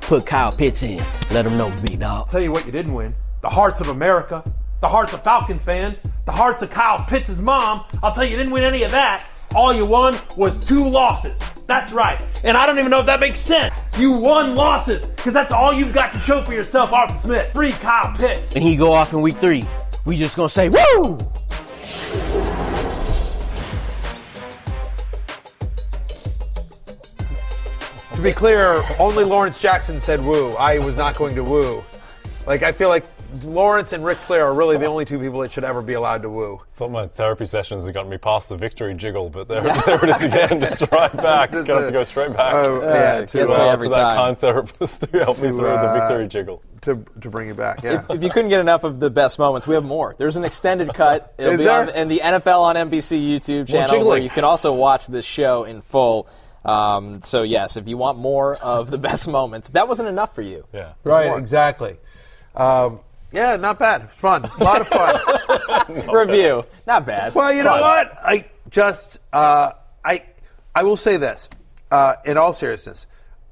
[0.00, 1.00] Put Kyle Pitts in.
[1.30, 2.30] Let him know, big dog.
[2.30, 3.14] tell you what you didn't win.
[3.42, 4.42] The hearts of America,
[4.80, 7.84] the hearts of Falcons fans, the hearts of Kyle Pitts' mom.
[8.02, 9.26] I'll tell you, you didn't win any of that.
[9.54, 11.38] All you won was two losses.
[11.68, 12.18] That's right.
[12.44, 13.74] And I don't even know if that makes sense.
[13.98, 17.52] You won losses because that's all you've got to show for yourself, Arthur Smith.
[17.52, 18.52] Free Kyle Pitts.
[18.54, 19.64] And he go off in week three.
[20.06, 21.18] We just gonna say, woo!
[28.14, 30.52] To be clear, only Lawrence Jackson said woo.
[30.54, 31.84] I was not going to woo.
[32.46, 33.04] Like, I feel like
[33.42, 36.22] Lawrence and Ric Flair are really the only two people that should ever be allowed
[36.22, 36.60] to woo.
[36.72, 40.08] Thought my therapy sessions had gotten me past the victory jiggle, but there, there it
[40.10, 41.52] is again, just right back.
[41.52, 42.54] Just Gonna have to go straight back.
[42.54, 44.16] Oh, yeah, to, gets to, me uh, every to that time.
[44.16, 46.62] kind therapist who helped me To, through the uh, victory jiggle.
[46.82, 47.82] to, to bring you back.
[47.82, 48.04] Yeah.
[48.08, 50.14] If you couldn't get enough of the best moments, we have more.
[50.16, 51.34] There's an extended cut.
[51.38, 51.82] It'll Is be there?
[51.82, 55.64] on in the NFL on NBC YouTube channel where you can also watch this show
[55.64, 56.28] in full.
[56.64, 60.34] Um, so yes, if you want more of the best moments, if that wasn't enough
[60.34, 60.64] for you.
[60.72, 60.94] Yeah.
[61.04, 61.98] Right, exactly.
[62.56, 63.00] Um,
[63.32, 64.10] yeah, not bad.
[64.10, 64.44] Fun.
[64.44, 66.08] A lot of fun.
[66.12, 67.34] Review, not bad.
[67.34, 67.80] well, you know Fun.
[67.80, 68.18] what?
[68.22, 69.72] I just uh,
[70.04, 70.24] I
[70.74, 71.48] I will say this
[71.90, 73.06] uh, in all seriousness.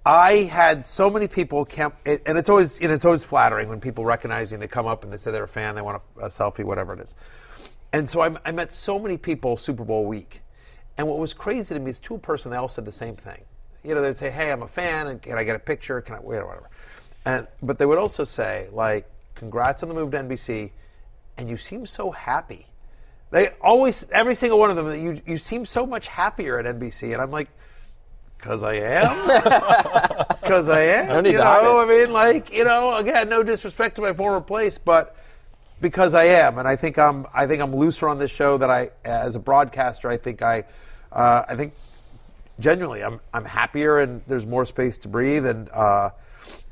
[0.04, 3.80] I had so many people camp, and it's always you know, it's always flattering when
[3.80, 6.00] people recognize you and they come up and they say they're a fan, they want
[6.18, 7.14] a, a selfie, whatever it is.
[7.92, 10.42] And so I, I met so many people Super Bowl week,
[10.96, 13.42] and what was crazy to me is two person they all said the same thing.
[13.82, 16.00] You know, they'd say, "Hey, I'm a fan, and can I get a picture?
[16.00, 16.44] Can I wait?
[16.44, 16.70] whatever?"
[17.24, 20.72] And but they would also say like, "Congrats on the move to NBC,"
[21.36, 22.66] and you seem so happy.
[23.30, 27.12] They always, every single one of them, you you seem so much happier at NBC,
[27.12, 27.48] and I'm like,
[28.38, 29.26] because I am,
[30.40, 31.22] because I am.
[31.22, 31.80] No you know.
[31.80, 35.16] I mean, like you know, again, no disrespect to my former place, but
[35.80, 38.70] because I am, and I think I'm, I think I'm looser on this show that
[38.70, 40.64] I, as a broadcaster, I think I,
[41.12, 41.74] uh, I think
[42.60, 45.46] genuinely, I'm I'm happier and there's more space to breathe.
[45.46, 46.10] And uh,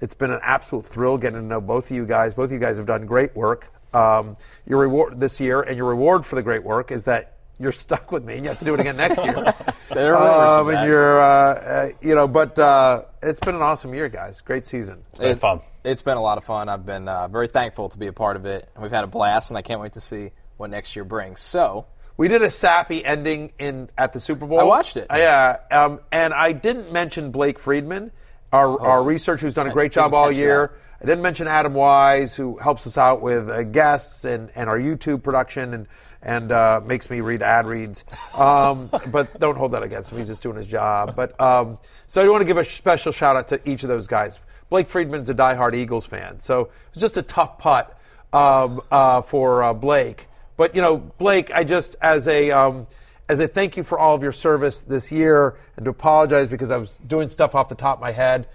[0.01, 2.35] it's been an absolute thrill getting to know both of you guys.
[2.35, 3.71] Both of you guys have done great work.
[3.93, 4.37] Um,
[4.67, 8.11] your reward this year and your reward for the great work is that you're stuck
[8.11, 9.55] with me and you have to do it again next year.
[9.95, 13.95] There are um, and you're, uh, uh, you know, but uh, it's been an awesome
[13.95, 14.41] year, guys.
[14.41, 15.05] Great season.
[15.21, 15.39] It-
[15.85, 16.69] It's been a lot of fun.
[16.69, 18.69] I've been uh, very thankful to be a part of it.
[18.81, 21.41] We've had a blast, and I can't wait to see what next year brings.
[21.41, 21.87] So,
[22.17, 24.59] We did a sappy ending in at the Super Bowl.
[24.59, 25.07] I watched it.
[25.11, 28.11] Uh, yeah, um, and I didn't mention Blake Friedman,
[28.55, 30.19] our, our researcher who's done a great job Oh.
[30.19, 30.73] all year.
[31.03, 34.79] I didn't mention Adam Wise, who helps us out with uh, guests and, and our
[34.79, 35.87] YouTube production and
[36.27, 38.03] and uh, makes me read ad reads.
[38.35, 41.15] Um, but don't hold that against him; he's just doing his job.
[41.15, 41.77] But um,
[42.07, 44.39] so I want to give a special shout out to each of those guys.
[44.71, 47.99] Blake Friedman's a diehard Eagles fan, so it was just a tough putt
[48.33, 50.29] um, uh, for uh, Blake.
[50.57, 52.87] But you know, Blake, I just as a um,
[53.29, 56.71] as a thank you for all of your service this year, and to apologize because
[56.71, 58.47] I was doing stuff off the top of my head.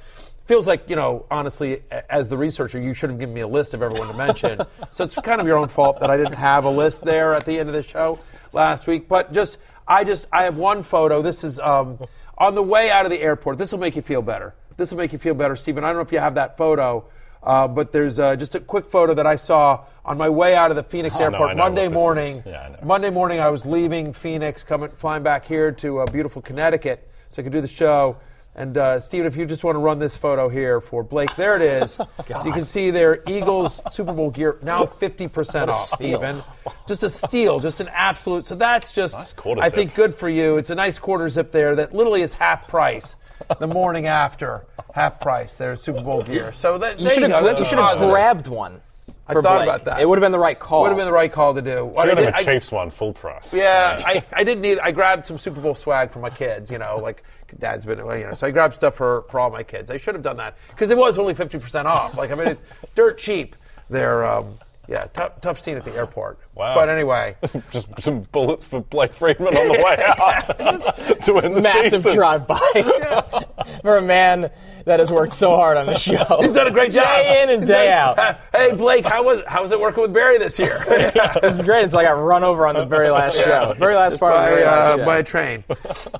[0.46, 3.74] Feels like you know, honestly, as the researcher, you should have given me a list
[3.74, 4.62] of everyone to mention.
[4.92, 7.46] so it's kind of your own fault that I didn't have a list there at
[7.46, 8.16] the end of the show
[8.54, 9.08] last week.
[9.08, 11.22] But just, I just, I have one photo.
[11.22, 12.00] This is um,
[12.38, 13.60] on the way out of the airport.
[13.60, 14.56] This will make you feel better.
[14.78, 15.84] This will make you feel better, Stephen.
[15.84, 17.06] I don't know if you have that photo.
[17.42, 20.72] Uh, but there's uh, just a quick photo that I saw on my way out
[20.72, 22.44] of the Phoenix Oh, airport know Monday morning.
[22.46, 27.10] Yeah, Monday morning, I was leaving Phoenix, coming flying back here to uh, beautiful Connecticut,
[27.30, 28.18] so I could do the show.
[28.56, 31.56] And uh, Steven, if you just want to run this photo here for Blake, there
[31.56, 31.98] it is.
[32.28, 35.88] So you can see there, Eagles Super Bowl gear now 50% What a off.
[35.96, 36.44] Steven,
[36.88, 38.46] just a steal, just an absolute.
[38.46, 40.58] So that's just, quarter I think, good for you.
[40.58, 43.16] It's a nice quarter zip there that literally is half price.
[43.60, 45.56] The morning after, half price.
[45.56, 46.52] There's Super Bowl gear.
[46.54, 48.82] So that, you should have you should have grabbed one.
[49.28, 49.70] I for thought Blake.
[49.70, 50.02] about that.
[50.02, 50.82] It would have been the right call.
[50.82, 51.86] Would have been the right call to do.
[51.86, 53.54] What I Should did- have a I- Chiefs one full price.
[53.54, 54.80] yeah, I, I didn't need.
[54.80, 56.72] I grabbed some Super Bowl swag for my kids.
[56.72, 57.24] You know, like
[57.60, 59.92] Dad's been, you know, so I grabbed stuff for for all my kids.
[59.92, 62.18] I should have done that because it was only fifty percent off.
[62.18, 62.62] Like I mean, it's
[62.96, 63.56] dirt cheap.
[63.90, 64.58] They're um,
[64.90, 66.40] yeah, tough tough scene at the airport.
[66.56, 66.74] Wow.
[66.76, 67.36] But anyway,
[67.72, 72.16] Just some bullets for Blake Friedman on the way out to win the Massive season.
[72.16, 73.46] drive-by
[73.82, 74.50] for a man
[74.86, 76.24] that has worked so hard on the show.
[76.42, 77.04] he's done a great job.
[77.06, 78.40] Day in and He's day done- out.
[78.54, 80.84] Hey Blake, how was how was it working with Berry this year?
[80.88, 81.86] this is great.
[81.86, 83.74] It's like I got run over on the very last show.
[83.78, 85.06] Very last part of the by, very last uh, show.
[85.06, 85.64] by a train.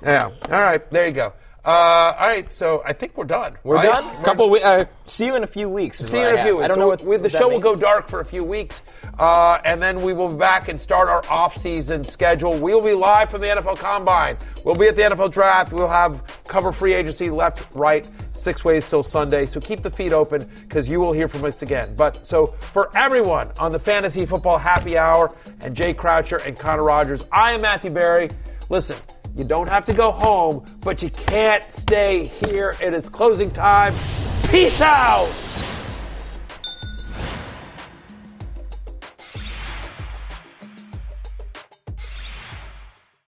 [0.04, 0.24] yeah.
[0.26, 0.90] All right.
[0.92, 1.34] There you go.
[1.66, 2.52] Uh, all right.
[2.54, 3.56] So I think we're done.
[3.64, 3.86] We're right?
[3.86, 4.06] done.
[4.06, 4.50] We're- Couple.
[4.50, 6.00] We- uh, see you in a few weeks.
[6.00, 6.66] See you in a few weeks.
[6.66, 8.44] I don't So know what we, the what show will go dark for a few
[8.46, 8.82] weeks,
[9.20, 12.58] uh, and then we will be back and start our off-season schedule.
[12.58, 14.38] We will be live from the NFL Combine.
[14.64, 15.74] We'll be at the NFL Draft.
[15.74, 19.46] We'll have cover free agency left, right, six ways till Sunday.
[19.46, 21.94] So keep the feed open because you will hear from us again.
[21.96, 26.84] But so for everyone on the Fantasy Football Happy Hour and Jay Croucher and Connor
[26.84, 28.30] Rogers, I am Matthew Berry.
[28.70, 28.96] Listen.
[29.36, 32.76] You don't have to go home, but you can't stay here.
[32.82, 33.96] It is closing time.
[34.50, 35.30] Peace out.